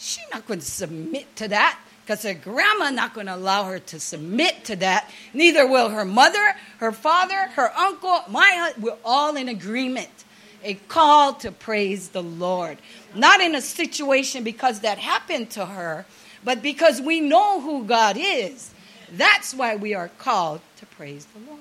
she's 0.05 0.25
not 0.33 0.47
going 0.47 0.61
to 0.61 0.67
submit 0.67 1.35
to 1.37 1.49
that 1.49 1.79
because 2.03 2.23
her 2.23 2.35
grandma 2.35 2.91
not 2.91 3.15
going 3.15 3.27
to 3.27 3.35
allow 3.35 3.65
her 3.65 3.79
to 3.79 3.99
submit 3.99 4.65
to 4.65 4.77
that. 4.77 5.11
Neither 5.33 5.67
will 5.67 5.89
her 5.89 6.05
mother, 6.05 6.55
her 6.79 6.93
father, 6.93 7.49
her 7.55 7.73
uncle, 7.77 8.21
my 8.29 8.75
we're 8.79 8.97
all 9.05 9.37
in 9.37 9.49
agreement. 9.49 10.11
A 10.63 10.75
call 10.75 11.35
to 11.35 11.51
praise 11.53 12.11
the 12.11 12.23
Lord. 12.23 12.79
Not 13.15 13.41
in 13.41 13.55
a 13.55 13.61
situation 13.61 14.45
because 14.45 14.81
that 14.81 14.99
happened 14.99 15.51
to 15.51 15.67
her, 15.67 16.07
but 16.43 16.63
because 16.63 17.01
we 17.01 17.21
know 17.21 17.61
who 17.61 17.85
God 17.85 18.17
is. 18.19 18.73
That's 19.13 19.55
why 19.55 19.77
we 19.77 19.95
are 19.95 20.09
called 20.09 20.61
to 20.79 20.87
praise 20.87 21.27
the 21.27 21.51
Lord. 21.51 21.61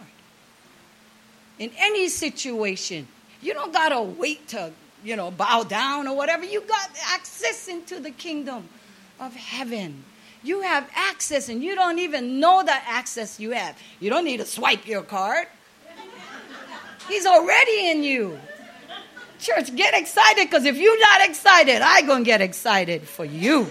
In 1.60 1.72
any 1.78 2.10
situation, 2.10 3.08
you 3.42 3.54
don't 3.54 3.74
got 3.74 3.90
to 3.90 4.02
wait 4.02 4.48
to, 4.50 4.72
you 5.04 5.16
know, 5.16 5.32
bow 5.32 5.64
down 5.64 6.08
or 6.08 6.16
whatever. 6.16 6.46
You 6.46 6.62
got 6.62 6.90
access 7.08 7.68
into 7.68 8.00
the 8.00 8.12
kingdom 8.12 8.68
of 9.20 9.36
heaven. 9.36 10.04
You 10.44 10.62
have 10.62 10.90
access 10.94 11.50
and 11.50 11.64
you 11.64 11.76
don't 11.76 12.00
even 12.00 12.40
know 12.40 12.64
the 12.64 12.74
access 12.74 13.40
you 13.40 13.52
have. 13.52 13.78
You 14.00 14.10
don't 14.10 14.26
need 14.26 14.38
to 14.38 14.46
swipe 14.46 14.88
your 14.88 15.04
card. 15.04 15.48
He's 17.08 17.26
already 17.26 17.92
in 17.92 18.04
you. 18.04 18.40
Church, 19.40 19.76
get 19.76 19.94
excited 19.94 20.46
because 20.50 20.66
if 20.66 20.78
you're 20.78 21.00
not 21.00 21.28
excited, 21.28 21.82
I'm 21.82 22.06
going 22.08 22.24
to 22.24 22.26
get 22.26 22.42
excited 22.42 23.02
for 23.04 23.26
you. 23.26 23.68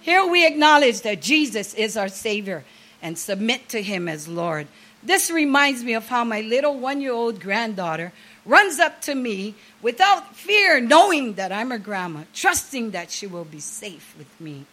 Here 0.00 0.24
we 0.26 0.46
acknowledge 0.46 1.00
that 1.02 1.20
Jesus 1.20 1.74
is 1.74 1.96
our 1.96 2.08
Savior 2.08 2.64
and 3.02 3.18
submit 3.18 3.68
to 3.70 3.82
Him 3.82 4.08
as 4.08 4.28
Lord. 4.28 4.68
This 5.02 5.30
reminds 5.30 5.84
me 5.84 5.94
of 5.94 6.08
how 6.08 6.24
my 6.24 6.40
little 6.40 6.78
one 6.78 7.00
year 7.00 7.12
old 7.12 7.40
granddaughter 7.40 8.12
runs 8.48 8.80
up 8.80 9.00
to 9.02 9.14
me 9.14 9.54
without 9.82 10.34
fear, 10.34 10.80
knowing 10.80 11.34
that 11.34 11.52
I'm 11.52 11.70
her 11.70 11.78
grandma, 11.78 12.22
trusting 12.34 12.90
that 12.90 13.10
she 13.12 13.26
will 13.26 13.44
be 13.44 13.60
safe 13.60 14.14
with 14.18 14.40
me. 14.40 14.64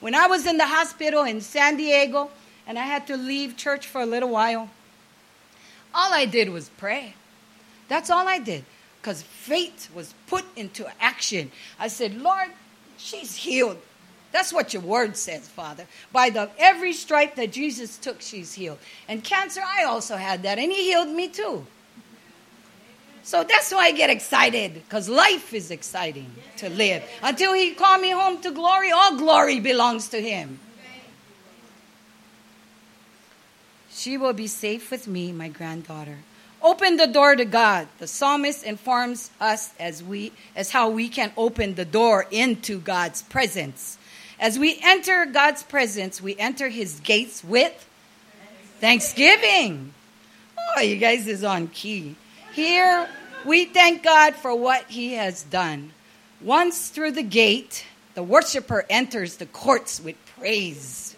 When 0.00 0.14
I 0.14 0.26
was 0.26 0.46
in 0.46 0.58
the 0.58 0.66
hospital 0.66 1.22
in 1.22 1.40
San 1.40 1.76
Diego 1.76 2.30
and 2.66 2.78
I 2.78 2.82
had 2.82 3.06
to 3.06 3.16
leave 3.16 3.56
church 3.56 3.86
for 3.86 4.00
a 4.00 4.06
little 4.06 4.28
while, 4.28 4.68
all 5.94 6.12
I 6.12 6.26
did 6.26 6.50
was 6.50 6.68
pray. 6.70 7.14
That's 7.88 8.10
all 8.10 8.26
I 8.26 8.38
did 8.38 8.64
because 9.00 9.22
faith 9.22 9.88
was 9.94 10.14
put 10.26 10.44
into 10.56 10.86
action. 11.00 11.52
I 11.78 11.88
said, 11.88 12.20
Lord, 12.20 12.48
she's 12.96 13.36
healed. 13.36 13.78
That's 14.32 14.52
what 14.52 14.72
your 14.72 14.82
word 14.82 15.16
says, 15.16 15.48
Father. 15.48 15.86
By 16.10 16.30
the 16.30 16.50
every 16.58 16.92
stripe 16.94 17.36
that 17.36 17.52
Jesus 17.52 17.98
took, 17.98 18.20
she's 18.20 18.54
healed. 18.54 18.78
And 19.08 19.22
cancer, 19.22 19.60
I 19.64 19.84
also 19.84 20.16
had 20.16 20.42
that, 20.44 20.58
and 20.58 20.72
He 20.72 20.90
healed 20.90 21.08
me 21.08 21.28
too. 21.28 21.66
So 23.24 23.44
that's 23.44 23.70
why 23.70 23.86
I 23.86 23.92
get 23.92 24.10
excited, 24.10 24.74
because 24.74 25.08
life 25.08 25.54
is 25.54 25.70
exciting 25.70 26.30
to 26.56 26.68
live. 26.70 27.04
Until 27.22 27.52
He 27.52 27.72
call 27.72 27.98
me 27.98 28.10
home 28.10 28.40
to 28.42 28.50
glory, 28.50 28.90
all 28.90 29.16
glory 29.16 29.60
belongs 29.60 30.08
to 30.08 30.20
Him. 30.20 30.58
She 33.90 34.16
will 34.16 34.32
be 34.32 34.48
safe 34.48 34.90
with 34.90 35.06
me, 35.06 35.30
my 35.32 35.48
granddaughter. 35.48 36.18
Open 36.62 36.96
the 36.96 37.06
door 37.06 37.36
to 37.36 37.44
God. 37.44 37.88
The 37.98 38.06
psalmist 38.06 38.64
informs 38.64 39.30
us 39.40 39.70
as 39.78 40.02
we 40.02 40.32
as 40.56 40.70
how 40.70 40.90
we 40.90 41.08
can 41.08 41.32
open 41.36 41.74
the 41.74 41.84
door 41.84 42.26
into 42.30 42.78
God's 42.78 43.22
presence. 43.22 43.98
As 44.38 44.58
we 44.58 44.78
enter 44.82 45.26
God's 45.26 45.62
presence, 45.62 46.20
we 46.20 46.36
enter 46.38 46.68
his 46.68 47.00
gates 47.00 47.44
with 47.44 47.88
thanksgiving. 48.80 49.92
Oh, 50.76 50.80
you 50.80 50.96
guys 50.96 51.26
is 51.26 51.44
on 51.44 51.68
key. 51.68 52.16
Here 52.52 53.08
we 53.46 53.64
thank 53.64 54.02
God 54.02 54.34
for 54.34 54.54
what 54.54 54.84
he 54.90 55.14
has 55.14 55.42
done. 55.42 55.92
Once 56.42 56.90
through 56.90 57.12
the 57.12 57.22
gate, 57.22 57.86
the 58.14 58.22
worshiper 58.22 58.84
enters 58.90 59.36
the 59.36 59.46
courts 59.46 60.00
with 60.00 60.16
praise. 60.38 61.16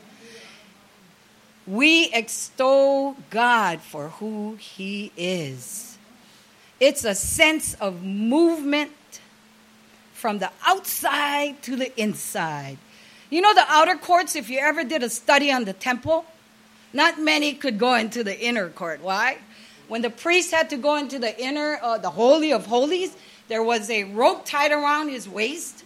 We 1.67 2.11
extol 2.13 3.17
God 3.31 3.81
for 3.81 4.11
who 4.11 4.55
he 4.61 5.11
is. 5.17 5.99
It's 6.79 7.05
a 7.05 7.15
sense 7.17 7.75
of 7.75 8.05
movement 8.05 8.93
from 10.13 10.39
the 10.39 10.51
outside 10.65 11.63
to 11.63 11.75
the 11.75 11.99
inside. 12.01 12.79
You 13.29 13.41
know 13.41 13.55
the 13.55 13.65
outer 13.69 13.97
courts, 13.97 14.37
if 14.37 14.49
you 14.49 14.61
ever 14.61 14.85
did 14.85 15.03
a 15.03 15.11
study 15.11 15.51
on 15.51 15.65
the 15.65 15.73
temple, 15.73 16.27
not 16.93 17.19
many 17.19 17.55
could 17.55 17.79
go 17.79 17.95
into 17.95 18.23
the 18.23 18.39
inner 18.39 18.69
court. 18.69 19.03
Why? 19.03 19.39
When 19.89 20.03
the 20.03 20.11
priest 20.11 20.51
had 20.51 20.71
to 20.71 20.77
go 20.77 20.97
into 20.97 21.19
the 21.19 21.39
inner, 21.41 21.79
uh, 21.83 21.99
the 21.99 22.11
Holy 22.11 22.53
of 22.53 22.67
Holies, 22.67 23.15
there 23.49 23.63
was 23.63 23.91
a 23.91 24.05
rope 24.05 24.47
tied 24.47 24.73
around 24.73 25.11
his 25.11 25.29
waist. 25.29 25.85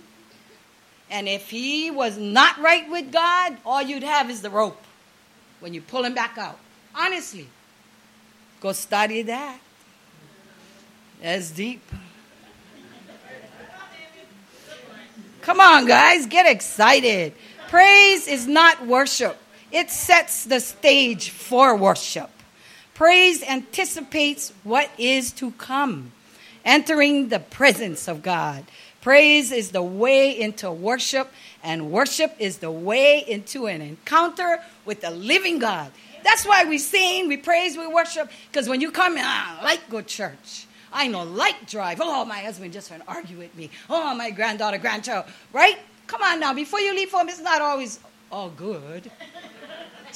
And 1.10 1.28
if 1.28 1.50
he 1.50 1.90
was 1.90 2.16
not 2.16 2.58
right 2.58 2.88
with 2.90 3.10
God, 3.10 3.56
all 3.64 3.82
you'd 3.82 4.02
have 4.02 4.30
is 4.30 4.42
the 4.42 4.50
rope 4.50 4.80
when 5.60 5.74
you 5.74 5.80
pull 5.80 6.04
him 6.04 6.14
back 6.14 6.38
out. 6.38 6.58
Honestly, 6.94 7.48
go 8.60 8.72
study 8.72 9.22
that. 9.22 9.58
That's 11.22 11.50
deep. 11.50 11.82
Come 15.40 15.60
on, 15.60 15.86
guys, 15.86 16.26
get 16.26 16.46
excited. 16.46 17.32
Praise 17.68 18.28
is 18.28 18.46
not 18.46 18.86
worship, 18.86 19.36
it 19.72 19.90
sets 19.90 20.44
the 20.44 20.60
stage 20.60 21.30
for 21.30 21.74
worship. 21.74 22.30
Praise 22.98 23.44
anticipates 23.44 24.52
what 24.64 24.90
is 24.98 25.30
to 25.30 25.52
come, 25.52 26.10
entering 26.64 27.28
the 27.28 27.38
presence 27.38 28.08
of 28.08 28.22
God. 28.22 28.64
Praise 29.00 29.52
is 29.52 29.70
the 29.70 29.84
way 29.84 30.36
into 30.36 30.68
worship, 30.72 31.30
and 31.62 31.92
worship 31.92 32.34
is 32.40 32.58
the 32.58 32.72
way 32.72 33.22
into 33.24 33.66
an 33.66 33.82
encounter 33.82 34.60
with 34.84 35.00
the 35.00 35.12
living 35.12 35.60
God. 35.60 35.92
That's 36.24 36.44
why 36.44 36.64
we 36.64 36.76
sing, 36.78 37.28
we 37.28 37.36
praise, 37.36 37.78
we 37.78 37.86
worship, 37.86 38.32
because 38.50 38.68
when 38.68 38.80
you 38.80 38.90
come 38.90 39.16
in, 39.16 39.22
ah, 39.24 39.60
like 39.62 39.88
good 39.88 40.08
church. 40.08 40.66
I 40.92 41.06
know 41.06 41.22
light 41.22 41.68
drive. 41.68 42.00
Oh, 42.02 42.24
my 42.24 42.40
husband 42.40 42.72
just 42.72 42.90
went 42.90 43.04
to 43.04 43.08
argue 43.08 43.38
with 43.38 43.54
me. 43.54 43.70
Oh, 43.88 44.12
my 44.16 44.32
granddaughter, 44.32 44.78
grandchild. 44.78 45.26
Right? 45.52 45.78
Come 46.08 46.22
on 46.22 46.40
now. 46.40 46.52
Before 46.52 46.80
you 46.80 46.96
leave 46.96 47.12
home, 47.12 47.28
it's 47.28 47.38
not 47.38 47.62
always 47.62 48.00
all 48.32 48.50
good. 48.50 49.08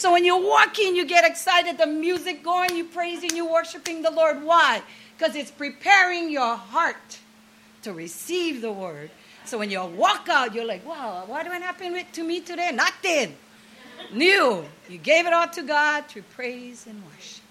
So 0.03 0.11
when 0.11 0.24
you 0.24 0.36
walk 0.36 0.80
in, 0.80 0.96
you 0.96 1.05
get 1.05 1.24
excited, 1.24 1.78
the 1.78 1.86
music 1.86 2.42
going, 2.42 2.76
you 2.76 2.86
praising, 2.86 3.36
you 3.36 3.48
worshiping 3.48 4.03
the 4.03 4.11
Lord. 4.11 4.42
Why? 4.42 4.82
Because 5.16 5.36
it's 5.36 5.53
preparing 5.53 6.28
your 6.28 6.57
heart 6.57 7.20
to 7.84 7.92
receive 7.92 8.62
the 8.62 8.72
word. 8.72 9.12
So 9.44 9.59
when 9.59 9.70
you 9.70 9.80
walk 9.84 10.28
out, 10.28 10.57
you're 10.57 10.66
like, 10.66 10.84
wow, 10.84 11.22
what 11.28 11.46
happened 11.46 12.05
to 12.14 12.24
me 12.24 12.40
today? 12.40 12.72
Nothing. 12.74 13.36
New. 14.12 14.64
You 14.88 14.98
gave 14.98 15.24
it 15.28 15.32
all 15.32 15.46
to 15.46 15.62
God 15.62 16.07
through 16.07 16.22
praise 16.34 16.84
and 16.88 17.00
worship. 17.05 17.44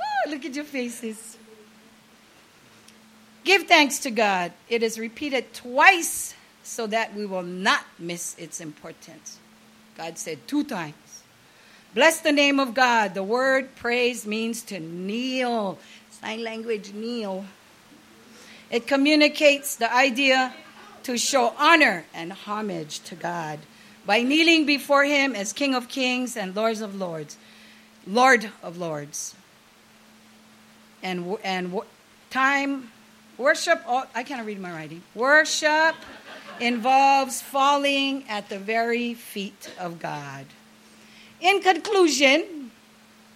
Oh, 0.00 0.30
look 0.30 0.44
at 0.44 0.56
your 0.56 0.64
faces. 0.64 1.38
Give 3.44 3.68
thanks 3.68 4.00
to 4.00 4.10
God. 4.10 4.50
It 4.68 4.82
is 4.82 4.98
repeated 4.98 5.54
twice 5.54 6.34
so 6.64 6.88
that 6.88 7.14
we 7.14 7.24
will 7.24 7.44
not 7.44 7.84
miss 8.00 8.34
its 8.36 8.60
importance. 8.60 9.38
God 9.96 10.18
said 10.18 10.48
two 10.48 10.64
times. 10.64 10.94
Bless 11.94 12.20
the 12.20 12.32
name 12.32 12.60
of 12.60 12.74
God. 12.74 13.14
The 13.14 13.22
word 13.22 13.74
praise 13.76 14.26
means 14.26 14.62
to 14.62 14.78
kneel. 14.78 15.78
Sign 16.10 16.42
language, 16.42 16.92
kneel. 16.92 17.44
It 18.70 18.86
communicates 18.86 19.76
the 19.76 19.92
idea 19.92 20.54
to 21.02 21.18
show 21.18 21.54
honor 21.58 22.04
and 22.14 22.32
homage 22.32 23.00
to 23.00 23.14
God 23.14 23.58
by 24.06 24.22
kneeling 24.22 24.66
before 24.66 25.04
Him 25.04 25.34
as 25.34 25.52
King 25.52 25.74
of 25.74 25.88
Kings 25.88 26.36
and 26.36 26.54
Lords 26.54 26.80
of 26.80 26.94
Lords, 26.94 27.36
Lord 28.06 28.50
of 28.62 28.78
Lords. 28.78 29.34
And, 31.02 31.38
and 31.42 31.80
time 32.30 32.90
Worship, 33.40 33.82
oh, 33.88 34.04
I 34.14 34.22
can't 34.22 34.46
read 34.46 34.60
my 34.60 34.70
writing. 34.70 35.02
Worship 35.14 35.94
involves 36.60 37.40
falling 37.40 38.28
at 38.28 38.50
the 38.50 38.58
very 38.58 39.14
feet 39.14 39.70
of 39.78 39.98
God. 39.98 40.44
In 41.40 41.60
conclusion, 41.60 42.70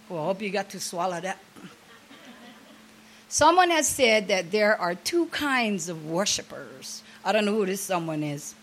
well, 0.09 0.23
I 0.23 0.25
hope 0.25 0.41
you 0.41 0.49
got 0.49 0.69
to 0.71 0.79
swallow 0.79 1.19
that. 1.21 1.39
Someone 3.27 3.69
has 3.71 3.87
said 3.87 4.27
that 4.27 4.51
there 4.51 4.79
are 4.79 4.95
two 4.95 5.25
kinds 5.27 5.89
of 5.89 6.05
worshipers. 6.05 7.03
I 7.23 7.31
don't 7.31 7.45
know 7.45 7.53
who 7.53 7.65
this 7.65 7.81
someone 7.81 8.23
is 8.23 8.55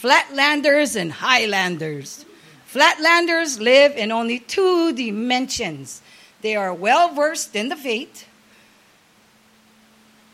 flatlanders 0.00 0.94
and 0.96 1.10
highlanders. 1.12 2.24
Flatlanders 2.70 3.58
live 3.60 3.96
in 3.96 4.12
only 4.12 4.38
two 4.38 4.92
dimensions. 4.92 6.02
They 6.42 6.54
are 6.54 6.74
well 6.74 7.14
versed 7.14 7.56
in 7.56 7.68
the 7.68 7.76
faith. 7.76 8.28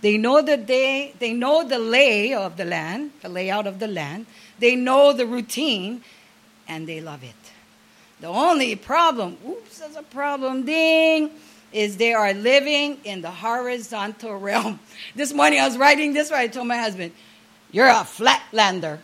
They 0.00 0.18
know 0.18 0.42
the 0.42 0.56
day, 0.56 1.14
they 1.20 1.32
know 1.32 1.66
the 1.66 1.78
lay 1.78 2.34
of 2.34 2.56
the 2.56 2.64
land, 2.64 3.12
the 3.22 3.28
layout 3.28 3.68
of 3.68 3.78
the 3.78 3.86
land. 3.86 4.26
They 4.58 4.74
know 4.74 5.12
the 5.12 5.26
routine, 5.26 6.02
and 6.66 6.88
they 6.88 7.00
love 7.00 7.22
it. 7.22 7.41
The 8.22 8.28
only 8.28 8.76
problem, 8.76 9.36
oops, 9.44 9.80
there's 9.80 9.96
a 9.96 10.02
problem, 10.04 10.64
ding, 10.64 11.32
is 11.72 11.96
they 11.96 12.14
are 12.14 12.32
living 12.32 12.98
in 13.02 13.20
the 13.20 13.32
horizontal 13.32 14.36
realm. 14.38 14.78
This 15.16 15.32
morning 15.32 15.58
I 15.58 15.66
was 15.66 15.76
writing 15.76 16.12
this, 16.12 16.30
right? 16.30 16.48
I 16.48 16.52
told 16.52 16.68
my 16.68 16.76
husband, 16.76 17.10
You're 17.72 17.88
a 17.88 18.06
flatlander. 18.06 19.00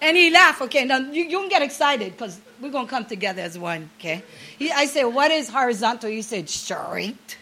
and 0.00 0.16
he 0.16 0.30
laughed, 0.30 0.62
okay, 0.62 0.84
now 0.84 0.98
you, 0.98 1.24
you 1.24 1.36
can 1.40 1.48
get 1.48 1.62
excited 1.62 2.12
because 2.12 2.40
we're 2.62 2.70
going 2.70 2.86
to 2.86 2.90
come 2.90 3.06
together 3.06 3.42
as 3.42 3.58
one, 3.58 3.90
okay? 3.98 4.22
He, 4.56 4.70
I 4.70 4.86
said, 4.86 5.06
What 5.06 5.32
is 5.32 5.48
horizontal? 5.48 6.10
He 6.10 6.22
said, 6.22 6.48
Straight. 6.48 7.38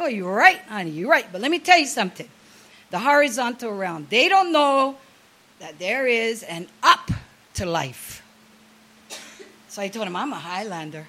Oh, 0.00 0.06
you're 0.06 0.34
right, 0.34 0.60
honey, 0.68 0.88
you're 0.88 1.10
right. 1.10 1.26
But 1.30 1.42
let 1.42 1.50
me 1.50 1.58
tell 1.58 1.78
you 1.78 1.86
something 1.86 2.30
the 2.90 2.98
horizontal 2.98 3.72
realm, 3.72 4.06
they 4.08 4.30
don't 4.30 4.52
know 4.52 4.96
that 5.58 5.78
there 5.78 6.06
is 6.06 6.42
an 6.44 6.66
up 6.82 7.10
to 7.56 7.66
life. 7.66 8.22
So 9.68 9.82
I 9.82 9.88
told 9.88 10.06
him, 10.06 10.16
I'm 10.16 10.32
a 10.32 10.36
Highlander. 10.36 11.06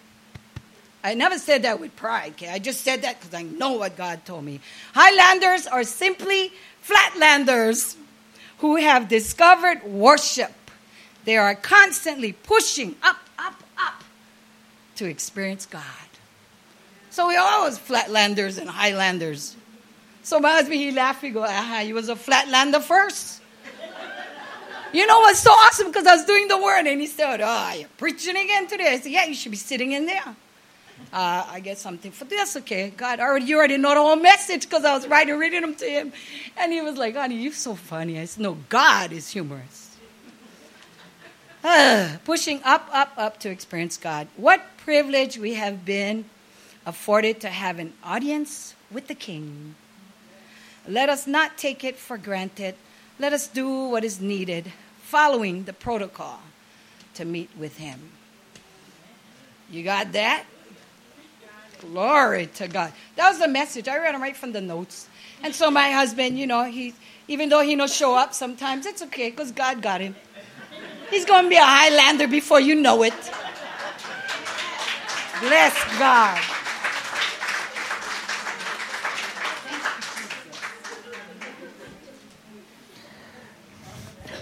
I 1.04 1.14
never 1.14 1.38
said 1.38 1.62
that 1.64 1.80
with 1.80 1.96
pride, 1.96 2.34
okay? 2.34 2.50
I 2.50 2.60
just 2.60 2.82
said 2.82 3.04
that 3.04 3.20
because 3.20 3.34
I 3.34 3.44
know 3.44 3.74
what 3.74 3.96
God 3.96 4.26
told 4.26 4.44
me. 4.44 4.60
Highlanders 4.94 5.68
are 5.68 5.84
simply 5.84 6.52
flatlanders 6.86 7.96
who 8.58 8.76
have 8.76 9.08
discovered 9.08 9.84
worship. 9.84 10.52
They 11.24 11.38
are 11.38 11.56
constantly 11.56 12.34
pushing 12.34 12.96
up, 13.04 13.18
up, 13.38 13.64
up 13.78 14.04
to 14.96 15.06
experience 15.06 15.66
God. 15.66 15.84
So 17.10 17.28
we 17.28 17.36
always 17.36 17.78
flatlanders 17.78 18.60
and 18.60 18.70
highlanders. 18.70 19.56
So 20.24 20.40
my 20.40 20.52
husband, 20.52 20.76
he 20.76 20.92
laughed. 20.92 21.22
He 21.24 21.30
go, 21.30 21.44
aha, 21.44 21.80
you 21.80 21.96
was 21.96 22.10
a 22.10 22.16
flatlander 22.16 22.82
first. 22.82 23.42
You 24.94 25.06
know 25.06 25.20
what's 25.20 25.40
so 25.40 25.52
awesome? 25.52 25.88
Because 25.88 26.08
I 26.08 26.16
was 26.16 26.26
doing 26.26 26.48
the 26.48 26.58
word, 26.58 26.86
and 26.88 27.02
he 27.02 27.08
said, 27.08 27.42
oh, 27.44 27.74
you're 27.74 27.90
preaching 27.98 28.36
again 28.36 28.68
today. 28.68 28.94
I 28.94 29.00
said, 29.00 29.12
yeah, 29.12 29.26
you 29.26 29.34
should 29.34 29.52
be 29.52 29.58
sitting 29.58 29.92
in 29.92 30.06
there. 30.06 30.36
Uh, 31.14 31.46
I 31.50 31.60
get 31.60 31.78
something 31.78 32.12
for 32.12 32.26
this, 32.26 32.56
okay? 32.58 32.90
God, 32.96 33.20
already, 33.20 33.46
you 33.46 33.58
already 33.58 33.78
know 33.78 33.94
the 33.94 34.02
whole 34.02 34.16
message 34.16 34.64
because 34.64 34.84
I 34.84 34.96
was 34.96 35.08
writing, 35.08 35.38
reading 35.38 35.62
them 35.62 35.76
to 35.76 35.86
him. 35.86 36.12
And 36.58 36.72
he 36.72 36.82
was 36.82 36.98
like, 36.98 37.16
honey, 37.16 37.36
you're 37.36 37.54
so 37.54 37.76
funny. 37.76 38.20
I 38.20 38.26
said, 38.26 38.44
no, 38.44 38.58
God 38.70 39.12
is 39.12 39.30
humorous. 39.30 39.96
Uh, 41.64 42.18
pushing 42.24 42.62
up, 42.64 42.90
up, 42.92 43.12
up 43.18 43.40
to 43.42 43.50
experience 43.50 43.98
God. 43.98 44.28
What 44.38 44.62
privilege 44.78 45.38
we 45.38 45.56
have 45.56 45.86
been 45.86 46.26
afforded 46.86 47.42
to 47.42 47.50
have 47.50 47.78
an 47.78 47.94
audience 48.04 48.74
with 48.90 49.08
the 49.08 49.16
King. 49.16 49.76
Let 50.88 51.10
us 51.10 51.28
not 51.28 51.58
take 51.58 51.84
it 51.84 51.98
for 51.98 52.18
granted. 52.18 52.76
Let 53.20 53.34
us 53.34 53.48
do 53.48 53.86
what 53.86 54.04
is 54.04 54.22
needed, 54.22 54.72
following 55.02 55.64
the 55.64 55.74
protocol 55.74 56.40
to 57.16 57.26
meet 57.26 57.50
with 57.58 57.78
Him. 57.78 58.12
You 59.70 59.84
got 59.84 60.12
that? 60.14 60.46
Glory 61.82 62.48
to 62.56 62.68
God. 62.68 62.94
That 63.16 63.30
was 63.30 63.40
the 63.40 63.48
message. 63.48 63.88
I 63.88 63.98
read 63.98 64.14
them 64.14 64.22
right 64.22 64.36
from 64.36 64.52
the 64.52 64.62
notes. 64.62 65.08
And 65.44 65.54
so 65.54 65.70
my 65.70 65.92
husband, 65.92 66.38
you 66.40 66.48
know, 66.48 66.64
he, 66.64 66.94
even 67.28 67.50
though 67.50 67.62
he 67.62 67.76
don't 67.76 67.92
show 67.92 68.16
up 68.16 68.34
sometimes, 68.34 68.86
it's 68.86 69.02
okay 69.04 69.30
because 69.30 69.52
God 69.52 69.82
got 69.82 70.02
him. 70.02 70.16
He's 71.10 71.26
to 71.26 71.50
be 71.50 71.56
a 71.56 71.64
Highlander 71.64 72.28
before 72.28 72.60
you 72.60 72.76
know 72.76 73.04
it. 73.04 73.14
Bless 75.40 76.00
God. 76.00 76.57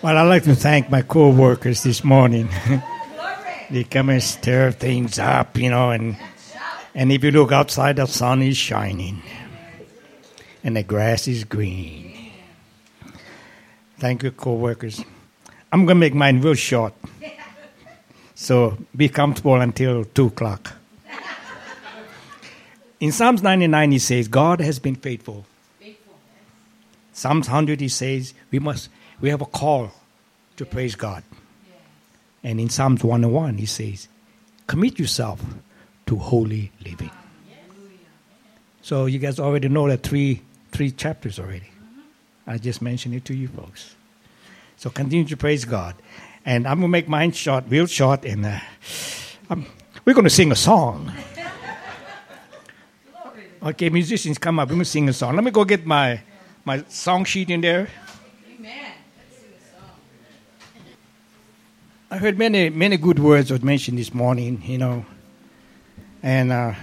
Well, 0.02 0.18
I'd 0.18 0.24
like 0.24 0.44
to 0.44 0.56
thank 0.56 0.90
my 0.90 1.02
co-workers 1.02 1.84
this 1.84 2.04
morning. 2.04 2.50
they 3.72 3.84
come 3.86 4.10
and 4.10 4.22
stir 4.22 4.72
things 4.72 5.18
up, 5.18 5.58
you 5.58 5.70
know, 5.70 5.92
and 5.92 6.18
and 6.94 7.12
if 7.12 7.24
you 7.24 7.32
look 7.32 7.52
outside, 7.52 7.96
the 7.96 8.06
sun 8.06 8.42
is 8.42 8.58
shining, 8.58 9.22
and 10.64 10.76
the 10.76 10.84
grass 10.84 11.28
is 11.28 11.44
green. 11.44 12.32
Thank 13.98 14.24
you, 14.24 14.32
co-workers. 14.32 15.04
I'm 15.72 15.86
gonna 15.86 16.00
make 16.00 16.14
mine 16.14 16.42
real 16.42 16.54
short, 16.56 16.94
so 18.36 18.78
be 18.96 19.10
comfortable 19.10 19.60
until 19.60 20.04
two 20.04 20.28
o'clock. 20.28 20.74
In 23.00 23.12
Psalms 23.12 23.42
99, 23.42 23.92
he 23.92 24.00
says, 24.00 24.28
"God 24.28 24.60
has 24.60 24.78
been 24.78 24.96
faithful." 24.96 25.46
Psalms 27.14 27.48
100, 27.48 27.80
he 27.80 27.90
says, 27.90 28.34
"We 28.52 28.60
must." 28.60 28.90
We 29.22 29.30
have 29.30 29.42
a 29.42 29.46
call 29.46 29.92
to 30.58 30.66
praise 30.66 30.96
God. 30.96 31.24
And 32.44 32.60
in 32.60 32.70
Psalms 32.70 33.04
101, 33.04 33.58
he 33.58 33.66
says, 33.66 34.08
commit 34.68 35.00
yourself 35.00 35.44
to 36.06 36.16
holy 36.18 36.72
living. 36.84 37.12
So 38.82 39.08
you 39.08 39.18
guys 39.18 39.40
already 39.40 39.68
know 39.68 39.88
that 39.88 40.04
three 40.04 40.42
three 40.72 40.92
chapters 40.92 41.40
already. 41.40 41.72
I 42.46 42.58
just 42.58 42.82
mentioned 42.82 43.16
it 43.16 43.26
to 43.26 43.34
you 43.34 43.48
folks. 43.48 43.96
So 44.78 44.90
continue 44.90 45.26
to 45.26 45.38
praise 45.38 45.66
God. 45.66 45.96
And 46.46 46.68
I'm 46.68 46.80
going 46.80 46.92
to 46.92 46.92
make 46.92 47.08
mine 47.08 47.32
short, 47.32 47.64
real 47.70 47.88
short, 47.88 48.26
and 48.26 48.46
uh, 48.46 48.60
we're 50.04 50.14
going 50.14 50.26
to 50.26 50.30
sing 50.30 50.52
a 50.52 50.56
song. 50.56 51.12
Okay, 53.64 53.90
musicians, 53.90 54.38
come 54.38 54.60
up. 54.60 54.70
We're 54.70 54.76
going 54.76 54.84
to 54.84 54.92
sing 54.92 55.10
a 55.10 55.14
song. 55.14 55.34
Let 55.34 55.44
me 55.44 55.50
go 55.50 55.66
get 55.66 55.88
my, 55.88 56.22
my 56.66 56.84
song 56.88 57.26
sheet 57.26 57.50
in 57.50 57.62
there. 57.62 57.90
I 62.16 62.18
heard 62.18 62.38
many 62.38 62.70
many 62.70 62.96
good 62.96 63.20
words 63.20 63.52
was 63.52 63.62
mentioned 63.62 63.98
this 63.98 64.14
morning, 64.14 64.64
you 64.64 64.78
know, 64.78 65.06
and 66.24 66.50
uh, 66.50 66.74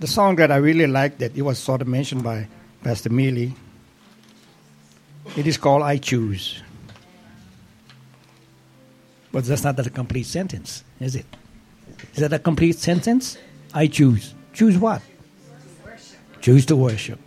the 0.00 0.08
song 0.08 0.34
that 0.42 0.50
I 0.50 0.56
really 0.56 0.88
liked 0.88 1.20
that 1.20 1.36
it 1.36 1.42
was 1.42 1.60
sort 1.60 1.80
of 1.80 1.86
mentioned 1.86 2.24
by 2.24 2.48
Pastor 2.82 3.08
Mealy. 3.08 3.54
It 5.36 5.46
is 5.46 5.58
called 5.58 5.82
"I 5.82 5.98
Choose," 5.98 6.60
but 9.30 9.44
that's 9.44 9.62
not 9.62 9.78
a 9.78 9.88
complete 9.90 10.26
sentence, 10.26 10.82
is 10.98 11.14
it? 11.14 11.26
Is 12.14 12.18
that 12.18 12.32
a 12.32 12.40
complete 12.40 12.76
sentence? 12.76 13.38
I 13.72 13.86
choose. 13.86 14.34
Choose 14.52 14.76
what? 14.76 15.02
Choose 16.40 16.66
to 16.66 16.74
worship. 16.74 17.20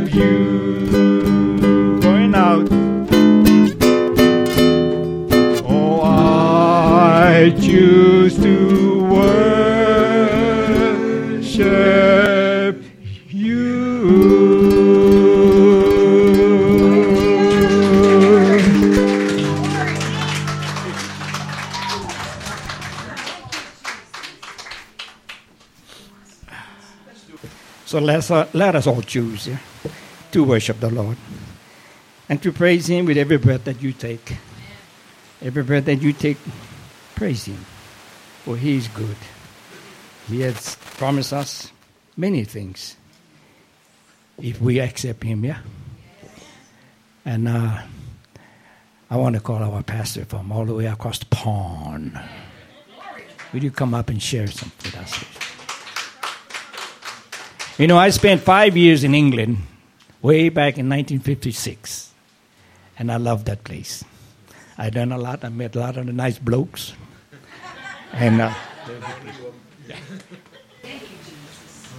Worship 0.00 1.11
Let's, 28.22 28.30
uh, 28.30 28.46
let 28.52 28.76
us 28.76 28.86
all 28.86 29.02
choose 29.02 29.48
to 30.30 30.44
worship 30.44 30.78
the 30.78 30.90
Lord 30.90 31.16
and 32.28 32.40
to 32.40 32.52
praise 32.52 32.86
Him 32.86 33.06
with 33.06 33.16
every 33.16 33.36
breath 33.36 33.64
that 33.64 33.82
you 33.82 33.92
take. 33.92 34.36
Every 35.40 35.64
breath 35.64 35.86
that 35.86 35.96
you 35.96 36.12
take, 36.12 36.36
praise 37.16 37.46
Him, 37.46 37.56
for 38.44 38.56
He 38.56 38.76
is 38.76 38.86
good. 38.86 39.16
He 40.28 40.42
has 40.42 40.76
promised 40.76 41.32
us 41.32 41.72
many 42.16 42.44
things 42.44 42.94
if 44.40 44.60
we 44.60 44.78
accept 44.78 45.24
Him, 45.24 45.44
yeah? 45.44 45.58
And 47.24 47.48
uh, 47.48 47.82
I 49.10 49.16
want 49.16 49.34
to 49.34 49.40
call 49.40 49.64
our 49.64 49.82
pastor 49.82 50.26
from 50.26 50.52
all 50.52 50.64
the 50.64 50.74
way 50.74 50.86
across 50.86 51.18
the 51.18 51.26
pond. 51.26 52.20
Will 53.52 53.64
you 53.64 53.72
come 53.72 53.94
up 53.94 54.10
and 54.10 54.22
share 54.22 54.46
something 54.46 54.92
with 54.92 55.00
us? 55.00 55.61
You 57.78 57.86
know, 57.86 57.96
I 57.96 58.10
spent 58.10 58.42
five 58.42 58.76
years 58.76 59.02
in 59.02 59.14
England 59.14 59.58
way 60.20 60.50
back 60.50 60.76
in 60.76 60.88
1956, 60.90 62.12
and 62.98 63.10
I 63.10 63.16
loved 63.16 63.46
that 63.46 63.64
place. 63.64 64.04
I 64.76 64.90
done 64.90 65.10
a 65.10 65.16
lot. 65.18 65.42
I 65.42 65.48
met 65.48 65.74
a 65.74 65.80
lot 65.80 65.96
of 65.96 66.04
the 66.06 66.12
nice 66.12 66.38
blokes, 66.38 66.92
and 68.12 68.42
uh, 68.42 68.54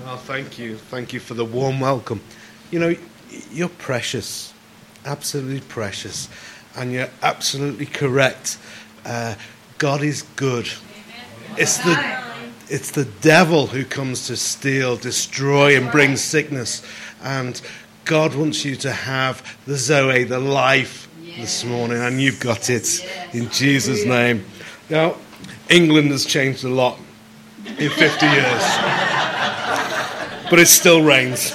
Well, 0.05 0.17
thank 0.17 0.59
you. 0.59 0.76
Thank 0.76 1.11
you 1.11 1.19
for 1.19 1.34
the 1.34 1.45
warm 1.45 1.80
welcome. 1.80 2.21
You 2.69 2.80
know, 2.80 2.95
you're 3.51 3.69
precious, 3.69 4.53
absolutely 5.05 5.61
precious, 5.61 6.30
and 6.76 6.91
you're 6.91 7.09
absolutely 7.24 7.88
correct. 7.88 8.59
Uh, 9.05 9.36
God 9.80 10.03
is 10.03 10.21
good. 10.36 10.69
It's 11.57 11.78
the 11.80 12.32
it's 12.70 12.91
the 12.91 13.05
devil 13.22 13.68
who 13.68 13.86
comes 13.86 14.28
to 14.28 14.38
steal, 14.38 14.95
destroy, 14.97 15.78
and 15.78 15.91
bring 15.91 16.16
sickness. 16.16 16.84
And 17.22 17.61
God 18.05 18.36
wants 18.36 18.66
you 18.66 18.76
to 18.78 18.91
have 18.91 19.57
the 19.66 19.76
Zoe, 19.76 20.24
the 20.24 20.39
life 20.39 21.09
this 21.38 21.64
morning, 21.64 21.97
and 21.97 22.22
you've 22.22 22.39
got 22.39 22.70
it 22.70 23.05
in 23.34 23.49
Jesus' 23.49 24.05
name. 24.05 24.45
Now, 24.89 25.16
England 25.70 26.11
has 26.11 26.26
changed 26.26 26.64
a 26.64 26.70
lot 26.70 26.99
in 27.66 27.89
50 27.89 28.26
years, 28.26 28.64
but 30.49 30.59
it 30.59 30.68
still 30.68 31.03
rains. 31.03 31.53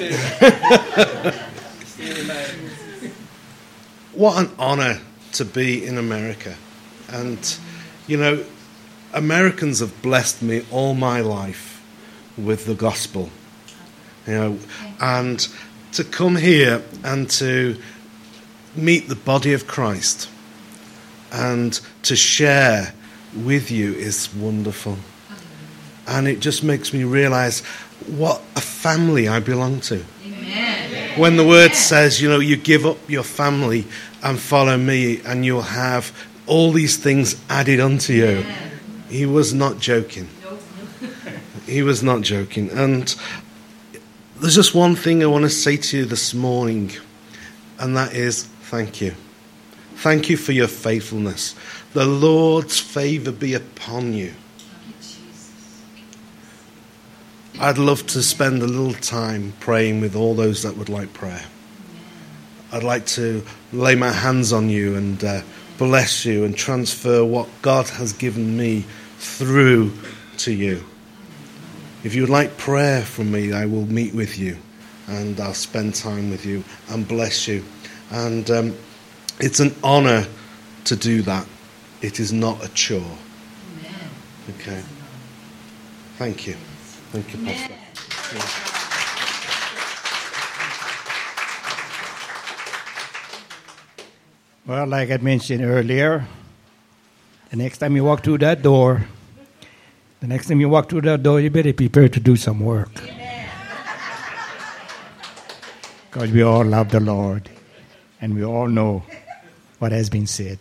what 4.12 4.38
an 4.38 4.50
honor 4.58 5.00
to 5.32 5.44
be 5.44 5.84
in 5.84 5.98
America. 5.98 6.56
And, 7.10 7.58
you 8.06 8.16
know, 8.16 8.44
Americans 9.12 9.80
have 9.80 10.02
blessed 10.02 10.42
me 10.42 10.64
all 10.70 10.94
my 10.94 11.20
life 11.20 11.82
with 12.36 12.66
the 12.66 12.74
gospel. 12.74 13.30
You 14.26 14.34
know, 14.34 14.58
and 15.00 15.48
to 15.92 16.04
come 16.04 16.36
here 16.36 16.82
and 17.02 17.30
to 17.30 17.76
meet 18.76 19.08
the 19.08 19.16
body 19.16 19.52
of 19.52 19.66
Christ 19.66 20.28
and 21.32 21.80
to 22.02 22.14
share 22.14 22.94
with 23.34 23.70
you 23.70 23.94
is 23.94 24.32
wonderful. 24.34 24.98
And 26.06 26.26
it 26.28 26.40
just 26.40 26.62
makes 26.62 26.92
me 26.92 27.04
realize 27.04 27.60
what 28.06 28.42
a 28.56 28.60
family 28.60 29.28
I 29.28 29.40
belong 29.40 29.80
to. 29.82 30.04
Amen. 30.24 31.18
When 31.18 31.36
the 31.36 31.46
word 31.46 31.74
says, 31.74 32.22
you 32.22 32.28
know, 32.28 32.38
you 32.38 32.56
give 32.56 32.86
up 32.86 32.96
your 33.08 33.24
family 33.24 33.86
and 34.22 34.38
follow 34.38 34.76
me, 34.76 35.20
and 35.24 35.44
you'll 35.44 35.62
have 35.62 36.12
all 36.46 36.72
these 36.72 36.96
things 36.96 37.36
added 37.48 37.80
unto 37.80 38.12
you. 38.12 38.44
He 39.08 39.26
was 39.26 39.54
not 39.54 39.78
joking. 39.78 40.28
He 41.66 41.82
was 41.82 42.02
not 42.02 42.22
joking. 42.22 42.70
And 42.70 43.14
there's 44.40 44.54
just 44.54 44.74
one 44.74 44.96
thing 44.96 45.22
I 45.22 45.26
want 45.26 45.42
to 45.42 45.50
say 45.50 45.76
to 45.76 45.98
you 45.98 46.04
this 46.06 46.32
morning, 46.32 46.92
and 47.78 47.94
that 47.94 48.14
is 48.14 48.44
thank 48.44 49.02
you. 49.02 49.14
Thank 49.96 50.30
you 50.30 50.38
for 50.38 50.52
your 50.52 50.68
faithfulness. 50.68 51.54
The 51.92 52.06
Lord's 52.06 52.80
favor 52.80 53.32
be 53.32 53.52
upon 53.52 54.14
you. 54.14 54.32
I'd 57.60 57.78
love 57.78 58.06
to 58.08 58.22
spend 58.22 58.62
a 58.62 58.66
little 58.66 58.94
time 58.94 59.52
praying 59.58 60.00
with 60.00 60.14
all 60.14 60.34
those 60.34 60.62
that 60.62 60.76
would 60.76 60.88
like 60.88 61.12
prayer. 61.12 61.44
I'd 62.70 62.84
like 62.84 63.06
to 63.06 63.44
lay 63.72 63.96
my 63.96 64.12
hands 64.12 64.52
on 64.52 64.70
you 64.70 64.94
and 64.94 65.22
uh, 65.24 65.42
bless 65.78 66.24
you 66.24 66.44
and 66.44 66.56
transfer 66.56 67.24
what 67.24 67.48
God 67.60 67.88
has 67.88 68.12
given 68.12 68.56
me 68.56 68.84
through 69.18 69.92
to 70.38 70.52
you. 70.52 70.84
If 72.04 72.14
you 72.14 72.22
would 72.22 72.30
like 72.30 72.56
prayer 72.56 73.02
from 73.02 73.30
me, 73.32 73.52
I 73.52 73.66
will 73.66 73.86
meet 73.86 74.14
with 74.14 74.38
you 74.38 74.56
and 75.08 75.38
I'll 75.40 75.54
spend 75.54 75.94
time 75.94 76.30
with 76.30 76.46
you 76.46 76.62
and 76.90 77.06
bless 77.06 77.48
you. 77.48 77.64
And 78.10 78.50
um, 78.50 78.76
it's 79.40 79.60
an 79.60 79.74
honor 79.82 80.26
to 80.84 80.96
do 80.96 81.22
that. 81.22 81.46
It 82.00 82.20
is 82.20 82.32
not 82.32 82.64
a 82.64 82.68
chore. 82.68 83.18
Okay. 84.60 84.82
Thank 86.16 86.46
you. 86.46 86.54
Thank 87.12 87.32
you, 87.32 87.44
Pastor. 87.44 87.74
Well, 94.66 94.86
like 94.86 95.10
I 95.10 95.16
mentioned 95.16 95.62
earlier, 95.62 96.26
the 97.50 97.56
next 97.56 97.78
time 97.78 97.96
you 97.96 98.04
walk 98.04 98.22
through 98.22 98.38
that 98.38 98.62
door, 98.62 99.06
the 100.20 100.26
next 100.26 100.48
time 100.48 100.60
you 100.60 100.68
walk 100.68 100.88
through 100.88 101.02
that 101.02 101.22
door, 101.22 101.40
you 101.40 101.50
better 101.50 101.72
prepare 101.72 102.08
to 102.08 102.20
do 102.20 102.36
some 102.36 102.60
work. 102.60 102.90
Because 106.10 106.32
we 106.32 106.42
all 106.42 106.64
love 106.64 106.90
the 106.90 107.00
Lord 107.00 107.50
and 108.20 108.34
we 108.34 108.42
all 108.42 108.66
know 108.66 109.02
what 109.78 109.92
has 109.92 110.08
been 110.08 110.26
said. 110.26 110.58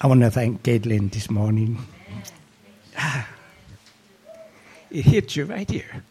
I 0.00 0.06
want 0.06 0.20
to 0.20 0.30
thank 0.30 0.62
Caitlin 0.62 1.10
this 1.10 1.30
morning. 1.30 1.78
It 4.90 5.04
hits 5.04 5.36
you 5.36 5.44
right 5.44 5.70
here. 5.70 6.02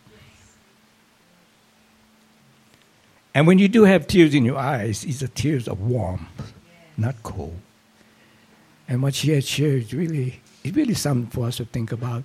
And 3.33 3.47
when 3.47 3.57
you 3.57 3.67
do 3.67 3.85
have 3.85 4.05
tears 4.05 4.35
in 4.35 4.45
your 4.45 4.57
eyes, 4.57 5.03
it's 5.03 5.21
the 5.21 5.27
tears 5.27 5.67
of 5.67 5.81
warmth, 5.81 6.53
not 6.95 7.15
cold. 7.23 7.59
And 8.87 9.01
what 9.01 9.15
she 9.15 9.31
had 9.31 9.43
shared 9.43 9.83
is 9.83 9.93
really, 9.93 10.41
it's 10.63 10.75
really 10.75 10.93
something 10.93 11.29
for 11.29 11.47
us 11.47 11.57
to 11.57 11.65
think 11.65 11.91
about. 11.91 12.23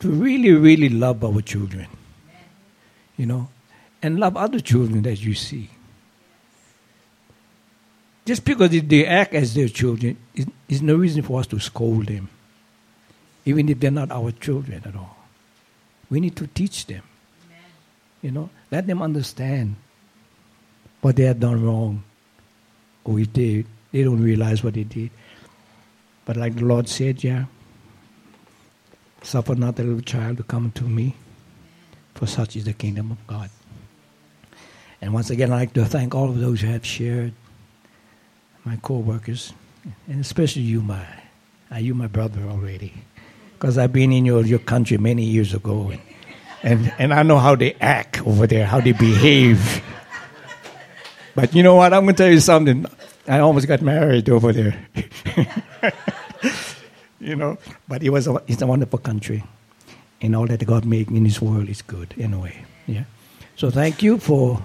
To 0.00 0.10
really, 0.10 0.52
really 0.52 0.88
love 0.88 1.24
our 1.24 1.40
children. 1.40 1.86
You 3.16 3.26
know, 3.26 3.48
and 4.02 4.18
love 4.18 4.36
other 4.36 4.58
children 4.58 5.02
that 5.02 5.20
you 5.22 5.34
see. 5.34 5.70
Just 8.24 8.44
because 8.44 8.70
they 8.70 9.06
act 9.06 9.34
as 9.34 9.54
their 9.54 9.68
children 9.68 10.16
is, 10.34 10.46
is 10.68 10.82
no 10.82 10.96
reason 10.96 11.22
for 11.22 11.40
us 11.40 11.46
to 11.48 11.58
scold 11.58 12.06
them, 12.06 12.28
even 13.44 13.68
if 13.68 13.80
they're 13.80 13.90
not 13.90 14.10
our 14.10 14.30
children 14.30 14.82
at 14.84 14.94
all. 14.94 15.16
We 16.08 16.20
need 16.20 16.36
to 16.36 16.46
teach 16.46 16.86
them. 16.86 17.02
You 18.22 18.30
know, 18.30 18.50
let 18.70 18.86
them 18.86 19.02
understand 19.02 19.74
what 21.00 21.16
they 21.16 21.24
have 21.24 21.40
done 21.40 21.64
wrong, 21.64 22.04
or 23.04 23.18
if 23.18 23.32
they 23.32 23.64
they 23.90 24.04
don't 24.04 24.22
realize 24.22 24.62
what 24.62 24.74
they 24.74 24.84
did. 24.84 25.10
But 26.32 26.40
like 26.40 26.56
the 26.56 26.64
Lord 26.64 26.88
said, 26.88 27.22
yeah, 27.22 27.44
suffer 29.20 29.54
not 29.54 29.78
a 29.78 29.82
little 29.82 30.00
child 30.00 30.38
to 30.38 30.42
come 30.42 30.72
to 30.72 30.84
me, 30.84 31.14
for 32.14 32.24
such 32.26 32.56
is 32.56 32.64
the 32.64 32.72
kingdom 32.72 33.10
of 33.10 33.26
God. 33.26 33.50
And 35.02 35.12
once 35.12 35.28
again, 35.28 35.52
I'd 35.52 35.56
like 35.56 35.74
to 35.74 35.84
thank 35.84 36.14
all 36.14 36.30
of 36.30 36.40
those 36.40 36.62
who 36.62 36.68
have 36.68 36.86
shared, 36.86 37.34
my 38.64 38.76
co-workers, 38.76 39.52
and 40.08 40.22
especially 40.22 40.62
you, 40.62 40.80
my, 40.80 41.04
uh, 41.70 41.76
you, 41.76 41.92
my 41.92 42.06
brother 42.06 42.40
already 42.44 42.94
because 43.52 43.76
I've 43.76 43.92
been 43.92 44.10
in 44.10 44.24
your, 44.24 44.42
your 44.46 44.58
country 44.58 44.96
many 44.96 45.24
years 45.24 45.52
ago, 45.52 45.90
and, 45.90 46.00
and, 46.62 46.94
and 46.98 47.12
I 47.12 47.24
know 47.24 47.36
how 47.36 47.56
they 47.56 47.74
act 47.74 48.26
over 48.26 48.46
there, 48.46 48.64
how 48.64 48.80
they 48.80 48.92
behave. 48.92 49.82
But 51.34 51.54
you 51.54 51.62
know 51.62 51.74
what? 51.74 51.92
I'm 51.92 52.04
going 52.04 52.14
to 52.14 52.22
tell 52.22 52.32
you 52.32 52.40
something. 52.40 52.86
I 53.28 53.40
almost 53.40 53.68
got 53.68 53.82
married 53.82 54.30
over 54.30 54.50
there. 54.54 54.88
you 57.22 57.36
know, 57.36 57.56
but 57.88 58.02
it 58.02 58.10
was 58.10 58.26
a, 58.26 58.42
it's 58.46 58.62
a 58.62 58.66
wonderful 58.66 58.98
country, 58.98 59.44
and 60.20 60.34
all 60.36 60.46
that 60.46 60.64
God 60.66 60.84
made 60.84 61.10
in 61.10 61.24
this 61.24 61.40
world 61.40 61.68
is 61.68 61.82
good 61.82 62.14
anyway. 62.18 62.64
Yeah. 62.86 63.04
So 63.56 63.70
thank 63.70 64.02
you 64.02 64.18
for 64.18 64.60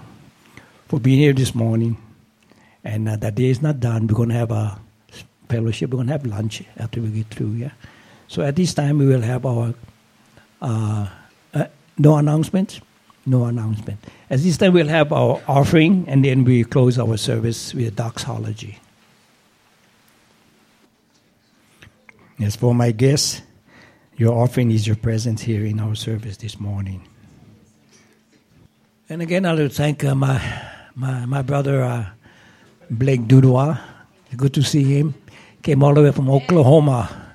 for 0.88 0.98
being 0.98 1.18
here 1.18 1.32
this 1.32 1.54
morning. 1.54 1.96
And 2.84 3.08
uh, 3.08 3.16
the 3.16 3.30
day 3.30 3.50
is 3.50 3.60
not 3.60 3.80
done. 3.80 4.06
We're 4.06 4.14
going 4.14 4.30
to 4.30 4.34
have 4.34 4.50
a 4.50 4.78
fellowship. 5.48 5.90
We're 5.90 5.98
going 5.98 6.06
to 6.06 6.12
have 6.12 6.26
lunch 6.26 6.62
after 6.78 7.00
we 7.00 7.10
get 7.10 7.26
through. 7.26 7.52
Yeah. 7.52 7.70
So 8.28 8.42
at 8.42 8.56
this 8.56 8.74
time, 8.74 8.98
we 8.98 9.06
will 9.06 9.20
have 9.20 9.44
our 9.44 9.74
uh, 10.62 11.08
uh, 11.54 11.64
no 11.98 12.16
announcement, 12.16 12.80
no 13.26 13.44
announcement. 13.44 13.98
At 14.30 14.40
this 14.40 14.56
time, 14.56 14.72
we'll 14.72 14.88
have 14.88 15.12
our 15.12 15.40
offering, 15.46 16.04
and 16.08 16.24
then 16.24 16.44
we 16.44 16.64
close 16.64 16.98
our 16.98 17.16
service 17.16 17.74
with 17.74 17.88
a 17.88 17.90
doxology. 17.90 18.78
As 22.40 22.56
for 22.56 22.74
my 22.74 22.92
guests, 22.92 23.42
your 24.16 24.34
offering 24.34 24.70
is 24.70 24.86
your 24.86 24.96
presence 24.96 25.42
here 25.42 25.64
in 25.64 25.80
our 25.80 25.94
service 25.94 26.36
this 26.36 26.58
morning. 26.60 27.06
And 29.08 29.22
again, 29.22 29.44
I 29.44 29.54
will 29.54 29.68
thank 29.68 30.04
uh, 30.04 30.14
my, 30.14 30.40
my, 30.94 31.26
my 31.26 31.42
brother 31.42 31.82
uh, 31.82 32.06
Blake 32.90 33.22
Dudois. 33.22 33.78
Good 34.36 34.54
to 34.54 34.62
see 34.62 34.84
him. 34.84 35.14
Came 35.62 35.82
all 35.82 35.94
the 35.94 36.02
way 36.02 36.12
from 36.12 36.30
Oklahoma 36.30 37.28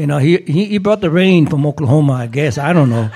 you 0.00 0.06
know, 0.06 0.16
he, 0.16 0.38
he, 0.46 0.64
he 0.64 0.78
brought 0.78 1.02
the 1.02 1.10
rain 1.10 1.46
from 1.46 1.66
Oklahoma, 1.66 2.14
I 2.14 2.26
guess. 2.26 2.56
I 2.56 2.72
don't 2.72 2.88
know. 2.88 3.10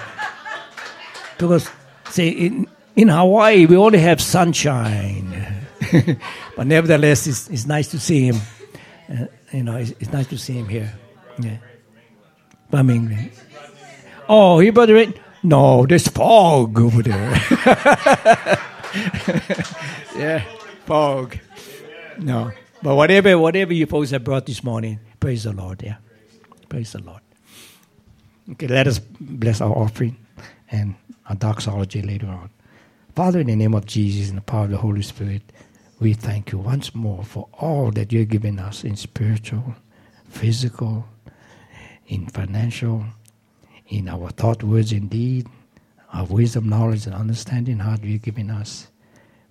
because, 1.39 1.71
see, 2.11 2.29
in, 2.29 2.69
in 2.95 3.09
Hawaii, 3.09 3.65
we 3.65 3.75
only 3.75 4.01
have 4.01 4.21
sunshine. 4.21 5.65
but 6.57 6.67
nevertheless, 6.67 7.27
it's, 7.27 7.49
it's 7.49 7.65
nice 7.65 7.89
to 7.93 7.99
see 7.99 8.27
him. 8.27 8.37
Uh, 9.11 9.25
you 9.55 9.63
know, 9.63 9.77
it's, 9.77 9.91
it's, 10.01 10.13
nice 10.13 10.27
to 10.29 10.37
see 10.37 10.55
him 10.55 10.69
here. 10.69 10.93
Yeah. 11.39 11.59
I 12.73 12.83
mean, 12.83 13.31
oh, 14.29 14.59
he 14.59 14.71
brought 14.71 14.87
the 14.87 14.95
rain. 14.95 15.15
No, 15.45 15.87
there's 15.87 16.09
fog 16.09 16.81
over 16.81 17.03
there. 17.03 17.31
yeah, 20.17 20.45
fog. 20.87 21.39
No, 22.19 22.51
but 22.83 22.97
whatever, 22.97 23.39
whatever 23.39 23.73
you 23.73 23.87
folks 23.87 24.11
have 24.11 24.25
brought 24.25 24.47
this 24.47 24.65
morning, 24.65 24.99
praise 25.21 25.45
the 25.45 25.53
Lord. 25.53 25.83
Yeah. 25.83 25.97
Praise 26.69 26.93
the 26.93 27.03
Lord. 27.03 27.21
Okay, 28.53 28.67
let 28.67 28.89
us 28.89 28.99
bless 28.99 29.61
our 29.61 29.71
offering 29.71 30.17
and 30.71 30.97
our 31.29 31.37
doxology 31.37 32.03
later 32.03 32.27
on. 32.27 32.51
Father, 33.15 33.39
in 33.39 33.47
the 33.47 33.55
name 33.55 33.75
of 33.75 33.87
Jesus 33.87 34.31
and 34.31 34.39
the 34.39 34.43
power 34.43 34.65
of 34.65 34.71
the 34.71 34.77
Holy 34.79 35.03
Spirit, 35.03 35.43
we 36.05 36.13
thank 36.13 36.53
you 36.53 36.59
once 36.59 36.95
more 36.95 37.25
for 37.25 37.49
all 37.55 37.91
that 37.91 38.13
you're 38.13 38.27
giving 38.27 38.59
us 38.59 38.85
in 38.85 38.95
spiritual, 38.95 39.75
physical, 40.29 41.09
in 42.09 42.27
financial, 42.27 43.07
in 43.89 44.07
our 44.11 44.29
thought, 44.29 44.63
words, 44.63 44.93
and 44.93 45.09
deed, 45.09 45.47
our 46.13 46.27
wisdom, 46.27 46.69
knowledge, 46.69 47.07
and 47.07 47.15
understanding, 47.15 47.79
how 47.79 47.97
you're 48.03 48.19
giving 48.19 48.51
us. 48.51 48.89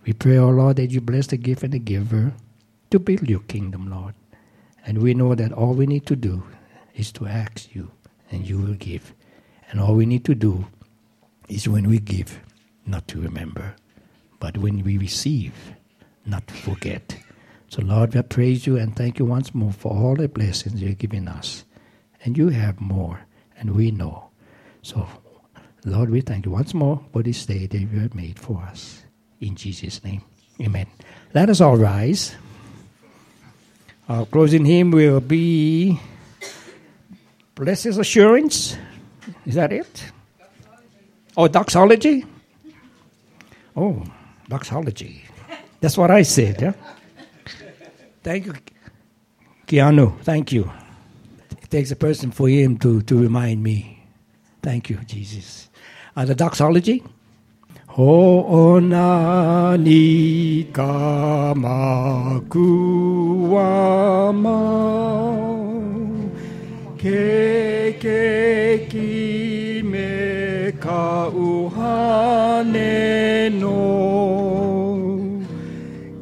We 0.05 0.13
pray, 0.13 0.37
O 0.37 0.45
oh 0.45 0.49
Lord, 0.51 0.75
that 0.75 0.91
you 0.91 1.01
bless 1.01 1.25
the 1.25 1.37
gift 1.37 1.63
and 1.63 1.73
the 1.73 1.79
giver 1.79 2.31
to 2.91 2.99
build 2.99 3.27
your 3.27 3.39
kingdom, 3.39 3.89
Lord. 3.89 4.13
And 4.85 4.99
we 4.99 5.15
know 5.15 5.33
that 5.33 5.53
all 5.53 5.73
we 5.73 5.87
need 5.87 6.05
to 6.05 6.15
do 6.15 6.43
is 6.93 7.11
to 7.13 7.25
ask 7.25 7.73
you, 7.73 7.89
and 8.29 8.47
you 8.47 8.59
will 8.59 8.75
give. 8.75 9.15
And 9.71 9.79
all 9.79 9.95
we 9.95 10.05
need 10.05 10.23
to 10.25 10.35
do 10.35 10.67
is 11.49 11.67
when 11.67 11.89
we 11.89 11.97
give, 11.97 12.39
not 12.85 13.07
to 13.07 13.19
remember, 13.19 13.75
but 14.39 14.55
when 14.59 14.83
we 14.83 14.99
receive, 14.99 15.55
not 16.25 16.49
forget. 16.51 17.17
So, 17.69 17.81
Lord, 17.81 18.13
we 18.13 18.21
praise 18.21 18.67
you 18.67 18.77
and 18.77 18.95
thank 18.95 19.19
you 19.19 19.25
once 19.25 19.53
more 19.55 19.71
for 19.73 19.91
all 19.91 20.15
the 20.15 20.27
blessings 20.27 20.81
you're 20.81 20.93
giving 20.93 21.27
us. 21.27 21.65
and 22.23 22.37
you 22.37 22.49
have 22.49 22.79
more, 22.79 23.19
and 23.59 23.75
we 23.75 23.91
know. 23.91 24.29
So, 24.81 25.07
Lord, 25.85 26.09
we 26.09 26.21
thank 26.21 26.45
you 26.45 26.51
once 26.51 26.73
more 26.73 27.01
for 27.11 27.21
this 27.21 27.45
day 27.45 27.67
that 27.67 27.77
you 27.77 27.99
have 27.99 28.15
made 28.15 28.39
for 28.39 28.61
us. 28.63 29.03
In 29.41 29.55
Jesus' 29.55 30.03
name, 30.03 30.23
amen. 30.61 30.87
Let 31.33 31.49
us 31.49 31.59
all 31.59 31.75
rise. 31.77 32.35
Our 34.07 34.25
closing 34.25 34.65
hymn 34.65 34.91
will 34.91 35.19
be 35.19 35.99
Blessed 37.55 37.97
Assurance. 37.97 38.77
Is 39.45 39.55
that 39.55 39.71
it? 39.71 40.11
Oh, 41.35 41.47
doxology? 41.47 42.25
Oh, 43.75 44.03
doxology. 44.47 45.25
That's 45.83 45.97
what 45.97 46.11
I 46.11 46.23
said, 46.23 46.61
yeah? 46.61 46.71
Thank 48.23 48.45
you, 48.45 48.53
Keanu. 49.67 50.17
Thank 50.21 50.53
you. 50.53 50.71
It 51.61 51.69
takes 51.69 51.91
a 51.91 51.97
person 51.97 52.31
for 52.31 52.47
him 52.47 52.77
to, 52.77 53.01
to 53.01 53.17
remind 53.19 53.61
me. 53.61 54.01
Thank 54.61 54.89
you, 54.89 54.95
Jesus. 55.05 55.67
Uh, 56.15 56.23
the 56.23 56.35
doxology? 56.35 57.03
Ho'onani 57.89 58.31
kamakuama 60.71 61.75
ke 66.95 67.99
ke 67.99 68.87
ki 68.87 69.81
me 69.83 70.71
ka 70.79 71.29
uhane 71.29 72.89
no 73.59 74.12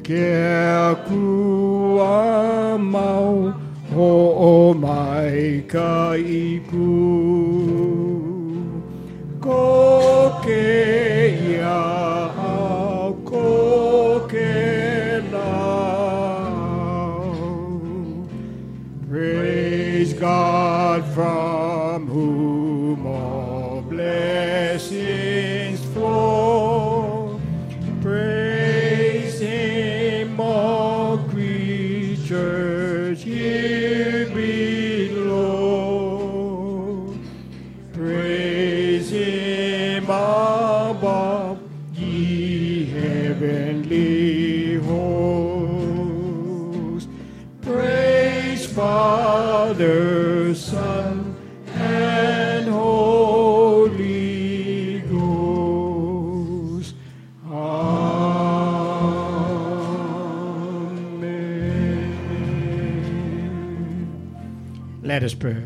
ke 0.03 0.97
kua 1.07 2.77
mau 2.77 3.53
o 3.95 4.73
mai 4.73 5.61
ka 5.67 6.17
iku 6.17 6.89
ko 9.39 9.61
ke 10.41 10.65
ia 11.53 11.85
ko 13.29 13.47
Praise 19.11 20.13
God 20.13 21.03
from 21.13 21.50
Let 65.21 65.27
us 65.27 65.33
pray. 65.35 65.63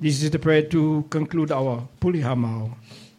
This 0.00 0.22
is 0.22 0.30
the 0.30 0.38
prayer 0.38 0.62
to 0.62 1.04
conclude 1.10 1.52
our 1.52 1.86
Pulihamau 2.00 2.72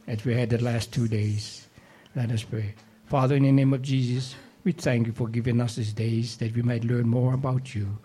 as 0.08 0.26
we 0.26 0.34
had 0.34 0.50
the 0.50 0.58
last 0.58 0.92
two 0.92 1.08
days. 1.08 1.68
Let 2.16 2.32
us 2.32 2.42
pray. 2.42 2.74
Father, 3.06 3.36
in 3.36 3.44
the 3.44 3.52
name 3.52 3.72
of 3.72 3.84
Jesus, 3.84 4.34
we 4.64 4.72
thank 4.72 5.06
you 5.06 5.14
for 5.14 5.28
giving 5.28 5.62
us 5.62 5.76
these 5.76 5.94
days 5.94 6.38
that 6.38 6.56
we 6.56 6.64
might 6.64 6.84
learn 6.84 7.08
more 7.08 7.36
about 7.36 7.76
you, 7.76 8.00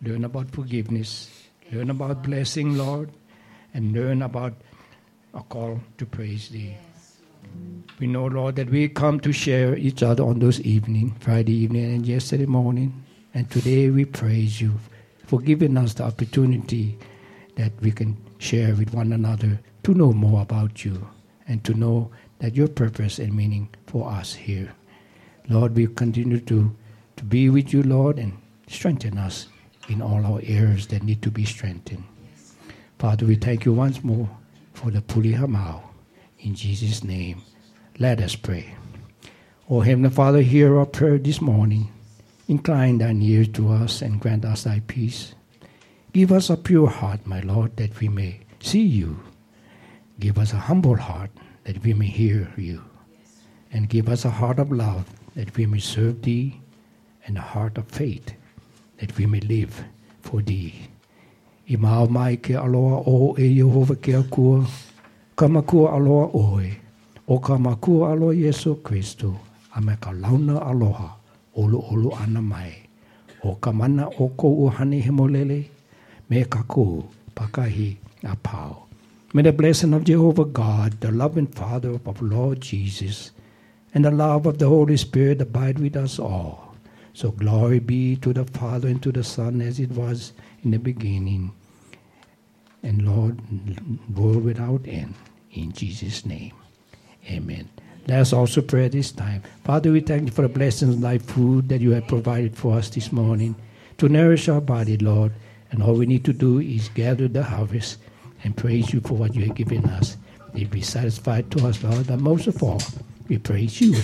learn 0.00 0.24
about 0.24 0.50
forgiveness, 0.50 1.28
learn 1.70 1.90
about 1.90 2.22
blessing, 2.22 2.78
Lord, 2.78 3.10
and 3.74 3.92
learn 3.92 4.22
about 4.22 4.54
a 5.34 5.42
call 5.42 5.80
to 5.98 6.06
praise 6.06 6.48
thee. 6.48 6.74
We 8.00 8.06
know, 8.06 8.28
Lord, 8.28 8.56
that 8.56 8.70
we 8.70 8.88
come 8.88 9.20
to 9.20 9.30
share 9.30 9.76
each 9.76 10.02
other 10.02 10.24
on 10.24 10.38
those 10.38 10.58
evening, 10.62 11.16
Friday 11.20 11.52
evening 11.52 11.84
and 11.84 12.06
yesterday 12.06 12.46
morning. 12.46 13.04
And 13.34 13.50
today 13.50 13.90
we 13.90 14.06
praise 14.06 14.62
you 14.62 14.80
for 15.26 15.40
giving 15.40 15.76
us 15.76 15.94
the 15.94 16.04
opportunity 16.04 16.98
that 17.56 17.72
we 17.80 17.90
can 17.90 18.16
share 18.38 18.74
with 18.74 18.92
one 18.92 19.12
another 19.12 19.60
to 19.82 19.94
know 19.94 20.12
more 20.12 20.42
about 20.42 20.84
you 20.84 21.08
and 21.48 21.64
to 21.64 21.74
know 21.74 22.10
that 22.38 22.56
your 22.56 22.68
purpose 22.68 23.18
and 23.18 23.34
meaning 23.34 23.68
for 23.86 24.10
us 24.10 24.34
here. 24.34 24.72
Lord, 25.48 25.76
we 25.76 25.86
continue 25.86 26.40
to, 26.40 26.74
to 27.16 27.24
be 27.24 27.50
with 27.50 27.72
you, 27.72 27.82
Lord, 27.82 28.18
and 28.18 28.32
strengthen 28.66 29.18
us 29.18 29.46
in 29.88 30.00
all 30.00 30.24
our 30.24 30.40
areas 30.42 30.86
that 30.88 31.02
need 31.02 31.22
to 31.22 31.30
be 31.30 31.44
strengthened. 31.44 32.04
Father, 32.98 33.26
we 33.26 33.34
thank 33.34 33.64
you 33.64 33.72
once 33.72 34.02
more 34.02 34.28
for 34.72 34.90
the 34.90 35.00
Pulihamau. 35.02 35.82
In 36.40 36.54
Jesus' 36.54 37.04
name, 37.04 37.42
let 37.98 38.20
us 38.20 38.34
pray. 38.36 38.74
O 39.68 39.80
Heavenly 39.80 40.10
Father, 40.10 40.42
hear 40.42 40.78
our 40.78 40.86
prayer 40.86 41.18
this 41.18 41.40
morning. 41.40 41.93
Incline 42.46 42.98
thine 42.98 43.22
ear 43.22 43.46
to 43.56 43.72
us 43.72 44.02
and 44.02 44.20
grant 44.20 44.44
us 44.44 44.64
thy 44.64 44.80
peace. 44.86 45.34
Give 46.12 46.30
us 46.30 46.50
a 46.50 46.56
pure 46.56 46.88
heart, 46.88 47.26
my 47.26 47.40
Lord, 47.40 47.76
that 47.76 47.98
we 48.00 48.08
may 48.08 48.40
see 48.60 48.84
you. 48.84 49.20
Give 50.20 50.38
us 50.38 50.52
a 50.52 50.68
humble 50.68 50.96
heart 50.96 51.30
that 51.64 51.82
we 51.82 51.94
may 51.94 52.06
hear 52.06 52.52
you. 52.56 52.84
And 53.72 53.88
give 53.88 54.08
us 54.08 54.24
a 54.24 54.30
heart 54.30 54.58
of 54.58 54.70
love 54.70 55.08
that 55.34 55.56
we 55.56 55.66
may 55.66 55.80
serve 55.80 56.22
thee, 56.22 56.60
and 57.26 57.36
a 57.36 57.40
heart 57.40 57.78
of 57.78 57.88
faith 57.88 58.34
that 58.98 59.16
we 59.16 59.26
may 59.26 59.40
live 59.40 59.82
for 60.20 60.42
thee. 60.42 60.88
I 61.68 61.76
mau 61.76 62.06
mai 62.06 62.36
ke 62.36 62.54
aloha 62.54 63.02
o 63.06 63.34
e 63.38 63.48
Yehova 63.58 63.96
ke 63.96 64.12
akua, 64.20 64.68
ka 65.34 65.48
makua 65.48 65.96
aloha 65.96 66.30
oe, 66.36 66.76
o 67.26 67.38
ka 67.38 67.56
makua 67.56 68.12
aloha 68.12 68.36
Yesu 68.36 68.76
Kristo, 68.82 69.34
a 69.74 69.80
ka 69.96 70.10
launa 70.12 70.60
aloha, 70.60 71.16
olu 71.56 71.78
olu 71.92 72.12
ana 72.14 72.42
mai, 72.42 72.72
o 73.44 73.54
ka 73.54 73.72
mana 73.72 74.08
o 74.08 74.28
ko 74.28 74.68
uhane 74.68 75.02
hemolele, 75.02 75.66
me 76.28 76.44
ka 76.44 76.62
ku 76.68 77.04
pakahi 77.34 77.96
a 78.24 78.36
pau. 78.36 78.86
May 79.32 79.42
the 79.42 79.52
blessing 79.52 79.92
of 79.94 80.04
Jehovah 80.04 80.44
God, 80.44 81.00
the 81.00 81.10
loving 81.10 81.48
Father 81.48 81.90
of 81.90 82.06
our 82.06 82.14
Lord 82.20 82.60
Jesus, 82.60 83.32
and 83.92 84.04
the 84.04 84.10
love 84.10 84.46
of 84.46 84.58
the 84.58 84.68
Holy 84.68 84.96
Spirit 84.96 85.40
abide 85.40 85.78
with 85.78 85.96
us 85.96 86.18
all. 86.18 86.74
So 87.14 87.30
glory 87.30 87.78
be 87.78 88.16
to 88.16 88.32
the 88.32 88.44
Father 88.44 88.88
and 88.88 89.02
to 89.02 89.12
the 89.12 89.24
Son 89.24 89.60
as 89.60 89.78
it 89.78 89.90
was 89.90 90.32
in 90.62 90.70
the 90.70 90.78
beginning, 90.78 91.52
and 92.82 93.06
Lord, 93.06 93.38
world 94.16 94.44
without 94.44 94.86
end. 94.86 95.14
In 95.52 95.72
Jesus' 95.72 96.26
name, 96.26 96.54
amen. 97.30 97.68
Let 98.06 98.20
us 98.20 98.32
also 98.32 98.60
pray 98.60 98.88
this 98.88 99.12
time. 99.12 99.42
Father, 99.64 99.90
we 99.90 100.00
thank 100.00 100.26
you 100.26 100.30
for 100.30 100.42
the 100.42 100.48
blessings 100.48 100.96
of 100.96 101.00
thy 101.00 101.18
food 101.18 101.68
that 101.70 101.80
you 101.80 101.92
have 101.92 102.06
provided 102.06 102.56
for 102.56 102.76
us 102.76 102.90
this 102.90 103.10
morning 103.12 103.54
to 103.98 104.08
nourish 104.08 104.48
our 104.48 104.60
body, 104.60 104.98
Lord. 104.98 105.32
And 105.70 105.82
all 105.82 105.94
we 105.94 106.06
need 106.06 106.24
to 106.26 106.32
do 106.32 106.60
is 106.60 106.88
gather 106.90 107.28
the 107.28 107.42
harvest 107.42 107.98
and 108.42 108.56
praise 108.56 108.92
you 108.92 109.00
for 109.00 109.14
what 109.14 109.34
you 109.34 109.46
have 109.46 109.56
given 109.56 109.84
us. 109.86 110.16
May 110.52 110.64
be 110.64 110.82
satisfied 110.82 111.50
to 111.52 111.66
us, 111.66 111.82
Lord, 111.82 112.06
but 112.06 112.20
most 112.20 112.46
of 112.46 112.62
all, 112.62 112.80
we 113.28 113.38
praise 113.38 113.80
you 113.80 113.94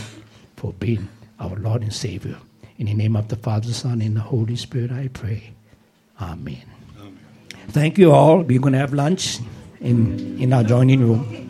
for 0.56 0.72
being 0.74 1.08
our 1.38 1.54
Lord 1.56 1.82
and 1.82 1.92
Savior. 1.92 2.36
In 2.78 2.86
the 2.86 2.94
name 2.94 3.16
of 3.16 3.28
the 3.28 3.36
Father, 3.36 3.72
Son, 3.72 4.00
and 4.00 4.16
the 4.16 4.20
Holy 4.20 4.56
Spirit, 4.56 4.90
I 4.90 5.08
pray. 5.08 5.52
Amen. 6.20 6.62
Thank 7.68 7.98
you 7.98 8.12
all. 8.12 8.40
We're 8.40 8.58
going 8.58 8.72
to 8.72 8.78
have 8.78 8.94
lunch 8.94 9.38
in, 9.80 10.40
in 10.40 10.52
our 10.52 10.64
joining 10.64 11.00
room. 11.00 11.49